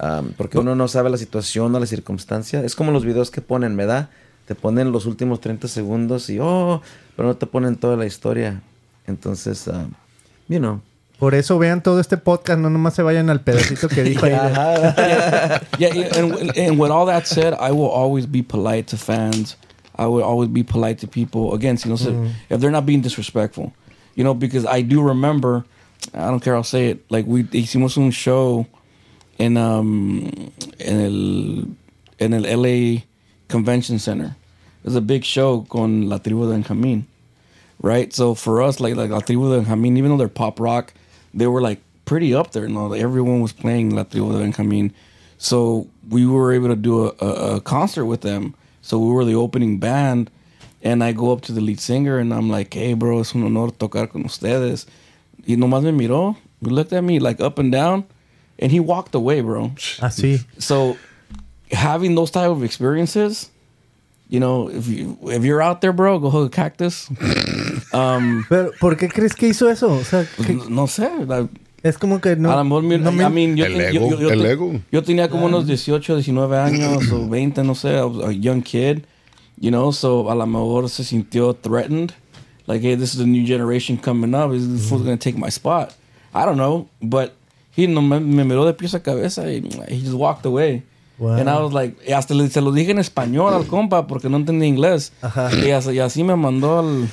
Um, 0.00 0.32
porque 0.36 0.58
uno 0.58 0.74
no 0.74 0.88
sabe 0.88 1.08
la 1.08 1.16
situación 1.16 1.74
o 1.74 1.80
la 1.80 1.86
circunstancia. 1.86 2.62
Es 2.62 2.74
como 2.74 2.90
los 2.90 3.04
videos 3.04 3.30
que 3.30 3.40
ponen, 3.40 3.76
¿verdad? 3.76 4.10
Te 4.46 4.54
ponen 4.54 4.92
los 4.92 5.06
últimos 5.06 5.40
30 5.40 5.68
segundos 5.68 6.28
y, 6.28 6.38
oh, 6.40 6.82
pero 7.16 7.28
no 7.28 7.36
te 7.36 7.46
ponen 7.46 7.76
toda 7.76 7.96
la 7.96 8.04
historia. 8.04 8.60
Entonces, 9.06 9.66
um, 9.68 9.92
you 10.48 10.58
know. 10.58 10.82
Por 11.18 11.36
eso 11.36 11.56
vean 11.56 11.84
todo 11.84 12.00
este 12.00 12.16
podcast, 12.16 12.58
no 12.58 12.68
nomás 12.68 12.94
se 12.94 13.02
vayan 13.02 13.30
al 13.30 13.42
pedacito 13.42 13.88
que 13.88 14.02
dijo 14.02 14.26
Ajá. 14.26 15.62
yeah, 15.78 15.94
yeah, 15.94 16.18
and, 16.18 16.58
and 16.58 16.80
with 16.80 16.90
all 16.90 17.06
that 17.06 17.26
said, 17.26 17.54
I 17.60 17.70
will 17.70 17.90
always 17.90 18.26
be 18.26 18.42
polite 18.42 18.88
to 18.88 18.96
fans. 18.96 19.56
I 19.96 20.06
will 20.06 20.24
always 20.24 20.50
be 20.50 20.64
polite 20.64 20.98
to 21.00 21.06
people. 21.06 21.54
Again, 21.54 21.78
you 21.84 21.90
know, 21.90 21.96
so 21.96 22.26
if 22.50 22.60
they're 22.60 22.72
not 22.72 22.86
being 22.86 23.02
disrespectful, 23.02 23.72
you 24.14 24.24
know, 24.24 24.34
because 24.34 24.66
I 24.66 24.82
do 24.82 25.02
remember, 25.02 25.64
I 26.14 26.26
don't 26.26 26.40
care, 26.40 26.54
I'll 26.54 26.64
say 26.64 26.88
it. 26.88 27.10
Like 27.10 27.26
we 27.26 27.44
hicimos 27.44 27.96
un 27.96 28.10
show 28.10 28.66
in 29.38 29.56
um 29.56 30.52
in 30.78 31.00
el 31.00 32.24
in 32.24 32.34
el 32.34 32.60
LA 32.62 33.02
Convention 33.48 33.98
Center. 33.98 34.36
It 34.80 34.86
was 34.86 34.96
a 34.96 35.00
big 35.00 35.24
show 35.24 35.62
con 35.68 36.08
La 36.08 36.18
Tribu 36.18 36.48
de 36.48 36.58
Benjamín 36.58 37.04
right? 37.82 38.12
So 38.12 38.34
for 38.34 38.62
us, 38.62 38.80
like 38.80 38.96
like 38.96 39.10
La 39.10 39.20
Tribu 39.20 39.50
de 39.50 39.60
Benjamín, 39.66 39.98
even 39.98 40.10
though 40.10 40.16
they're 40.16 40.28
pop 40.28 40.58
rock, 40.58 40.94
they 41.34 41.46
were 41.46 41.60
like 41.60 41.80
pretty 42.04 42.34
up 42.34 42.52
there. 42.52 42.66
You 42.66 42.72
know, 42.72 42.92
everyone 42.92 43.40
was 43.40 43.52
playing 43.52 43.90
La 43.90 44.04
Tribu 44.04 44.32
de 44.32 44.38
Benjamín, 44.38 44.92
so 45.36 45.88
we 46.08 46.26
were 46.26 46.52
able 46.52 46.68
to 46.68 46.76
do 46.76 47.06
a, 47.06 47.12
a, 47.20 47.56
a 47.56 47.60
concert 47.60 48.06
with 48.06 48.22
them. 48.22 48.54
So 48.80 48.98
we 48.98 49.12
were 49.12 49.24
the 49.24 49.34
opening 49.34 49.78
band, 49.78 50.30
and 50.82 51.02
I 51.02 51.12
go 51.12 51.32
up 51.32 51.42
to 51.42 51.52
the 51.52 51.60
lead 51.60 51.80
singer 51.80 52.18
and 52.18 52.32
I'm 52.32 52.50
like, 52.50 52.74
"Hey, 52.74 52.94
bro, 52.94 53.20
es 53.20 53.34
un 53.34 53.44
honor 53.44 53.70
tocar 53.72 54.08
con 54.10 54.24
ustedes." 54.24 54.86
Y 55.46 55.56
nomás 55.56 55.82
me 55.82 55.92
miró, 55.92 56.36
he 56.60 56.68
looked 56.70 56.92
at 56.92 57.02
me 57.02 57.18
like 57.18 57.40
up 57.40 57.58
and 57.58 57.72
down, 57.72 58.04
and 58.58 58.70
he 58.72 58.80
walked 58.80 59.14
away, 59.14 59.40
bro. 59.40 59.72
I 60.00 60.08
see. 60.10 60.38
So 60.58 60.96
having 61.70 62.14
those 62.14 62.30
type 62.30 62.50
of 62.50 62.62
experiences, 62.62 63.50
you 64.28 64.38
know, 64.40 64.68
if 64.68 64.86
you 64.88 65.16
if 65.24 65.44
you're 65.44 65.60
out 65.62 65.80
there, 65.80 65.92
bro, 65.92 66.18
go 66.18 66.30
hug 66.30 66.46
a 66.46 66.50
cactus. 66.50 67.08
Um, 67.94 68.46
Pero, 68.48 68.70
¿por 68.80 68.96
qué 68.96 69.08
crees 69.10 69.34
que 69.34 69.48
hizo 69.48 69.68
eso? 69.68 69.88
O 69.92 70.02
sea, 70.02 70.26
pues, 70.36 70.46
que- 70.48 70.54
no- 70.54 70.64
no 70.70 70.86
sé. 70.86 71.10
like, 71.28 71.50
es 71.82 71.98
como 71.98 72.20
que 72.22 72.36
no. 72.36 72.50
a 72.50 72.56
lo 72.56 72.64
mejor, 72.64 72.82
mi- 72.84 72.96
no 72.96 73.12
me- 73.12 73.22
I 73.22 73.28
mean, 73.28 73.54
yo, 73.54 73.66
El 73.66 73.74
te- 73.74 73.88
ego, 73.90 74.08
yo- 74.08 74.10
yo- 74.12 74.20
yo 74.20 74.30
el 74.30 74.40
te- 74.40 74.50
ego. 74.52 74.80
yo 74.90 75.02
tenía 75.02 75.28
como 75.28 75.44
unos 75.44 75.66
18, 75.66 76.14
19 76.16 76.56
años 76.56 77.12
o 77.12 77.28
20, 77.28 77.62
no 77.64 77.74
sé, 77.74 77.98
I 77.98 78.02
was 78.04 78.28
a 78.28 78.32
young 78.32 78.62
kid, 78.62 79.00
you 79.62 79.70
know, 79.70 79.92
so 79.92 80.28
a 80.28 80.34
lo 80.34 80.44
mejor 80.44 80.88
se 80.88 81.04
sintió 81.04 81.54
threatened. 81.54 82.12
Like, 82.66 82.82
hey, 82.82 82.96
this 82.96 83.14
is 83.14 83.20
a 83.20 83.26
new 83.26 83.44
generation 83.44 83.96
coming 83.96 84.34
up. 84.34 84.50
Is 84.50 84.68
this 84.68 84.88
fool's 84.88 85.02
gonna 85.02 85.16
take 85.16 85.38
my 85.38 85.50
spot? 85.50 85.94
I 86.34 86.44
don't 86.44 86.56
know, 86.56 86.88
but 87.00 87.34
he 87.70 87.86
no, 87.86 88.00
me, 88.00 88.18
me 88.18 88.42
miró 88.42 88.66
de 88.66 88.74
pies 88.74 88.94
a 88.94 89.00
cabeza 89.00 89.42
y 89.42 89.62
he 89.88 90.00
just 90.00 90.14
walked 90.14 90.44
away. 90.44 90.82
Wow. 91.18 91.36
And 91.36 91.48
I 91.48 91.60
was 91.60 91.72
like, 91.72 91.94
hasta 92.08 92.34
le, 92.34 92.48
se 92.48 92.60
lo 92.60 92.72
dije 92.72 92.90
en 92.90 92.98
español 92.98 93.52
al 93.52 93.66
compa 93.66 94.08
porque 94.08 94.28
no 94.28 94.36
entendía 94.36 94.66
inglés. 94.66 95.12
Ajá. 95.22 95.50
Y, 95.54 95.70
así, 95.70 95.92
y 95.92 95.98
así 96.00 96.24
me 96.24 96.34
mandó 96.34 96.80
al, 96.80 97.08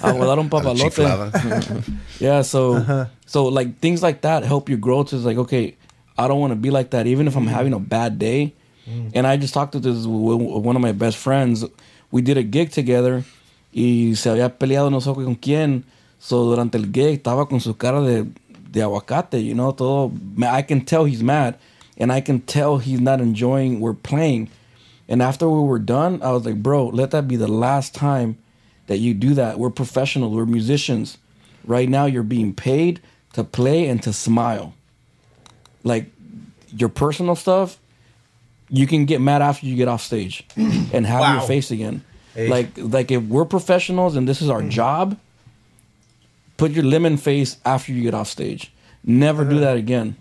a 0.00 0.12
guardar 0.12 0.38
un 0.38 0.48
papalote. 0.50 1.04
Yeah, 2.20 2.42
so 2.42 3.06
so 3.26 3.48
like 3.48 3.80
things 3.80 4.02
like 4.02 4.22
that 4.22 4.44
help 4.44 4.70
you 4.70 4.78
grow 4.78 5.02
to 5.04 5.16
like 5.16 5.36
okay, 5.36 5.76
I 6.16 6.26
don't 6.26 6.40
want 6.40 6.52
to 6.52 6.58
be 6.58 6.70
like 6.70 6.90
that 6.90 7.06
even 7.06 7.26
if 7.26 7.36
I'm 7.36 7.46
having 7.48 7.74
a 7.74 7.78
bad 7.78 8.18
day. 8.18 8.54
Mm. 8.88 9.12
And 9.14 9.26
I 9.26 9.36
just 9.36 9.54
talked 9.54 9.72
to 9.72 9.80
this 9.80 10.06
one 10.06 10.76
of 10.76 10.82
my 10.82 10.92
best 10.92 11.16
friends. 11.16 11.64
We 12.10 12.22
did 12.22 12.36
a 12.36 12.42
gig 12.42 12.70
together 12.70 13.24
y 13.72 14.14
se 14.14 14.30
había 14.30 14.58
peleado 14.58 14.90
no 14.90 14.98
sé 14.98 15.14
con 15.14 15.36
quién. 15.36 15.84
So 16.18 16.44
durante 16.44 16.76
el 16.76 16.92
gig 16.92 17.22
estaba 17.22 17.48
con 17.48 17.60
su 17.60 17.74
cara 17.74 18.00
de 18.00 18.26
de 18.72 18.80
aguacate, 18.80 19.44
you 19.44 19.54
know, 19.54 19.72
todo 19.72 20.12
I 20.42 20.62
can 20.62 20.80
tell 20.80 21.04
he's 21.04 21.22
mad 21.22 21.58
and 21.98 22.10
I 22.10 22.20
can 22.20 22.40
tell 22.40 22.78
he's 22.78 23.00
not 23.00 23.20
enjoying 23.20 23.80
we're 23.80 23.92
playing. 23.92 24.48
And 25.08 25.20
after 25.20 25.48
we 25.48 25.60
were 25.60 25.78
done, 25.78 26.22
I 26.22 26.32
was 26.32 26.46
like, 26.46 26.62
bro, 26.62 26.86
let 26.86 27.10
that 27.10 27.28
be 27.28 27.36
the 27.36 27.48
last 27.48 27.94
time 27.94 28.38
that 28.86 28.98
you 28.98 29.14
do 29.14 29.34
that. 29.34 29.58
We're 29.58 29.70
professionals, 29.70 30.34
we're 30.34 30.46
musicians. 30.46 31.18
Right 31.64 31.88
now, 31.88 32.06
you're 32.06 32.22
being 32.22 32.54
paid 32.54 33.00
to 33.34 33.44
play 33.44 33.86
and 33.88 34.02
to 34.02 34.12
smile. 34.12 34.74
Like 35.84 36.06
your 36.74 36.88
personal 36.88 37.36
stuff, 37.36 37.78
you 38.68 38.86
can 38.86 39.04
get 39.04 39.20
mad 39.20 39.42
after 39.42 39.66
you 39.66 39.76
get 39.76 39.88
off 39.88 40.02
stage 40.02 40.44
and 40.56 41.06
have 41.06 41.34
your 41.34 41.46
face 41.46 41.70
again. 41.70 42.04
Like, 42.36 42.68
like 42.76 43.10
if 43.10 43.22
we're 43.24 43.44
professionals 43.44 44.16
and 44.16 44.26
this 44.26 44.40
is 44.40 44.48
our 44.48 44.62
mm. 44.62 44.70
job, 44.70 45.18
put 46.56 46.70
your 46.70 46.84
lemon 46.84 47.18
face 47.18 47.58
after 47.64 47.92
you 47.92 48.02
get 48.02 48.14
off 48.14 48.28
stage. 48.28 48.72
Never 49.04 49.44
do 49.44 49.56
uh-huh. 49.56 49.60
that 49.60 49.76
again 49.76 50.16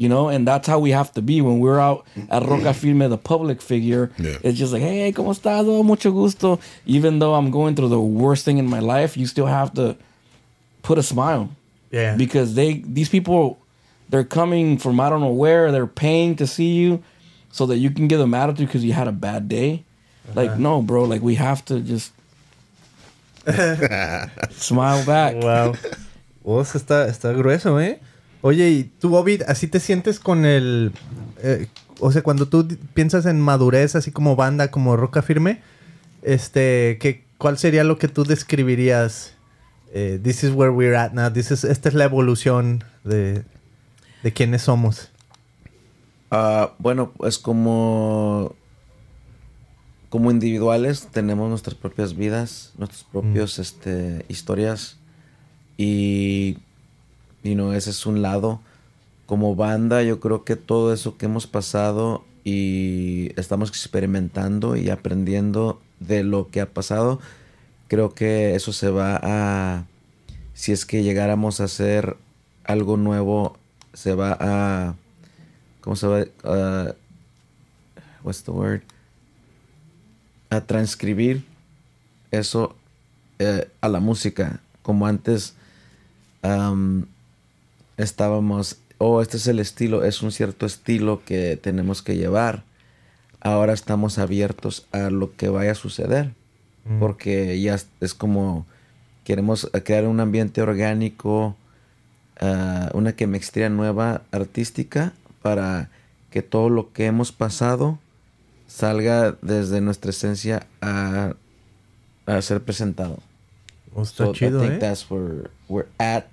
you 0.00 0.08
know, 0.08 0.30
and 0.30 0.48
that's 0.48 0.66
how 0.66 0.78
we 0.78 0.92
have 0.92 1.12
to 1.12 1.20
be 1.20 1.42
when 1.42 1.60
we're 1.60 1.78
out 1.78 2.06
at 2.30 2.42
Roca 2.44 2.72
mm-hmm. 2.72 2.98
Firme, 3.00 3.10
the 3.10 3.18
public 3.18 3.60
figure. 3.60 4.10
Yeah. 4.16 4.38
It's 4.42 4.58
just 4.58 4.72
like, 4.72 4.80
hey, 4.80 5.12
¿cómo 5.12 5.38
estás? 5.38 5.66
Oh, 5.66 5.82
mucho 5.82 6.10
gusto. 6.10 6.58
Even 6.86 7.18
though 7.18 7.34
I'm 7.34 7.50
going 7.50 7.74
through 7.74 7.90
the 7.90 8.00
worst 8.00 8.46
thing 8.46 8.56
in 8.56 8.66
my 8.66 8.78
life, 8.78 9.18
you 9.18 9.26
still 9.26 9.44
have 9.44 9.74
to 9.74 9.98
put 10.80 10.96
a 10.96 11.02
smile. 11.02 11.50
Yeah. 11.90 12.16
Because 12.16 12.54
they, 12.54 12.82
these 12.86 13.10
people, 13.10 13.58
they're 14.08 14.24
coming 14.24 14.78
from 14.78 14.98
I 15.00 15.10
don't 15.10 15.20
know 15.20 15.34
where, 15.34 15.70
they're 15.70 15.86
paying 15.86 16.34
to 16.36 16.46
see 16.46 16.72
you 16.72 17.02
so 17.50 17.66
that 17.66 17.76
you 17.76 17.90
can 17.90 18.08
give 18.08 18.18
them 18.18 18.34
attitude 18.34 18.66
because 18.66 18.84
you 18.84 18.92
had 18.92 19.08
a 19.08 19.12
bad 19.12 19.48
day. 19.48 19.84
Like, 20.34 20.58
no, 20.58 20.82
bro, 20.82 21.04
like 21.04 21.22
we 21.22 21.34
have 21.36 21.64
to 21.64 21.80
just 21.80 22.12
smile 24.50 25.04
back. 25.04 25.42
Wow. 25.42 25.74
Vos 26.44 26.74
está, 26.74 27.08
está 27.08 27.32
grueso, 27.32 27.80
¿eh? 27.80 28.00
Oye, 28.42 28.70
y 28.70 28.84
tú, 28.84 29.10
Bobby, 29.10 29.40
¿así 29.46 29.66
te 29.66 29.80
sientes 29.80 30.18
con 30.18 30.44
el... 30.44 30.92
eh, 31.42 31.66
o 31.98 32.10
sea, 32.10 32.22
cuando 32.22 32.46
tú 32.46 32.66
piensas 32.94 33.26
en 33.26 33.40
madurez, 33.40 33.94
así 33.94 34.10
como 34.10 34.36
banda, 34.36 34.70
como 34.70 34.96
roca 34.96 35.20
firme, 35.20 35.60
este, 36.22 36.96
¿qué, 37.00 37.24
¿cuál 37.36 37.58
sería 37.58 37.84
lo 37.84 37.98
que 37.98 38.08
tú 38.08 38.24
describirías? 38.24 39.34
Eh, 39.92 40.18
this 40.22 40.42
is 40.42 40.52
where 40.52 40.70
we're 40.72 40.96
at 40.96 41.12
now. 41.12 41.30
This 41.30 41.50
is, 41.50 41.64
esta 41.64 41.88
es 41.88 41.94
la 41.94 42.04
evolución 42.04 42.84
de, 43.04 43.42
de 44.22 44.32
quiénes 44.32 44.62
somos. 44.62 45.09
Ah, 46.30 46.74
bueno, 46.78 47.10
pues 47.16 47.38
como, 47.38 48.54
como 50.10 50.30
individuales 50.30 51.08
tenemos 51.10 51.48
nuestras 51.48 51.74
propias 51.74 52.14
vidas, 52.14 52.72
nuestras 52.78 53.04
propias 53.04 53.58
este, 53.58 54.24
historias 54.28 54.96
y, 55.76 56.58
you 57.42 57.54
know, 57.54 57.72
ese 57.72 57.90
es 57.90 58.06
un 58.06 58.22
lado. 58.22 58.60
Como 59.26 59.56
banda 59.56 60.02
yo 60.02 60.20
creo 60.20 60.44
que 60.44 60.56
todo 60.56 60.92
eso 60.92 61.16
que 61.16 61.26
hemos 61.26 61.46
pasado 61.46 62.24
y 62.44 63.32
estamos 63.38 63.68
experimentando 63.68 64.76
y 64.76 64.90
aprendiendo 64.90 65.80
de 65.98 66.24
lo 66.24 66.48
que 66.48 66.60
ha 66.60 66.66
pasado, 66.66 67.20
creo 67.88 68.14
que 68.14 68.54
eso 68.54 68.72
se 68.72 68.90
va 68.90 69.18
a, 69.22 69.84
si 70.54 70.72
es 70.72 70.86
que 70.86 71.02
llegáramos 71.02 71.60
a 71.60 71.64
hacer 71.64 72.16
algo 72.64 72.96
nuevo, 72.96 73.56
se 73.94 74.14
va 74.14 74.36
a... 74.38 74.94
¿cómo 75.80 75.96
se 75.96 76.06
va? 76.06 76.20
Uh, 76.44 76.92
what's 78.22 78.42
the 78.44 78.50
word? 78.50 78.82
A 80.50 80.60
transcribir 80.62 81.44
eso 82.30 82.76
eh, 83.38 83.68
a 83.80 83.88
la 83.88 84.00
música. 84.00 84.60
Como 84.82 85.06
antes 85.06 85.54
am, 86.42 87.06
estábamos, 87.96 88.78
oh, 88.98 89.22
este 89.22 89.36
es 89.36 89.46
el 89.46 89.58
estilo, 89.58 90.04
es 90.04 90.22
un 90.22 90.32
cierto 90.32 90.66
estilo 90.66 91.22
que 91.24 91.56
tenemos 91.56 92.02
que 92.02 92.16
llevar. 92.16 92.64
Ahora 93.40 93.72
estamos 93.72 94.18
abiertos 94.18 94.86
a 94.92 95.10
lo 95.10 95.34
que 95.36 95.48
vaya 95.48 95.72
a 95.72 95.76
suceder. 95.76 96.32
Porque 96.98 97.60
ya 97.60 97.78
es, 98.00 98.14
como 98.14 98.66
queremos 99.22 99.70
crear 99.84 100.06
un 100.06 100.18
ambiente 100.18 100.60
orgánico, 100.60 101.54
ah, 102.40 102.90
una 102.94 103.12
quimestría 103.12 103.68
nueva 103.68 104.22
artística 104.32 105.12
para 105.42 105.90
que 106.30 106.42
todo 106.42 106.68
lo 106.68 106.92
que 106.92 107.06
hemos 107.06 107.32
pasado 107.32 107.98
salga 108.66 109.36
desde 109.42 109.80
nuestra 109.80 110.10
esencia 110.10 110.66
a, 110.80 111.34
a 112.26 112.42
ser 112.42 112.62
presentado. 112.62 113.18
Oh, 113.94 114.02
está 114.02 114.26
So, 114.26 114.32
chido, 114.32 114.62
I 114.64 114.68
think 114.68 114.74
¿eh? 114.74 114.86
that's 114.86 115.10
where 115.10 115.50
we're 115.68 115.88
at. 115.98 116.24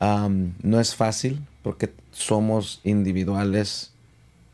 Um, 0.00 0.54
no 0.62 0.80
es 0.80 0.94
fácil 0.94 1.40
porque 1.62 1.92
somos 2.10 2.80
individuales 2.84 3.92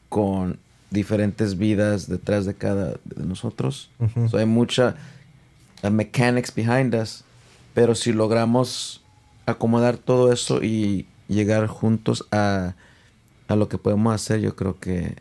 con 0.08 0.58
diferentes 0.90 1.56
vidas 1.56 2.08
detrás 2.08 2.44
de 2.44 2.54
cada 2.54 2.98
de 3.04 3.24
nosotros. 3.24 3.90
So, 4.30 4.38
hay 4.38 4.46
mucha 4.46 4.96
uh, 5.82 5.90
mechanics 5.90 6.52
behind 6.54 6.94
us, 6.94 7.24
pero 7.74 7.94
si 7.94 8.12
logramos 8.12 9.02
acomodar 9.46 9.96
todo 9.96 10.32
eso 10.32 10.62
y 10.62 11.06
llegar 11.28 11.66
juntos 11.66 12.26
a, 12.30 12.74
a 13.48 13.56
lo 13.56 13.68
que 13.68 13.78
podemos 13.78 14.14
hacer, 14.14 14.40
yo 14.40 14.54
creo 14.56 14.78
que 14.80 15.16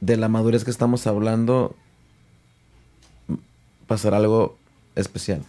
de 0.00 0.16
la 0.16 0.28
madurez 0.28 0.64
que 0.64 0.70
estamos 0.70 1.06
hablando, 1.06 1.74
pasará 3.86 4.18
algo 4.18 4.56
especial. 4.94 5.42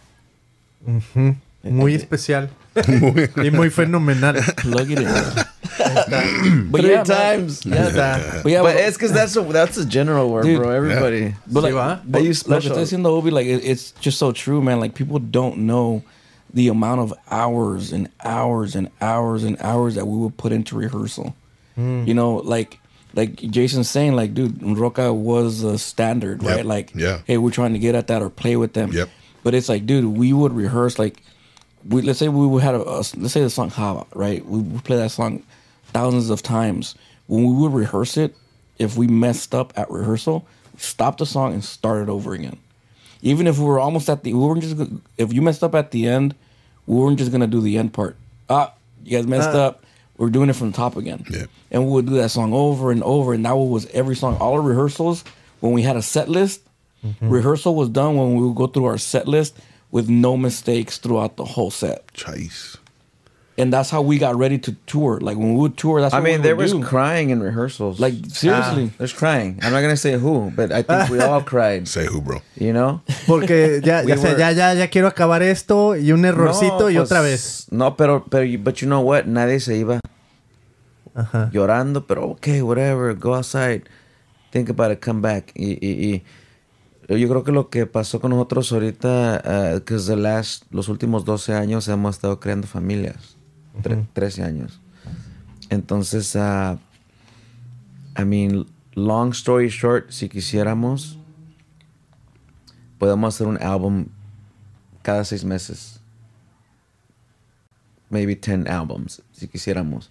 Ujú. 0.86 1.36
Muy 1.62 1.94
especial. 1.94 2.48
y 3.44 3.50
muy 3.50 3.68
fenomenal. 3.70 4.36
Plug 4.62 4.90
it 4.90 4.98
in. 5.00 6.70
but 6.70 6.80
Three 6.80 6.90
yeah, 6.90 7.04
man. 7.04 7.06
times. 7.06 7.64
Yeah, 7.66 7.88
that. 7.90 8.42
But 8.42 8.52
yeah, 8.52 8.62
but 8.62 8.74
but- 8.74 8.80
it's 8.86 8.96
because 8.96 9.12
that's 9.12 9.36
a, 9.36 9.42
that's 9.42 9.76
a 9.76 9.84
general 9.84 10.30
word, 10.30 10.44
Dude. 10.44 10.58
bro. 10.58 10.70
Everybody. 10.70 11.34
But 11.46 11.62
like, 11.64 11.72
Sí, 11.72 11.76
va. 11.76 12.00
but 12.06 12.18
Are 12.20 12.22
you 12.24 12.28
like 12.30 12.36
special? 12.36 12.70
estoy 12.76 12.82
diciendo 12.84 13.06
Obi, 13.10 13.30
like 13.30 13.46
it, 13.46 13.62
it's 13.64 13.92
just 14.00 14.18
so 14.18 14.32
true, 14.32 14.62
man. 14.62 14.80
Like 14.80 14.94
people 14.94 15.18
don't 15.18 15.58
know 15.66 16.02
the 16.52 16.68
amount 16.68 17.00
of 17.00 17.14
hours 17.30 17.92
and 17.92 18.08
hours 18.24 18.74
and 18.74 18.90
hours 19.00 19.44
and 19.44 19.56
hours 19.60 19.94
that 19.94 20.06
we 20.06 20.16
would 20.18 20.36
put 20.36 20.52
into 20.52 20.76
rehearsal. 20.76 21.34
Hmm. 21.76 22.04
You 22.06 22.14
know, 22.14 22.36
like 22.36 22.78
like 23.14 23.36
Jason's 23.36 23.90
saying, 23.90 24.14
like, 24.14 24.34
dude, 24.34 24.62
Roca 24.62 25.12
was 25.12 25.62
a 25.64 25.76
standard, 25.78 26.42
Yep. 26.42 26.56
right? 26.56 26.64
Like, 26.66 26.92
Yeah. 26.94 27.18
hey, 27.26 27.38
we're 27.38 27.50
trying 27.50 27.72
to 27.72 27.78
get 27.80 27.94
at 27.96 28.06
that 28.06 28.22
or 28.22 28.30
play 28.30 28.56
with 28.56 28.72
them. 28.74 28.92
Yep. 28.92 29.08
But 29.42 29.54
it's 29.54 29.68
like, 29.68 29.84
dude, 29.86 30.04
we 30.16 30.32
would 30.32 30.52
rehearse 30.52 30.96
like, 30.98 31.22
we 31.88 32.02
let's 32.02 32.18
say 32.18 32.28
we 32.28 32.46
would 32.46 32.62
had 32.62 32.74
a, 32.74 32.82
a 32.88 32.96
let's 33.16 33.32
say 33.32 33.42
the 33.42 33.50
song 33.50 33.70
Hava, 33.70 34.06
right? 34.14 34.44
We 34.46 34.60
would 34.60 34.84
play 34.84 34.96
that 34.98 35.10
song 35.10 35.42
thousands 35.92 36.30
of 36.30 36.42
times. 36.42 36.94
When 37.26 37.44
we 37.44 37.52
would 37.54 37.72
rehearse 37.72 38.16
it, 38.16 38.36
if 38.78 38.96
we 38.96 39.06
messed 39.06 39.54
up 39.54 39.72
at 39.76 39.90
rehearsal, 39.90 40.46
stop 40.76 41.18
the 41.18 41.26
song 41.26 41.52
and 41.54 41.64
start 41.64 42.02
it 42.02 42.08
over 42.08 42.32
again. 42.34 42.58
Even 43.22 43.46
if 43.46 43.58
we 43.58 43.64
were 43.64 43.78
almost 43.78 44.08
at 44.08 44.22
the, 44.24 44.32
we 44.32 44.40
weren't 44.40 44.62
just 44.62 44.76
if 45.18 45.32
you 45.32 45.42
messed 45.42 45.62
up 45.62 45.74
at 45.74 45.90
the 45.90 46.06
end, 46.08 46.34
we 46.86 46.96
weren't 46.96 47.18
just 47.18 47.30
gonna 47.32 47.46
do 47.46 47.60
the 47.60 47.76
end 47.78 47.92
part. 47.92 48.16
Ah, 48.48 48.72
you 49.04 49.16
guys 49.16 49.26
messed 49.26 49.50
up. 49.50 49.84
We're 50.16 50.30
doing 50.30 50.50
it 50.50 50.56
from 50.56 50.70
the 50.70 50.76
top 50.76 50.96
again. 50.96 51.24
Yeah. 51.30 51.46
And 51.70 51.86
we 51.86 51.92
would 51.92 52.06
do 52.06 52.14
that 52.16 52.30
song 52.30 52.52
over 52.52 52.90
and 52.90 53.02
over, 53.02 53.32
and 53.32 53.44
that 53.46 53.52
was 53.56 53.86
every 53.92 54.16
song. 54.16 54.36
All 54.38 54.52
our 54.54 54.60
rehearsals 54.60 55.24
when 55.60 55.72
we 55.72 55.82
had 55.82 55.96
a 55.96 56.02
set 56.02 56.28
list, 56.28 56.60
rehearsal 57.20 57.74
was 57.74 57.88
done 57.88 58.16
when 58.16 58.34
we 58.34 58.46
would 58.46 58.56
go 58.56 58.66
through 58.66 58.84
our 58.86 58.98
set 58.98 59.26
list 59.28 59.56
with 59.90 60.08
no 60.08 60.36
mistakes 60.36 60.98
throughout 60.98 61.36
the 61.36 61.44
whole 61.44 61.70
set. 61.70 62.12
Chase. 62.12 62.76
And 63.60 63.72
that's 63.72 63.90
how 63.90 64.00
we 64.00 64.18
got 64.18 64.36
ready 64.36 64.58
to 64.58 64.72
tour. 64.86 65.20
Like 65.20 65.36
when 65.36 65.52
we 65.54 65.60
would 65.60 65.76
tour, 65.76 66.00
that's 66.00 66.14
I 66.14 66.18
what 66.18 66.24
mean, 66.24 66.38
we 66.40 66.42
there 66.48 66.56
would 66.56 66.62
was 66.62 66.72
do. 66.72 66.82
crying 66.82 67.30
in 67.30 67.42
rehearsals. 67.42 68.00
Like, 68.00 68.14
seriously. 68.28 68.90
Ah, 68.90 68.94
there's 68.98 69.12
crying. 69.12 69.58
I'm 69.62 69.72
not 69.72 69.82
gonna 69.82 69.96
say 69.96 70.14
who, 70.16 70.50
but 70.56 70.72
I 70.72 70.82
think 70.82 71.10
we 71.10 71.20
all 71.20 71.42
cried. 71.52 71.86
Say 71.86 72.06
who, 72.06 72.20
bro. 72.22 72.40
You 72.56 72.72
know. 72.72 73.02
Porque 73.26 73.80
ya, 73.84 74.02
We 74.04 74.12
ya, 74.12 74.16
were- 74.16 74.38
ya, 74.38 74.50
ya, 74.50 74.72
ya 74.72 74.86
quiero 74.88 75.08
acabar 75.08 75.42
esto 75.42 75.94
y 75.96 76.10
un 76.12 76.24
errorcito 76.24 76.90
y 76.90 76.94
pues, 76.96 77.10
otra 77.10 77.20
vez. 77.22 77.66
No, 77.70 77.96
pero, 77.96 78.24
pero, 78.30 78.46
but 78.58 78.80
you 78.80 78.86
know 78.88 79.02
what? 79.02 79.26
Nadie 79.26 79.60
se 79.60 79.76
iba 79.76 80.00
Ajá. 81.14 81.50
llorando, 81.52 82.06
pero 82.06 82.30
okay, 82.30 82.62
whatever, 82.62 83.14
go 83.14 83.34
outside, 83.34 83.82
think 84.52 84.70
about 84.70 84.90
it, 84.92 85.00
come 85.04 85.20
back. 85.20 85.52
Y, 85.54 85.76
y, 85.84 86.22
y 87.08 87.18
yo 87.18 87.28
creo 87.28 87.42
que 87.42 87.50
lo 87.52 87.68
que 87.68 87.86
pasó 87.86 88.20
con 88.20 88.30
nosotros 88.30 88.70
ahorita, 88.72 89.82
que 89.84 89.94
es 89.96 90.06
the 90.06 90.16
last, 90.16 90.64
los 90.70 90.88
últimos 90.88 91.24
12 91.24 91.52
años 91.54 91.88
hemos 91.88 92.14
estado 92.16 92.38
creando 92.38 92.68
familias, 92.68 93.36
Tre- 93.82 94.06
13 94.12 94.42
años. 94.42 94.80
Entonces, 95.70 96.34
ah, 96.36 96.78
I 98.18 98.24
mean, 98.24 98.66
long 98.94 99.30
story 99.32 99.68
short, 99.68 100.10
si 100.10 100.28
quisiéramos, 100.28 101.16
podemos 102.98 103.34
hacer 103.34 103.46
un 103.46 103.56
álbum 103.62 104.06
cada 105.02 105.24
seis 105.24 105.44
meses. 105.44 106.00
Maybe 108.10 108.34
10 108.34 108.66
albums, 108.66 109.22
si 109.32 109.46
quisiéramos. 109.46 110.10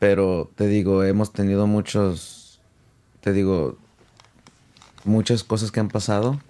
Pero 0.00 0.50
te 0.56 0.66
digo, 0.66 1.04
hemos 1.04 1.32
tenido 1.32 1.66
muchos, 1.68 2.60
te 3.20 3.32
digo, 3.32 3.78
muchas 5.04 5.44
cosas 5.44 5.70
que 5.70 5.78
han 5.80 5.88
pasado. 5.88 6.40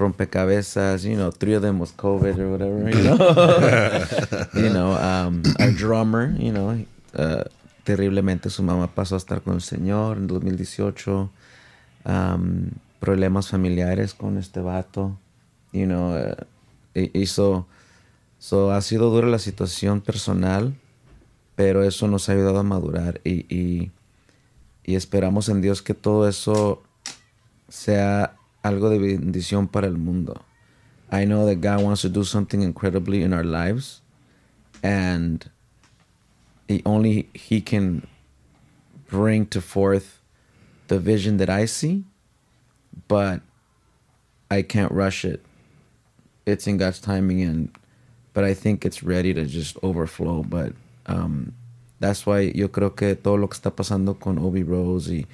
Rompecabezas, 0.00 1.04
you 1.04 1.14
know, 1.14 1.30
them 1.60 1.78
was 1.78 1.92
COVID 1.92 2.38
or 2.38 2.50
whatever, 2.50 2.90
you 2.90 3.02
know. 3.04 3.16
you 4.54 4.70
know, 4.70 4.92
um, 4.96 5.42
drummer, 5.76 6.34
you 6.38 6.50
know, 6.52 6.70
uh, 7.14 7.44
terriblemente 7.84 8.48
su 8.50 8.62
mamá 8.62 8.88
pasó 8.94 9.14
a 9.14 9.18
estar 9.18 9.42
con 9.42 9.54
el 9.54 9.60
Señor 9.60 10.16
en 10.16 10.26
2018. 10.26 11.30
Um, 12.06 12.70
problemas 12.98 13.48
familiares 13.48 14.14
con 14.14 14.38
este 14.38 14.60
vato, 14.60 15.18
you 15.72 15.84
know, 15.86 16.16
uh, 16.16 16.34
hi- 16.94 17.10
hizo, 17.14 17.66
so 18.38 18.70
ha 18.72 18.80
sido 18.80 19.10
dura 19.10 19.26
la 19.28 19.38
situación 19.38 20.00
personal, 20.00 20.74
pero 21.56 21.84
eso 21.84 22.08
nos 22.08 22.28
ha 22.28 22.32
ayudado 22.32 22.58
a 22.58 22.62
madurar 22.62 23.20
y 24.84 24.94
esperamos 24.96 25.48
en 25.50 25.60
Dios 25.60 25.82
que 25.82 25.94
todo 25.94 26.26
eso 26.26 26.82
sea 27.68 28.34
algo 28.62 28.90
de 28.90 28.98
bendición 28.98 29.68
para 29.68 29.86
el 29.86 29.96
mundo. 29.96 30.42
I 31.10 31.24
know 31.24 31.46
that 31.46 31.60
God 31.60 31.82
wants 31.82 32.02
to 32.02 32.08
do 32.08 32.24
something 32.24 32.62
incredibly 32.62 33.22
in 33.22 33.32
our 33.32 33.44
lives 33.44 34.00
and 34.82 35.48
he, 36.68 36.82
only 36.86 37.28
he 37.34 37.60
can 37.60 38.06
bring 39.08 39.46
to 39.46 39.60
forth 39.60 40.20
the 40.86 40.98
vision 40.98 41.38
that 41.38 41.50
I 41.50 41.64
see, 41.64 42.04
but 43.08 43.40
I 44.50 44.62
can't 44.62 44.92
rush 44.92 45.24
it. 45.24 45.44
It's 46.46 46.66
in 46.66 46.78
God's 46.78 47.00
timing 47.00 47.42
and 47.42 47.70
but 48.32 48.44
I 48.44 48.54
think 48.54 48.84
it's 48.84 49.02
ready 49.02 49.34
to 49.34 49.44
just 49.44 49.76
overflow. 49.82 50.44
But 50.44 50.72
um, 51.06 51.54
that's 51.98 52.24
why 52.24 52.52
yo 52.54 52.68
creo 52.68 52.94
que 52.94 53.16
todo 53.16 53.36
lo 53.36 53.48
que 53.48 53.58
está 53.58 53.74
pasando 53.74 54.18
con 54.18 54.38
Obi 54.38 54.62
Rose 54.62 55.10
y, 55.10 55.26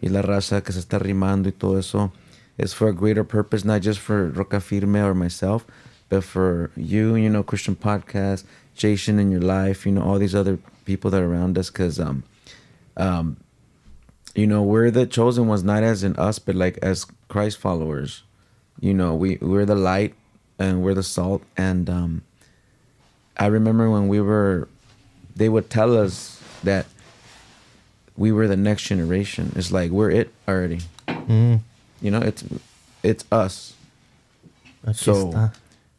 y 0.00 0.08
la 0.08 0.22
raza 0.22 0.62
que 0.62 0.72
se 0.72 0.80
está 0.80 0.98
rimando 0.98 1.48
y 1.48 1.52
todo 1.52 1.78
eso 1.78 2.12
is 2.58 2.72
for 2.72 2.88
a 2.88 2.92
greater 2.92 3.24
purpose, 3.24 3.64
not 3.64 3.80
just 3.82 4.00
for 4.00 4.26
Roca 4.26 4.60
Firme 4.60 4.96
or 4.96 5.14
myself, 5.14 5.64
but 6.08 6.24
for 6.24 6.70
you, 6.76 7.14
you 7.14 7.28
know, 7.28 7.42
Christian 7.42 7.76
Podcast, 7.76 8.44
Jason 8.74 9.18
in 9.18 9.30
your 9.30 9.40
life, 9.40 9.86
you 9.86 9.92
know, 9.92 10.02
all 10.02 10.18
these 10.18 10.34
other 10.34 10.58
people 10.84 11.10
that 11.10 11.22
are 11.22 11.30
around 11.30 11.56
us, 11.56 11.70
because 11.70 12.00
um, 12.00 12.24
um, 12.96 13.36
you 14.34 14.46
know, 14.46 14.62
we're 14.62 14.90
the 14.90 15.06
chosen 15.06 15.46
ones, 15.46 15.64
not 15.64 15.82
as 15.82 16.04
in 16.04 16.16
us, 16.16 16.38
but 16.38 16.54
like 16.54 16.78
as 16.78 17.06
Christ 17.28 17.58
followers. 17.58 18.22
You 18.80 18.94
know, 18.94 19.14
we 19.14 19.38
we're 19.40 19.64
the 19.64 19.74
light 19.74 20.14
and 20.58 20.82
we're 20.82 20.94
the 20.94 21.02
salt. 21.02 21.42
And 21.56 21.90
um, 21.90 22.22
I 23.36 23.46
remember 23.46 23.90
when 23.90 24.08
we 24.08 24.20
were, 24.20 24.68
they 25.34 25.48
would 25.48 25.70
tell 25.70 25.96
us 25.96 26.40
that 26.62 26.86
we 28.16 28.32
were 28.32 28.46
the 28.46 28.56
next 28.56 28.84
generation. 28.84 29.52
It's 29.56 29.72
like 29.72 29.90
we're 29.90 30.10
it 30.10 30.32
already. 30.46 30.80
You 32.00 32.10
know, 32.10 32.20
it's 32.20 32.44
it's 33.02 33.24
us. 33.32 33.74
Aquí 34.86 34.96
So 34.96 35.28
está. 35.30 35.52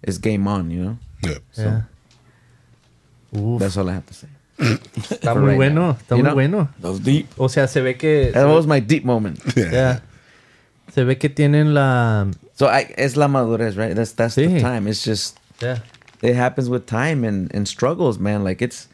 it's 0.04 0.18
game 0.18 0.48
on. 0.48 0.72
You 0.72 0.84
know, 0.84 0.98
Yeah. 1.24 1.38
Yeah. 1.58 1.82
Uf, 3.36 3.60
that's 3.60 3.78
all 3.78 3.90
I 3.90 3.94
have 3.94 4.06
to 4.08 4.14
say. 4.14 4.28
está 4.58 5.34
for 5.34 5.42
muy 5.42 5.50
right 5.52 5.56
bueno, 5.58 5.82
now. 5.88 5.94
está 5.94 6.18
You 6.18 6.24
muy 6.24 6.24
know? 6.24 6.34
bueno. 6.36 6.70
That 6.82 6.90
was 6.90 7.00
deep. 7.00 7.28
O 7.40 7.48
sea, 7.48 7.68
se 7.68 7.82
ve 7.82 7.94
que... 7.96 8.32
That 8.32 8.46
was 8.48 8.66
my 8.68 8.80
deep 8.80 9.06
moment. 9.06 9.40
ya. 9.56 10.00
Se 10.92 11.04
ve 11.04 11.16
que 11.16 11.30
tienen 11.30 11.74
la... 11.74 12.28
So 12.56 12.68
I, 12.68 12.94
it's 12.98 13.16
la 13.16 13.28
madurez, 13.28 13.78
right? 13.78 13.96
That's 13.96 14.12
that's 14.14 14.36
the 14.36 14.60
time. 14.60 14.86
It's 14.88 15.04
just 15.04 15.38
ya. 15.62 15.78
it 16.22 16.36
happens 16.36 16.68
with 16.70 16.86
time 16.88 17.24
and, 17.24 17.54
and 17.56 17.66
struggles, 17.68 18.20
man. 18.20 18.44
Like 18.44 18.62
it's 18.62 18.90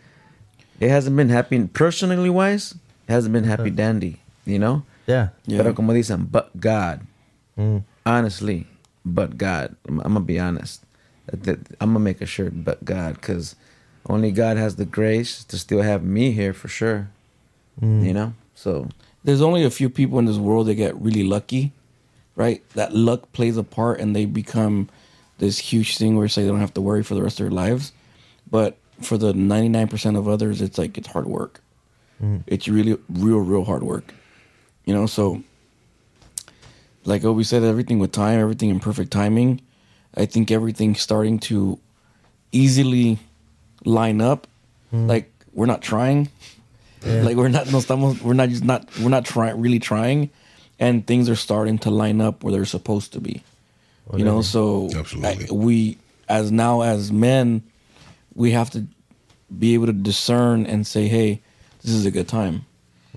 it 0.80 0.90
hasn't 0.90 1.16
been 1.16 1.30
happy 1.30 1.66
personally 1.74 2.30
wise, 2.30 2.76
it 3.08 3.12
hasn't 3.12 3.34
been 3.34 3.46
happy 3.46 3.72
dandy, 3.72 4.20
you 4.46 4.60
know? 4.60 4.84
Ya. 5.08 5.30
Yeah. 5.46 5.58
Pero 5.62 5.74
como 5.74 5.94
dicen, 5.94 6.26
but 6.32 6.50
God. 6.60 7.02
Mm. 7.58 7.84
Honestly, 8.06 8.68
but 9.06 9.38
God. 9.38 9.76
I'm, 9.88 10.00
I'm 10.02 10.14
gonna 10.14 10.22
be 10.26 10.40
honest. 10.40 10.84
That- 11.28 11.44
that- 11.44 11.60
I'm 11.80 11.90
gonna 11.94 12.00
make 12.00 12.22
a 12.22 12.26
shirt, 12.26 12.54
but 12.64 12.84
God, 12.86 13.16
because 13.16 13.56
only 14.08 14.32
God 14.32 14.58
has 14.58 14.76
the 14.76 14.86
grace 14.86 15.44
to 15.46 15.58
still 15.58 15.82
have 15.82 16.04
me 16.04 16.32
here 16.32 16.54
for 16.54 16.68
sure. 16.68 17.10
Mm. 17.82 18.06
You 18.06 18.14
know? 18.14 18.34
So 18.56 18.88
There's 19.24 19.42
only 19.42 19.64
a 19.64 19.72
few 19.72 19.90
people 19.90 20.20
in 20.20 20.26
this 20.26 20.38
world 20.38 20.68
that 20.68 20.76
get 20.76 20.96
really 21.02 21.24
lucky, 21.24 21.72
right? 22.36 22.62
That 22.76 22.94
luck 22.94 23.32
plays 23.34 23.58
a 23.58 23.64
part 23.64 24.00
and 24.00 24.16
they 24.16 24.26
become 24.26 24.88
this 25.40 25.58
huge 25.58 25.98
thing 25.98 26.16
where 26.16 26.28
say 26.30 26.44
they 26.44 26.48
don't 26.50 26.60
have 26.62 26.74
to 26.76 26.82
worry 26.82 27.04
for 27.04 27.16
the 27.16 27.24
rest 27.24 27.40
of 27.40 27.46
their 27.46 27.52
lives. 27.52 27.92
But 28.50 28.78
for 29.02 29.18
the 29.18 29.34
99% 29.34 30.16
of 30.18 30.28
others, 30.28 30.62
it's 30.62 30.78
like 30.78 30.98
it's 30.98 31.08
hard 31.10 31.26
work. 31.26 31.60
It's 32.48 32.68
really, 32.68 32.98
real, 33.10 33.40
real 33.40 33.66
hard 33.66 33.84
work. 33.84 34.14
You 34.86 34.94
know, 34.94 35.06
so 35.06 35.44
like 37.04 37.24
we 37.24 37.44
said, 37.44 37.64
everything 37.64 38.00
with 38.00 38.12
time, 38.12 38.40
everything 38.40 38.70
in 38.70 38.80
perfect 38.80 39.12
timing. 39.12 39.62
I 40.16 40.26
think 40.26 40.52
everything's 40.52 41.02
starting 41.02 41.40
to 41.40 41.80
easily 42.52 43.20
line 43.84 44.22
up. 44.22 44.48
Hmm. 44.92 45.08
Like 45.08 45.32
we're 45.54 45.66
not 45.66 45.82
trying. 45.82 46.30
Like 47.06 47.36
we're 47.38 47.50
not 47.50 47.72
no 47.72 47.78
estamos 47.78 48.20
we're 48.22 48.34
not 48.34 48.50
just 48.50 48.64
not 48.64 48.88
we're 49.00 49.10
not 49.10 49.26
trying 49.26 49.62
really 49.62 49.78
trying 49.78 50.32
and 50.80 51.06
things 51.06 51.30
are 51.30 51.36
starting 51.36 51.78
to 51.80 51.92
line 51.92 52.20
up 52.20 52.44
where 52.44 52.52
they're 52.52 52.66
supposed 52.66 53.14
to 53.14 53.20
be. 53.22 53.44
You 54.16 54.26
know, 54.26 54.42
so 54.42 54.90
Absolutely. 54.96 55.48
I- 55.50 55.54
we 55.54 55.98
as 56.28 56.52
now 56.52 56.82
as 56.82 57.12
men 57.12 57.62
we 58.34 58.52
have 58.52 58.72
to 58.72 58.86
be 59.56 59.76
able 59.76 59.86
to 59.86 59.94
discern 59.94 60.66
and 60.66 60.86
say, 60.86 61.08
"Hey, 61.08 61.42
this 61.84 61.92
is 61.92 62.06
a 62.08 62.12
good 62.12 62.28
time." 62.28 62.66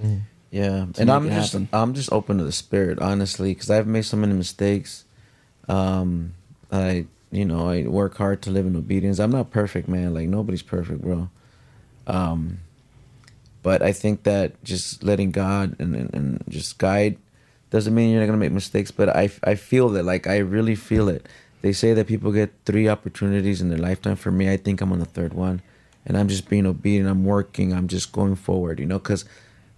Hmm. 0.01 0.17
Yeah, 0.51 0.87
and 0.99 1.11
I'm 1.11 1.29
just 1.29 1.53
happen. 1.53 1.69
I'm 1.73 1.95
just 1.95 2.11
open 2.13 2.39
to 2.39 2.45
the 2.45 2.53
spirit, 2.53 2.99
honestly, 3.01 3.53
because 3.53 3.71
I've 3.71 3.87
made 3.87 4.03
so 4.03 4.17
many 4.17 4.33
mistakes. 4.33 5.05
Um, 5.69 6.35
I 6.73 7.07
you 7.31 7.45
know 7.45 7.69
I 7.69 7.83
work 7.83 8.17
hard 8.17 8.41
to 8.43 8.51
live 8.51 8.67
in 8.67 8.75
obedience. 8.75 9.19
I'm 9.19 9.31
not 9.31 9.51
perfect, 9.51 9.89
man. 9.89 10.15
Like 10.15 10.29
nobody's 10.29 10.63
perfect, 10.63 11.03
bro. 11.03 11.29
Um, 12.07 12.61
but 13.63 13.83
I 13.83 13.93
think 13.93 14.23
that 14.23 14.63
just 14.65 15.03
letting 15.03 15.31
God 15.31 15.77
and, 15.79 15.95
and, 15.95 16.15
and 16.15 16.45
just 16.49 16.79
guide 16.79 17.19
doesn't 17.71 17.95
mean 17.95 18.11
you're 18.11 18.21
not 18.21 18.27
gonna 18.27 18.39
make 18.39 18.53
mistakes. 18.53 18.91
But 18.91 19.11
I 19.11 19.29
I 19.45 19.55
feel 19.55 19.91
that 19.91 20.05
like 20.05 20.27
I 20.27 20.39
really 20.39 20.75
feel 20.75 21.11
it. 21.11 21.29
They 21.61 21.73
say 21.73 21.93
that 21.93 22.07
people 22.07 22.33
get 22.33 22.53
three 22.65 22.89
opportunities 22.89 23.61
in 23.61 23.69
their 23.69 23.79
lifetime. 23.79 24.17
For 24.17 24.31
me, 24.31 24.51
I 24.51 24.57
think 24.57 24.81
I'm 24.81 24.93
on 24.93 25.01
the 25.01 25.05
third 25.05 25.35
one, 25.35 25.61
and 26.07 26.17
I'm 26.17 26.29
just 26.29 26.49
being 26.49 26.65
obedient. 26.65 27.09
I'm 27.09 27.25
working. 27.25 27.75
I'm 27.75 27.89
just 27.89 28.13
going 28.13 28.37
forward. 28.37 28.81
You 28.81 28.87
know, 28.87 28.99
because 28.99 29.27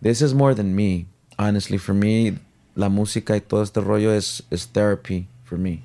this 0.01 0.23
is 0.23 0.35
more 0.35 0.55
than 0.55 0.75
me. 0.75 1.07
Honestly, 1.39 1.79
for 1.79 1.95
me, 1.95 2.39
la 2.77 2.89
música 2.89 3.35
y 3.35 3.41
todo 3.41 3.63
este 3.63 3.77
rollo 3.77 4.11
is 4.11 4.43
is 4.51 4.67
therapy 4.67 5.27
for 5.45 5.57
me. 5.57 5.83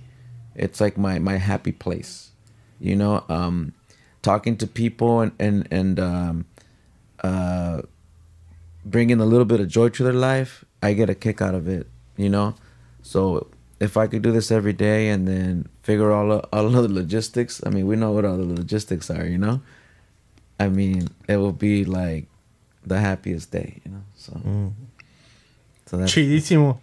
It's 0.55 0.79
like 0.79 0.97
my 0.97 1.19
my 1.19 1.37
happy 1.37 1.71
place. 1.71 2.31
You 2.79 2.95
know, 2.95 3.23
um, 3.29 3.73
talking 4.21 4.57
to 4.57 4.67
people 4.67 5.21
and 5.21 5.31
and 5.39 5.67
and 5.71 5.99
um, 5.99 6.45
uh, 7.23 7.81
bringing 8.85 9.19
a 9.19 9.25
little 9.25 9.45
bit 9.45 9.59
of 9.59 9.67
joy 9.67 9.89
to 9.89 10.03
their 10.03 10.13
life, 10.13 10.63
I 10.81 10.93
get 10.93 11.09
a 11.09 11.15
kick 11.15 11.41
out 11.41 11.55
of 11.55 11.67
it. 11.67 11.87
You 12.17 12.29
know, 12.29 12.55
so 13.01 13.47
if 13.79 13.97
I 13.97 14.07
could 14.07 14.21
do 14.21 14.31
this 14.31 14.51
every 14.51 14.73
day 14.73 15.09
and 15.09 15.27
then 15.27 15.67
figure 15.83 16.11
all 16.11 16.31
of, 16.31 16.45
all 16.53 16.67
of 16.67 16.73
the 16.73 16.87
logistics, 16.87 17.61
I 17.65 17.69
mean, 17.69 17.87
we 17.87 17.95
know 17.95 18.11
what 18.11 18.23
all 18.23 18.37
the 18.37 18.45
logistics 18.45 19.09
are. 19.09 19.25
You 19.25 19.37
know, 19.37 19.61
I 20.59 20.69
mean, 20.69 21.09
it 21.27 21.37
will 21.37 21.51
be 21.51 21.83
like 21.83 22.27
the 22.87 22.99
happiest 22.99 23.51
day. 23.51 23.81
You 23.85 23.91
know, 23.91 24.01
so 24.15 24.33
so 25.85 25.97
that's 25.97 26.11
Chidísimo. 26.11 26.79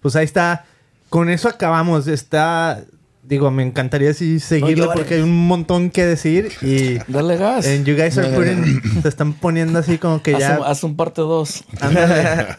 Pues 0.00 0.16
ahí 0.16 0.24
está. 0.24 0.64
Con 1.08 1.28
eso 1.28 1.48
acabamos. 1.48 2.06
Está. 2.06 2.82
Digo, 3.24 3.52
me 3.52 3.62
encantaría 3.62 4.10
así 4.10 4.40
seguirlo 4.40 4.92
porque 4.92 5.14
hay 5.14 5.20
un 5.20 5.46
montón 5.46 5.90
que 5.90 6.04
decir. 6.04 6.50
Y. 6.60 6.98
Dale 7.06 7.36
gas. 7.36 7.66
En 7.66 7.84
You 7.84 7.94
Guys 7.94 8.18
Are 8.18 8.30
Putting. 8.30 9.02
se 9.02 9.08
están 9.08 9.34
poniendo 9.34 9.78
así 9.78 9.98
como 9.98 10.22
que 10.22 10.34
haz, 10.34 10.40
ya. 10.40 10.58
un, 10.58 10.66
haz 10.66 10.82
un 10.82 10.96
parte 10.96 11.20
2. 11.20 11.64
Ándale. 11.80 12.46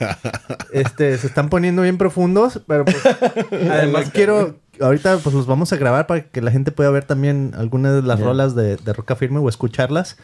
Este, 0.72 1.16
se 1.20 1.28
están 1.28 1.50
poniendo 1.50 1.84
bien 1.84 2.00
profundos, 2.00 2.60
pero 2.66 2.84
pues, 2.84 2.98
además 3.70 4.10
quiero, 4.12 4.58
ahorita 4.82 5.20
pues 5.20 5.36
los 5.36 5.46
vamos 5.46 5.72
a 5.72 5.76
grabar 5.76 6.08
para 6.08 6.24
que 6.24 6.42
la 6.42 6.50
gente 6.50 6.72
pueda 6.72 6.90
ver 6.90 7.04
también 7.04 7.52
algunas 7.56 7.94
de 7.94 8.02
las 8.02 8.20
rolas 8.20 8.56
de, 8.56 8.78
de 8.78 8.94
Roca 8.94 9.16
Firme 9.16 9.38
o 9.38 9.48
escucharlas, 9.48 10.18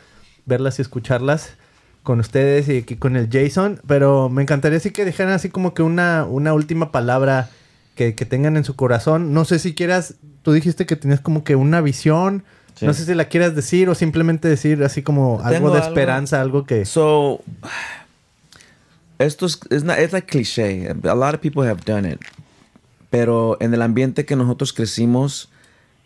verlas 0.48 0.80
y 0.80 0.82
escucharlas 0.82 1.52
con 2.04 2.20
ustedes 2.20 2.68
y 2.70 2.78
aquí 2.78 2.96
con 2.96 3.16
el 3.16 3.30
Jason, 3.32 3.82
pero 3.88 4.30
me 4.30 4.42
encantaría 4.42 4.78
así 4.78 4.92
que 4.92 5.06
dejaran 5.06 5.34
así 5.34 5.50
como 5.50 5.74
que 5.74 5.84
una, 5.84 6.26
una 6.26 6.54
última 6.54 6.92
palabra 6.92 7.50
que, 7.96 8.16
que 8.16 8.26
tengan 8.26 8.58
en 8.58 8.64
su 8.64 8.76
corazón. 8.76 9.34
No 9.34 9.46
sé 9.46 9.60
si 9.60 9.76
quieras, 9.76 10.16
tú 10.42 10.54
dijiste 10.54 10.86
que 10.86 10.96
tenías 10.96 11.20
como 11.20 11.44
que 11.44 11.56
una 11.56 11.82
visión. 11.82 12.44
Sí. 12.76 12.86
No 12.86 12.94
sé 12.94 13.06
si 13.06 13.14
la 13.14 13.26
quieras 13.26 13.56
decir 13.56 13.90
o 13.90 13.96
simplemente 13.96 14.48
decir 14.48 14.84
así 14.84 15.04
como 15.04 15.40
algo 15.42 15.52
Tengo 15.52 15.72
de 15.72 15.80
esperanza, 15.82 16.40
algo 16.40 16.66
que... 16.66 16.86
So, 16.86 17.42
esto 19.20 19.46
es, 19.46 19.60
es, 19.70 19.84
not, 19.84 20.00
it's 20.00 20.14
like 20.14 20.28
cliché. 20.28 20.90
A 20.90 21.16
lot 21.16 21.36
of 21.36 21.42
people 21.42 21.68
have 21.68 21.82
done 21.86 22.10
it. 22.10 22.20
Pero 23.10 23.58
en 23.60 23.74
el 23.74 23.82
ambiente 23.82 24.26
que 24.26 24.36
nosotros 24.38 24.72
crecimos, 24.72 25.50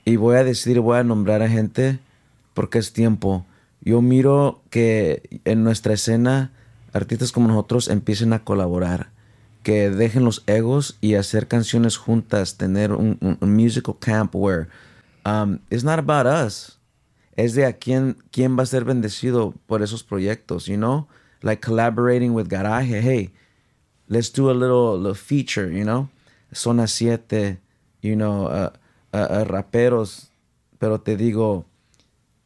y 0.03 0.15
voy 0.15 0.37
a 0.37 0.43
decir, 0.43 0.79
voy 0.79 0.97
a 0.97 1.03
nombrar 1.03 1.41
a 1.41 1.49
gente 1.49 1.99
porque 2.53 2.79
es 2.79 2.91
tiempo. 2.91 3.45
Yo 3.83 4.01
miro 4.01 4.61
que 4.69 5.41
en 5.45 5.63
nuestra 5.63 5.93
escena, 5.93 6.51
artistas 6.93 7.31
como 7.31 7.47
nosotros 7.47 7.89
empiecen 7.89 8.33
a 8.33 8.43
colaborar. 8.43 9.11
Que 9.61 9.89
dejen 9.89 10.25
los 10.25 10.43
egos 10.47 10.97
y 10.99 11.15
hacer 11.15 11.47
canciones 11.47 11.97
juntas, 11.97 12.57
tener 12.57 12.91
un, 12.91 13.17
musical 13.41 13.95
camp 13.99 14.35
where 14.35 14.67
um, 15.25 15.59
it's 15.69 15.83
not 15.83 15.99
about 15.99 16.25
us 16.25 16.79
es 17.35 17.55
de 17.55 17.65
a 17.65 17.73
quién, 17.73 18.17
quién 18.31 18.57
va 18.57 18.63
a 18.63 18.67
ser 18.67 18.85
bendecido 18.85 19.53
por 19.65 19.81
esos 19.81 20.03
proyectos, 20.03 20.65
you 20.65 20.77
know? 20.77 21.07
Like 21.41 21.61
collaborating 21.61 22.33
with 22.33 22.47
Garaje, 22.47 23.01
hey, 23.01 23.31
let's 24.07 24.31
do 24.31 24.49
a 24.49 24.53
little, 24.53 24.97
little 24.97 25.15
feature, 25.15 25.71
you 25.71 25.83
know? 25.83 26.09
Zona 26.53 26.87
7, 26.87 27.59
you 28.01 28.15
know, 28.15 28.45
uh, 28.45 28.71
uh, 29.13 29.27
uh, 29.29 29.43
raperos, 29.45 30.29
pero 30.79 30.99
te 31.01 31.17
digo, 31.17 31.65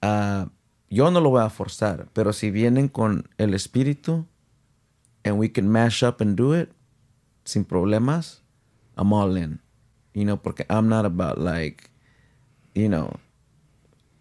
ah, 0.01 0.47
yo 0.89 1.11
no 1.11 1.19
lo 1.19 1.29
voy 1.29 1.41
a 1.41 1.49
forzar, 1.49 2.07
pero 2.13 2.33
si 2.33 2.51
vienen 2.51 2.88
con 2.88 3.29
el 3.38 3.53
espíritu 3.53 4.25
and 5.23 5.38
we 5.38 5.49
can 5.49 5.69
mash 5.69 6.03
up 6.03 6.21
and 6.21 6.35
do 6.35 6.53
it 6.53 6.71
sin 7.43 7.65
problemas, 7.65 8.41
I'm 8.97 9.13
all 9.13 9.35
in, 9.38 9.59
you 10.13 10.23
know, 10.25 10.38
porque 10.38 10.65
I'm 10.69 10.88
not 10.88 11.05
about 11.05 11.38
like, 11.38 11.89
you 12.73 12.88
know, 12.88 13.19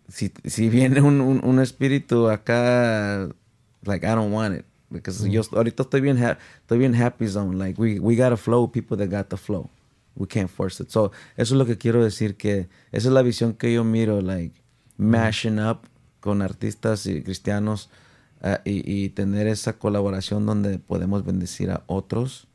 si, 0.08 0.32
si 0.44 0.68
viene 0.68 1.00
un, 1.00 1.20
un, 1.20 1.40
un 1.42 1.58
espíritu 1.58 2.30
acá, 2.30 3.32
like, 3.84 4.04
I 4.04 4.14
don't 4.14 4.32
want 4.32 4.54
it. 4.54 4.64
Because 4.90 5.28
yo 5.28 5.42
ahorita 5.42 5.82
estoy 5.82 6.00
bien, 6.00 6.16
estoy 6.16 6.78
bien 6.78 6.94
happy 6.94 7.26
zone. 7.26 7.58
Like, 7.58 7.76
we, 7.76 7.98
we 7.98 8.14
got 8.14 8.28
to 8.30 8.36
flow 8.36 8.68
people 8.68 8.96
that 8.98 9.08
got 9.08 9.30
the 9.30 9.36
flow. 9.36 9.68
We 10.16 10.26
can't 10.26 10.48
force 10.48 10.80
it. 10.80 10.92
So, 10.92 11.10
eso 11.36 11.54
es 11.54 11.58
lo 11.58 11.64
que 11.66 11.76
quiero 11.76 12.02
decir, 12.04 12.36
que 12.36 12.68
esa 12.92 13.08
es 13.08 13.12
la 13.12 13.22
visión 13.22 13.58
que 13.58 13.72
yo 13.72 13.82
miro, 13.82 14.20
like, 14.20 14.62
mashing 14.96 15.58
up 15.58 15.88
con 16.26 16.42
artistas 16.42 17.06
y 17.06 17.22
cristianos 17.22 17.88
ah, 18.42 18.60
y, 18.64 18.82
y 18.92 19.08
tener 19.10 19.46
esa 19.46 19.74
colaboración 19.78 20.44
donde 20.44 20.78
podemos 20.78 21.24
bendecir 21.24 21.70
a 21.70 21.84
otros 21.86 22.48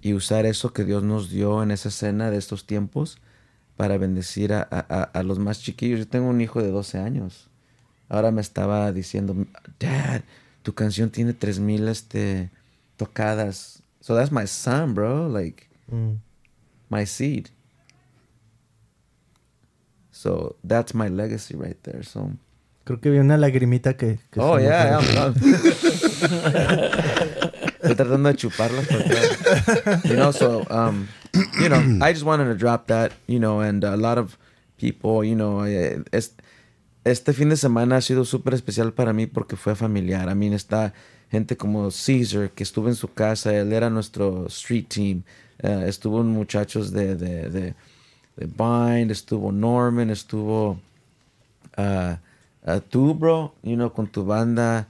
y 0.00 0.14
usar 0.14 0.46
eso 0.46 0.72
que 0.72 0.84
Dios 0.84 1.02
nos 1.02 1.28
dio 1.28 1.62
en 1.62 1.70
esa 1.72 1.88
escena 1.88 2.30
de 2.30 2.36
estos 2.38 2.66
tiempos 2.66 3.18
para 3.76 3.98
bendecir 3.98 4.52
a, 4.52 4.62
a- 4.70 4.86
a- 4.88 5.02
a 5.02 5.22
los 5.24 5.38
más 5.38 5.60
chiquillos. 5.60 5.98
Yo 5.98 6.06
tengo 6.08 6.28
un 6.28 6.40
hijo 6.40 6.62
de 6.62 6.70
12 6.70 6.98
años. 6.98 7.48
Ahora 8.08 8.30
me 8.30 8.40
estaba 8.40 8.92
diciendo, 8.92 9.34
Dad, 9.80 10.22
tu 10.62 10.72
canción 10.74 11.10
tiene 11.10 11.32
3000 11.32 11.88
este, 11.88 12.50
tocadas. 12.96 13.82
So 14.00 14.14
that's 14.14 14.30
my 14.30 14.46
son, 14.46 14.94
bro. 14.94 15.28
Like, 15.28 15.64
Mm. 15.90 16.16
my 16.90 17.04
seed. 17.06 17.48
So 20.12 20.56
that's 20.62 20.94
my 20.94 21.08
legacy 21.08 21.56
right 21.56 21.76
there. 21.82 22.02
So, 22.04 22.30
Creo 22.84 23.00
que 23.00 23.10
vi 23.10 23.18
una 23.18 23.36
lagrimita 23.38 23.96
que... 23.96 24.18
que 24.30 24.40
oh. 24.40 24.58
I'm, 24.58 25.00
I'm- 25.16 25.34
Estoy 27.82 27.96
tratando 27.96 28.28
de 28.28 28.36
chuparlas. 28.36 28.86
porque- 28.86 30.08
you 30.08 30.14
know, 30.16 30.32
so, 30.32 30.64
um, 30.70 31.06
you 31.60 31.68
know, 31.68 31.80
I 32.06 32.12
just 32.12 32.24
wanted 32.24 32.46
to 32.46 32.54
drop 32.54 32.86
that, 32.88 33.12
you 33.26 33.38
know, 33.38 33.60
and 33.60 33.84
a 33.84 33.96
lot 33.96 34.18
of 34.18 34.36
people, 34.78 35.24
you 35.24 35.34
know, 35.34 35.64
eh, 35.66 36.02
es- 36.12 36.34
este 37.04 37.32
fin 37.34 37.48
de 37.50 37.56
semana 37.56 37.96
ha 37.96 38.00
sido 38.00 38.24
súper 38.24 38.54
especial 38.54 38.92
para 38.92 39.12
mí 39.12 39.26
porque 39.26 39.56
fue 39.56 39.74
familiar. 39.74 40.28
I 40.30 40.34
mean, 40.34 40.52
está 40.54 40.92
gente 41.30 41.56
como 41.56 41.90
Caesar, 41.90 42.50
que 42.50 42.62
estuvo 42.62 42.88
en 42.88 42.94
su 42.94 43.08
casa, 43.12 43.54
él 43.54 43.72
era 43.72 43.90
nuestro 43.90 44.46
street 44.46 44.86
team. 44.88 45.22
Eh, 45.62 45.84
estuvo 45.86 46.22
muchachos 46.22 46.90
de, 46.92 47.16
de, 47.16 47.48
de, 47.50 47.74
de 48.36 48.46
Bind, 48.46 49.10
estuvo 49.10 49.52
Norman, 49.52 50.08
estuvo 50.10 50.78
uh, 51.76 52.16
uh, 52.66 52.80
tú, 52.90 53.14
bro, 53.18 53.52
you 53.62 53.76
know, 53.76 53.90
con 53.90 54.06
tu 54.06 54.24
banda. 54.24 54.86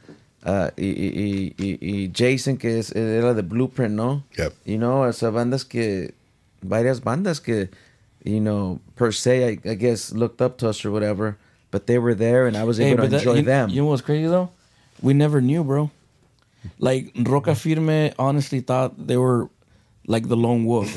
uh, 0.47 0.69
y, 0.77 0.85
y, 0.85 1.55
y, 1.59 1.65
y- 1.65 1.79
y 1.81 2.11
Jason, 2.15 2.59
que 2.59 2.79
es, 2.79 2.93
era 2.95 3.33
de 3.33 3.43
Blueprint, 3.43 3.95
¿no? 3.95 4.25
Yep. 4.37 4.53
You 4.67 4.77
know, 4.79 5.03
o 5.05 5.11
sea, 5.13 5.31
bandas 5.31 5.65
que, 5.67 6.13
varias 6.63 7.01
bandas 7.01 7.41
que, 7.43 7.71
you 8.25 8.41
know, 8.41 8.79
per 8.95 9.11
se, 9.13 9.49
I, 9.55 9.59
I 9.65 9.75
guess, 9.75 10.13
looked 10.13 10.43
up 10.43 10.59
to 10.59 10.69
us 10.69 10.85
or 10.85 10.91
whatever, 10.91 11.39
but 11.71 11.87
they 11.87 11.99
were 11.99 12.15
there 12.15 12.47
and 12.47 12.57
I 12.59 12.65
was 12.65 12.79
able 12.79 13.05
to 13.05 13.09
that- 13.09 13.21
enjoy 13.21 13.37
you, 13.37 13.43
them. 13.43 13.71
You 13.71 13.83
know 13.83 13.87
what's 13.89 14.03
crazy 14.03 14.27
though? 14.29 14.51
We 15.03 15.15
never 15.15 15.41
knew, 15.41 15.65
bro. 15.65 15.91
Like 16.79 17.13
Roca 17.17 17.55
Firme 17.55 18.13
honestly 18.19 18.61
thought 18.61 19.07
they 19.07 19.17
were 19.17 19.49
like 20.07 20.29
the 20.29 20.37
lone 20.37 20.65
wolf 20.67 20.95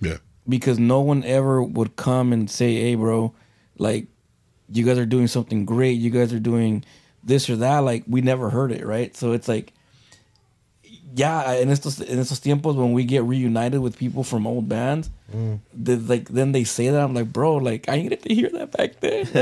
Yeah. 0.00 0.18
because 0.48 0.78
no 0.78 1.00
one 1.00 1.24
ever 1.24 1.62
would 1.62 1.96
come 1.96 2.32
and 2.32 2.50
say, 2.50 2.74
"Hey, 2.76 2.94
bro, 2.94 3.32
like 3.78 4.06
you 4.72 4.84
guys 4.84 4.98
are 4.98 5.06
doing 5.06 5.26
something 5.26 5.64
great. 5.64 5.98
You 6.00 6.10
guys 6.10 6.32
are 6.32 6.40
doing 6.40 6.84
this 7.24 7.48
or 7.50 7.56
that." 7.56 7.80
Like 7.80 8.04
we 8.06 8.20
never 8.20 8.50
heard 8.50 8.72
it, 8.72 8.84
right? 8.86 9.14
So 9.16 9.32
it's 9.32 9.48
like, 9.48 9.72
yeah, 11.14 11.52
in 11.54 11.68
estos 11.70 12.00
in 12.00 12.18
estos 12.18 12.40
tiempos 12.40 12.76
when 12.76 12.92
we 12.92 13.04
get 13.04 13.24
reunited 13.24 13.80
with 13.80 13.96
people 13.98 14.22
from 14.22 14.46
old 14.46 14.68
bands, 14.68 15.10
they, 15.74 15.96
like 15.96 16.28
then 16.28 16.52
they 16.52 16.64
say 16.64 16.88
that 16.90 17.00
I'm 17.02 17.14
like, 17.14 17.32
bro, 17.32 17.56
like 17.56 17.88
I 17.88 17.96
needed 17.96 18.22
to 18.22 18.34
hear 18.34 18.48
that 18.50 18.70
back 18.70 19.00
then 19.00 19.24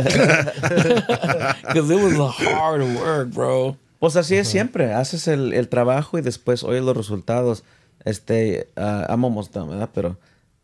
because 1.63 1.91
it 1.91 2.03
was 2.03 2.19
a 2.19 2.29
hard 2.29 2.83
work, 2.83 3.31
bro. 3.31 3.77
Pues 4.01 4.15
así 4.17 4.37
es 4.37 4.47
siempre, 4.49 4.93
haces 4.95 5.27
el, 5.27 5.53
el 5.53 5.69
trabajo 5.69 6.19
y 6.19 6.21
después 6.23 6.63
oyes 6.63 6.83
los 6.85 6.97
resultados. 6.97 7.65
Este, 8.05 8.69
ah, 8.77 9.07
I'm 9.09 9.25
almost 9.25 9.53
done, 9.53 9.69
¿verdad? 9.71 9.91
Pero 9.93 10.17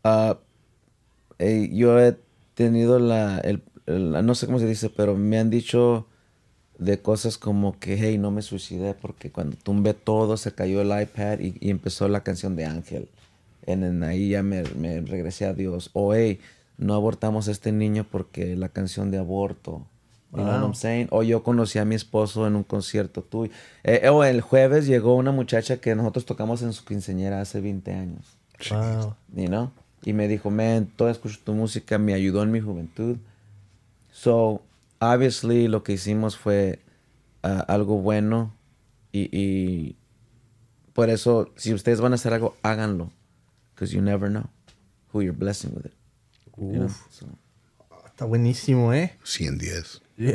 ah, 0.05 0.37
eh, 1.37 1.69
yo 1.71 1.99
he 1.99 2.15
tenido 2.55 2.97
la, 2.97 3.39
el, 3.39 3.61
el- 3.74 3.74
no 3.87 4.35
sé 4.35 4.45
cómo 4.45 4.59
se 4.59 4.67
dice, 4.67 4.89
pero 4.89 5.15
me 5.15 5.37
han 5.37 5.49
dicho 5.49 6.07
de 6.77 7.01
cosas 7.01 7.37
como 7.37 7.79
que, 7.79 7.97
hey, 7.97 8.17
no 8.17 8.31
me 8.31 8.41
suicidé 8.41 8.93
porque 8.93 9.31
cuando 9.31 9.55
tumbé 9.57 9.93
todo 9.93 10.37
se 10.37 10.53
cayó 10.53 10.81
el 10.81 11.01
iPad 11.01 11.39
y, 11.39 11.55
y 11.59 11.69
empezó 11.69 12.07
la 12.07 12.23
canción 12.23 12.55
de 12.55 12.65
Ángel. 12.65 13.09
En, 13.65 13.83
en 13.83 14.03
ahí 14.03 14.29
ya 14.29 14.43
me, 14.43 14.63
me 14.63 15.01
regresé 15.01 15.45
a 15.45 15.53
Dios. 15.53 15.89
O, 15.93 16.13
hey, 16.13 16.39
no 16.77 16.93
abortamos 16.93 17.47
a 17.47 17.51
este 17.51 17.71
niño 17.71 18.05
porque 18.09 18.55
la 18.55 18.69
canción 18.69 19.11
de 19.11 19.17
aborto. 19.17 19.85
You 20.33 20.41
know 20.41 20.51
what 20.51 20.63
I'm 20.63 20.75
saying? 20.75 21.07
O 21.11 21.23
yo 21.23 21.43
conocí 21.43 21.79
a 21.79 21.85
mi 21.85 21.95
esposo 21.95 22.45
en 22.45 22.57
un 22.57 22.63
concierto 22.63 23.21
tuyo. 23.21 23.53
Eh, 23.83 24.09
o 24.09 24.23
el 24.25 24.41
jueves 24.41 24.85
llegó 24.85 25.15
una 25.15 25.31
muchacha 25.31 25.77
que 25.77 25.95
nosotros 25.95 26.25
tocamos 26.25 26.61
en 26.61 26.73
su 26.73 26.83
quinceañera 26.83 27.39
hace 27.39 27.61
20 27.61 27.93
años. 27.93 28.37
Wow. 28.69 29.15
You 29.33 29.47
know? 29.47 29.71
Y 30.03 30.11
me 30.11 30.27
dijo, 30.27 30.51
man, 30.51 30.91
todo 30.95 31.09
escucho 31.09 31.39
tu 31.43 31.53
música, 31.53 31.97
me 31.97 32.13
ayudó 32.13 32.43
en 32.43 32.51
mi 32.51 32.59
juventud. 32.59 33.17
So, 34.15 34.61
obviously, 35.01 35.67
lo 35.67 35.83
que 35.83 35.91
hicimos 35.93 36.37
fue 36.37 36.79
ah, 37.43 37.65
algo 37.67 37.97
bueno. 38.01 38.53
Y, 39.11 39.27
y 39.31 39.97
por 40.93 41.09
eso, 41.09 41.51
si 41.57 41.73
ustedes 41.73 41.99
van 41.99 42.13
a 42.13 42.15
hacer 42.15 42.33
algo, 42.33 42.55
háganlo. 42.63 43.11
Because 43.73 43.93
you 43.93 44.01
never 44.01 44.29
know 44.29 44.49
who 45.11 45.21
you're 45.21 45.37
blessing 45.37 45.73
with 45.75 45.87
it. 45.87 45.93
You 46.57 46.79
know? 46.79 46.89
So- 47.09 47.27
Está 48.05 48.23
buenísimo, 48.23 48.93
¿eh? 48.93 49.17
110. 49.25 50.01
Hey, 50.17 50.33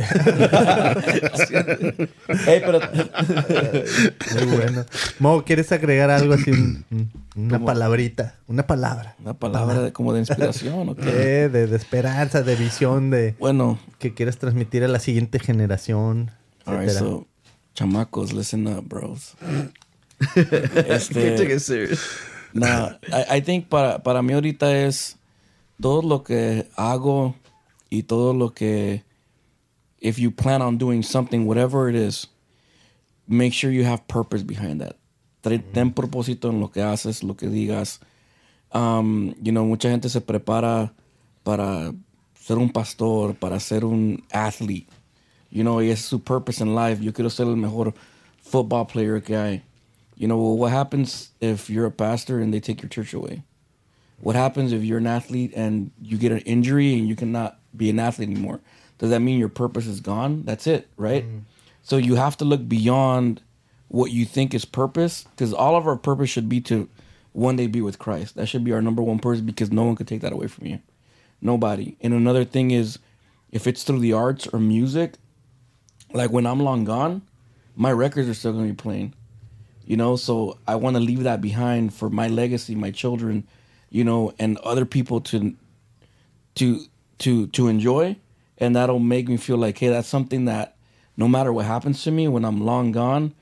pero 2.64 2.80
Muy 4.34 4.44
bueno. 4.56 4.84
Mo, 5.18 5.44
¿quieres 5.44 5.72
agregar 5.72 6.10
algo 6.10 6.34
así? 6.34 6.50
Un- 6.50 6.84
un- 6.90 7.10
una 7.34 7.64
palabrita. 7.64 8.34
Una 8.46 8.66
palabra. 8.66 9.14
Una 9.20 9.34
palabra 9.34 9.80
de- 9.80 9.92
como 9.92 10.12
de 10.12 10.20
inspiración, 10.20 10.88
¿o 10.90 10.96
qué? 10.96 11.44
Eh, 11.44 11.48
de, 11.48 11.66
de 11.66 11.76
esperanza, 11.76 12.42
de 12.42 12.56
visión, 12.56 13.10
de 13.10 13.34
Bueno, 13.38 13.78
que 13.98 14.14
quieres 14.14 14.38
transmitir 14.38 14.84
a 14.84 14.88
la 14.88 15.00
siguiente 15.00 15.38
generación. 15.38 16.30
alright, 16.66 16.90
so, 16.90 17.26
chamacos, 17.74 18.32
listen 18.32 18.66
up, 18.66 18.84
bros. 18.86 19.34
este, 20.88 21.54
it 21.54 21.60
serious. 21.60 22.00
nah, 22.52 22.90
I, 23.08 23.38
I 23.38 23.42
think 23.42 23.68
para, 23.68 24.02
para 24.02 24.20
mí 24.22 24.34
ahorita 24.34 24.76
es 24.84 25.16
todo 25.80 26.02
lo 26.02 26.22
que 26.22 26.66
hago 26.76 27.34
y 27.88 28.02
todo 28.02 28.34
lo 28.34 28.52
que, 28.52 29.02
if 30.00 30.18
you 30.18 30.30
plan 30.30 30.62
on 30.62 30.78
doing 30.78 31.02
something, 31.02 31.46
whatever 31.46 31.88
it 31.88 31.94
is, 31.94 32.26
make 33.28 33.52
sure 33.52 33.70
you 33.70 33.84
have 33.84 34.06
purpose 34.08 34.42
behind 34.42 34.80
that. 34.80 34.96
Tre- 35.42 35.62
Ten 35.72 35.92
propósito 35.92 36.48
en 36.50 36.60
lo 36.60 36.68
que 36.68 36.82
haces, 36.82 37.22
lo 37.22 37.34
que 37.34 37.48
digas. 37.48 37.98
Um, 38.72 39.34
you 39.42 39.52
know, 39.52 39.64
mucha 39.64 39.88
gente 39.88 40.08
se 40.08 40.20
prepara 40.20 40.90
para 41.44 41.92
ser 42.34 42.56
un 42.58 42.70
pastor, 42.70 43.34
para 43.34 43.58
ser 43.60 43.84
un 43.84 44.22
athlete. 44.32 44.88
You 45.50 45.64
know, 45.64 45.80
y 45.80 45.86
ese 45.90 46.00
es 46.00 46.04
su 46.04 46.18
purpose 46.20 46.60
in 46.60 46.74
life. 46.74 47.00
Yo 47.02 47.12
quiero 47.12 47.28
ser 47.30 47.46
el 47.46 47.56
mejor 47.56 47.92
football 48.38 48.84
player 48.86 49.20
que 49.20 49.36
hay. 49.36 49.62
You 50.16 50.28
know, 50.28 50.36
well, 50.36 50.56
what 50.56 50.70
happens 50.70 51.30
if 51.40 51.68
you're 51.70 51.86
a 51.86 51.90
pastor 51.90 52.40
and 52.40 52.52
they 52.52 52.60
take 52.60 52.82
your 52.82 52.88
church 52.90 53.14
away? 53.14 53.42
What 54.20 54.36
happens 54.36 54.72
if 54.72 54.84
you're 54.84 54.98
an 54.98 55.06
athlete 55.06 55.52
and 55.56 55.90
you 56.00 56.18
get 56.18 56.30
an 56.30 56.40
injury 56.40 56.92
and 56.98 57.08
you 57.08 57.16
cannot 57.16 57.58
be 57.74 57.88
an 57.88 57.98
athlete 57.98 58.28
anymore? 58.28 58.60
Does 59.00 59.10
that 59.10 59.18
mean 59.18 59.40
your 59.40 59.48
purpose 59.48 59.88
is 59.88 60.00
gone? 60.00 60.44
That's 60.44 60.68
it, 60.68 60.88
right? 60.96 61.24
Mm-hmm. 61.24 61.38
So 61.82 61.96
you 61.96 62.14
have 62.14 62.36
to 62.36 62.44
look 62.44 62.68
beyond 62.68 63.42
what 63.88 64.12
you 64.12 64.24
think 64.24 64.54
is 64.54 64.64
purpose 64.64 65.24
because 65.24 65.52
all 65.52 65.74
of 65.74 65.88
our 65.88 65.96
purpose 65.96 66.30
should 66.30 66.48
be 66.48 66.60
to 66.60 66.88
one 67.32 67.56
day 67.56 67.66
be 67.66 67.80
with 67.80 67.98
Christ. 67.98 68.36
That 68.36 68.46
should 68.46 68.62
be 68.62 68.72
our 68.72 68.80
number 68.80 69.02
one 69.02 69.18
purpose 69.18 69.40
because 69.40 69.72
no 69.72 69.82
one 69.82 69.96
could 69.96 70.06
take 70.06 70.20
that 70.20 70.32
away 70.32 70.46
from 70.46 70.66
you. 70.66 70.78
Nobody. 71.40 71.96
And 72.00 72.14
another 72.14 72.44
thing 72.44 72.70
is 72.70 73.00
if 73.50 73.66
it's 73.66 73.82
through 73.82 73.98
the 73.98 74.12
arts 74.12 74.46
or 74.46 74.60
music, 74.60 75.14
like 76.12 76.30
when 76.30 76.46
I'm 76.46 76.60
long 76.60 76.84
gone, 76.84 77.22
my 77.74 77.90
records 77.90 78.28
are 78.28 78.34
still 78.34 78.52
going 78.52 78.68
to 78.68 78.72
be 78.72 78.76
playing 78.76 79.14
you 79.90 79.96
know 79.96 80.14
so 80.14 80.56
i 80.68 80.76
want 80.76 80.94
to 80.94 81.00
leave 81.00 81.24
that 81.24 81.40
behind 81.40 81.92
for 81.92 82.08
my 82.08 82.28
legacy 82.28 82.76
my 82.76 82.92
children 82.92 83.44
you 83.90 84.04
know 84.04 84.32
and 84.38 84.56
other 84.58 84.84
people 84.84 85.20
to 85.20 85.56
to 86.54 86.84
to 87.18 87.48
to 87.48 87.66
enjoy 87.66 88.14
and 88.60 88.76
that'll 88.76 88.98
make 88.98 89.28
me 89.28 89.36
feel 89.36 89.56
like 89.56 89.78
hey 89.78 89.88
that's 89.88 90.08
something 90.08 90.44
that 90.44 90.76
no 91.16 91.26
matter 91.26 91.52
what 91.52 91.66
happens 91.66 92.02
to 92.04 92.10
me 92.10 92.28
when 92.28 92.44
i'm 92.44 92.60
long 92.60 92.92
gone 92.92 93.34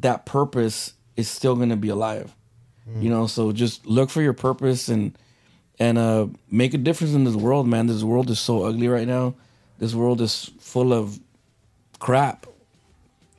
that 0.00 0.26
purpose 0.26 0.94
is 1.16 1.28
still 1.28 1.54
going 1.54 1.68
to 1.68 1.76
be 1.76 1.88
alive. 1.88 2.34
You 3.00 3.08
know 3.08 3.26
so 3.26 3.50
just 3.52 3.86
look 3.86 4.10
for 4.10 4.20
your 4.20 4.34
purpose 4.34 4.88
and 4.88 5.16
and 5.78 5.96
uh 5.96 6.26
make 6.50 6.74
a 6.74 6.78
difference 6.78 7.14
in 7.14 7.24
this 7.24 7.34
world 7.34 7.66
man. 7.66 7.86
This 7.86 8.02
world 8.02 8.28
is 8.28 8.38
so 8.38 8.64
ugly 8.64 8.88
right 8.88 9.08
now. 9.08 9.34
This 9.78 9.94
world 9.94 10.20
is 10.20 10.50
full 10.60 10.92
of 10.92 11.18
crap 11.98 12.46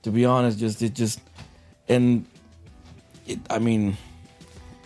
to 0.02 0.10
be 0.10 0.26
honest. 0.26 0.58
Just 0.58 0.82
it 0.82 0.96
just 0.96 1.20
and 1.88 2.26
it, 3.28 3.38
i 3.52 3.60
mean 3.60 3.96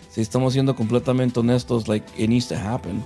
si 0.09 0.21
estamos 0.21 0.53
siendo 0.53 0.75
completamente 0.75 1.39
honestos 1.39 1.87
like 1.87 2.03
it 2.17 2.27
needs 2.27 2.47
to 2.47 2.57
happen 2.57 3.01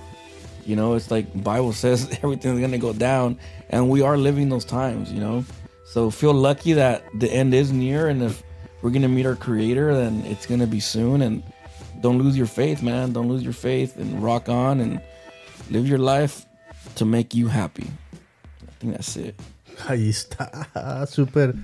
you 0.66 0.76
know 0.76 0.94
it's 0.94 1.10
like 1.10 1.26
bible 1.42 1.72
says 1.84 2.08
everything's 2.22 2.60
gonna 2.60 2.78
go 2.78 2.92
down 2.92 3.38
and 3.70 3.88
we 3.88 4.02
are 4.02 4.16
living 4.16 4.48
those 4.48 4.64
times 4.64 5.10
you 5.12 5.20
know? 5.20 5.44
So 5.86 6.10
feel 6.10 6.34
lucky 6.34 6.72
that 6.74 7.04
the 7.18 7.30
end 7.32 7.54
is 7.54 7.70
near 7.70 8.08
and 8.08 8.22
if 8.22 8.42
we're 8.82 8.90
gonna 8.90 9.08
meet 9.08 9.26
our 9.26 9.36
creator 9.36 9.94
then 9.94 10.22
it's 10.26 10.46
gonna 10.46 10.66
be 10.66 10.80
soon. 10.80 11.22
And 11.22 11.42
don't 12.00 12.18
lose 12.18 12.36
your 12.36 12.46
faith 12.48 12.82
man. 12.82 13.12
Don't 13.12 13.28
lose 13.28 13.42
your 13.44 13.52
faith 13.52 13.96
and 13.96 14.22
rock 14.22 14.48
on 14.48 14.80
and 14.80 15.00
live 15.70 15.86
your 15.86 15.98
life 15.98 16.46
to 16.96 17.04
make 17.04 17.34
you 17.34 17.48
happy. 17.48 17.86
I 18.66 18.72
think 18.80 18.92
that's 18.94 19.16
it. 19.16 19.34
Ahí 19.88 20.08
está, 20.08 21.06
súper. 21.06 21.54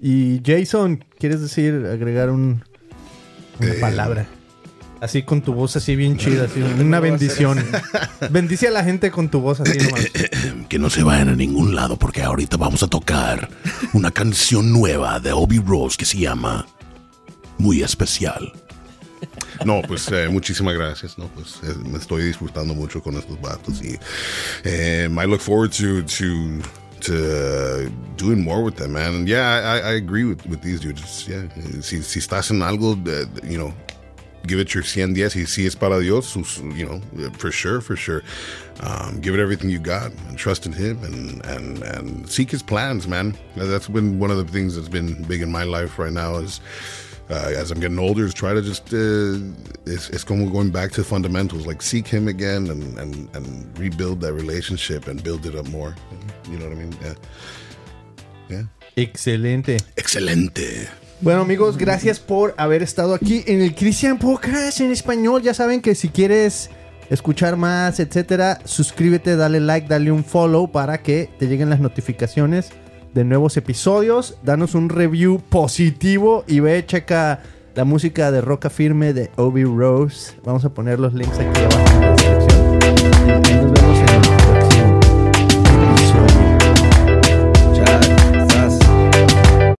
Y 0.00 0.40
Jason, 0.44 1.04
¿quieres 1.18 1.40
decir, 1.40 1.86
agregar 1.86 2.30
un, 2.30 2.62
una 3.60 3.70
Eh, 3.74 3.80
palabra? 3.80 4.26
Así 5.00 5.22
con 5.22 5.42
tu 5.42 5.54
voz 5.54 5.76
así 5.76 5.94
bien 5.94 6.16
chida, 6.16 6.44
así, 6.44 6.60
una 6.80 7.00
bendición. 7.00 7.64
Bendice 8.30 8.68
a 8.68 8.70
la 8.70 8.84
gente 8.84 9.10
con 9.10 9.28
tu 9.28 9.40
voz 9.40 9.60
así 9.60 9.78
nomás. 9.78 10.06
Que 10.68 10.78
no 10.78 10.90
se 10.90 11.02
vayan 11.02 11.30
a 11.30 11.36
ningún 11.36 11.74
lado 11.74 11.96
porque 11.96 12.22
ahorita 12.22 12.56
vamos 12.56 12.82
a 12.82 12.88
tocar 12.88 13.48
una 13.94 14.10
canción 14.10 14.72
nueva 14.72 15.18
de 15.20 15.32
Obi 15.32 15.58
Rose 15.60 15.96
que 15.96 16.04
se 16.04 16.18
llama 16.18 16.66
Muy 17.58 17.82
Especial. 17.82 18.52
No, 19.64 19.82
pues 19.82 20.08
eh, 20.12 20.28
muchísimas 20.28 20.74
gracias. 20.74 21.18
No, 21.18 21.28
pues 21.28 21.56
eh, 21.62 21.74
me 21.84 21.98
estoy 21.98 22.24
disfrutando 22.24 22.74
mucho 22.74 23.02
con 23.02 23.16
estos 23.16 23.40
vatos 23.40 23.82
y 23.82 23.98
eh, 24.64 25.08
I 25.10 25.26
look 25.26 25.40
forward 25.40 25.70
to 25.72 26.02
to 26.04 26.62
to 27.00 27.14
uh, 27.14 27.90
doing 28.16 28.42
more 28.42 28.62
with 28.62 28.74
them, 28.74 28.92
man. 28.92 29.14
And 29.14 29.28
yeah, 29.28 29.60
I, 29.64 29.92
I 29.92 29.96
agree 29.96 30.24
with 30.24 30.44
with 30.46 30.60
these 30.60 30.80
dudes. 30.80 31.26
Yeah, 31.26 31.48
si, 31.80 32.02
si 32.02 32.18
estás 32.18 32.50
en 32.50 32.62
algo, 32.62 32.92
uh, 32.92 33.26
you 33.44 33.56
know, 33.56 33.72
give 34.46 34.58
it 34.58 34.74
your 34.74 34.82
110. 34.82 35.34
Y 35.34 35.44
si 35.44 35.66
es 35.66 35.74
para 35.74 36.00
Dios, 36.00 36.36
you 36.76 36.86
know, 36.86 37.30
for 37.32 37.50
sure, 37.50 37.80
for 37.80 37.96
sure. 37.96 38.22
Um, 38.80 39.20
give 39.20 39.34
it 39.34 39.40
everything 39.40 39.70
you 39.70 39.78
got 39.78 40.12
and 40.28 40.38
trust 40.38 40.66
in 40.66 40.72
Him 40.72 41.02
and 41.02 41.44
and 41.46 41.82
and 41.82 42.30
seek 42.30 42.50
His 42.50 42.62
plans, 42.62 43.06
man. 43.08 43.36
That's 43.56 43.88
been 43.88 44.18
one 44.18 44.30
of 44.30 44.36
the 44.36 44.50
things 44.52 44.76
that's 44.76 44.88
been 44.88 45.22
big 45.24 45.42
in 45.42 45.50
my 45.50 45.64
life 45.64 45.98
right 45.98 46.12
now. 46.12 46.36
Is 46.36 46.60
uh, 47.30 47.52
as 47.54 47.70
I'm 47.70 47.80
getting 47.80 47.98
older, 47.98 48.24
is 48.24 48.34
try 48.34 48.54
to 48.54 48.62
just 48.62 48.92
uh, 48.92 49.38
it's, 49.86 50.08
it's 50.10 50.24
going 50.24 50.50
going 50.50 50.70
back 50.70 50.92
to 50.92 51.04
fundamentals, 51.04 51.66
like 51.66 51.82
seek 51.82 52.06
Him 52.06 52.28
again 52.28 52.70
and 52.70 52.98
and 52.98 53.28
and 53.34 53.78
rebuild 53.78 54.20
that 54.20 54.32
relationship 54.32 55.08
and 55.08 55.22
build 55.22 55.44
it 55.46 55.54
up 55.54 55.68
more. 55.68 55.94
You 56.50 56.58
know 56.58 56.68
what 56.68 56.78
I 56.78 56.80
mean? 56.80 56.96
Yeah. 57.02 57.14
Yeah. 58.48 58.62
Excelente. 58.96 59.78
Excelente. 59.96 60.88
Bueno 61.20 61.40
amigos, 61.40 61.76
gracias 61.76 62.20
por 62.20 62.54
haber 62.58 62.80
estado 62.80 63.12
aquí 63.12 63.42
en 63.48 63.60
el 63.60 63.74
Christian 63.74 64.20
Podcast 64.20 64.80
en 64.80 64.92
español. 64.92 65.42
Ya 65.42 65.52
saben 65.52 65.80
que 65.80 65.96
si 65.96 66.10
quieres 66.10 66.70
escuchar 67.10 67.56
más, 67.56 67.98
etcétera, 67.98 68.60
suscríbete, 68.64 69.34
dale 69.34 69.58
like, 69.58 69.88
dale 69.88 70.12
un 70.12 70.22
follow 70.22 70.70
para 70.70 70.98
que 70.98 71.28
te 71.36 71.48
lleguen 71.48 71.70
las 71.70 71.80
notificaciones 71.80 72.70
de 73.14 73.24
nuevos 73.24 73.56
episodios. 73.56 74.38
Danos 74.44 74.76
un 74.76 74.88
review 74.88 75.40
positivo 75.40 76.44
y 76.46 76.60
ve, 76.60 76.86
checa 76.86 77.40
la 77.74 77.84
música 77.84 78.30
de 78.30 78.40
Roca 78.40 78.70
Firme 78.70 79.12
de 79.12 79.32
Obi 79.34 79.64
Rose. 79.64 80.36
Vamos 80.44 80.64
a 80.64 80.68
poner 80.68 81.00
los 81.00 81.14
links 81.14 81.36
aquí 81.36 81.60
abajo 81.60 81.94
en 81.94 82.00
la 82.00 82.12
descripción. 82.12 82.78
Y 83.50 83.54
nos 83.54 83.72
vemos 83.72 83.98
en 83.98 84.32
el 84.32 84.37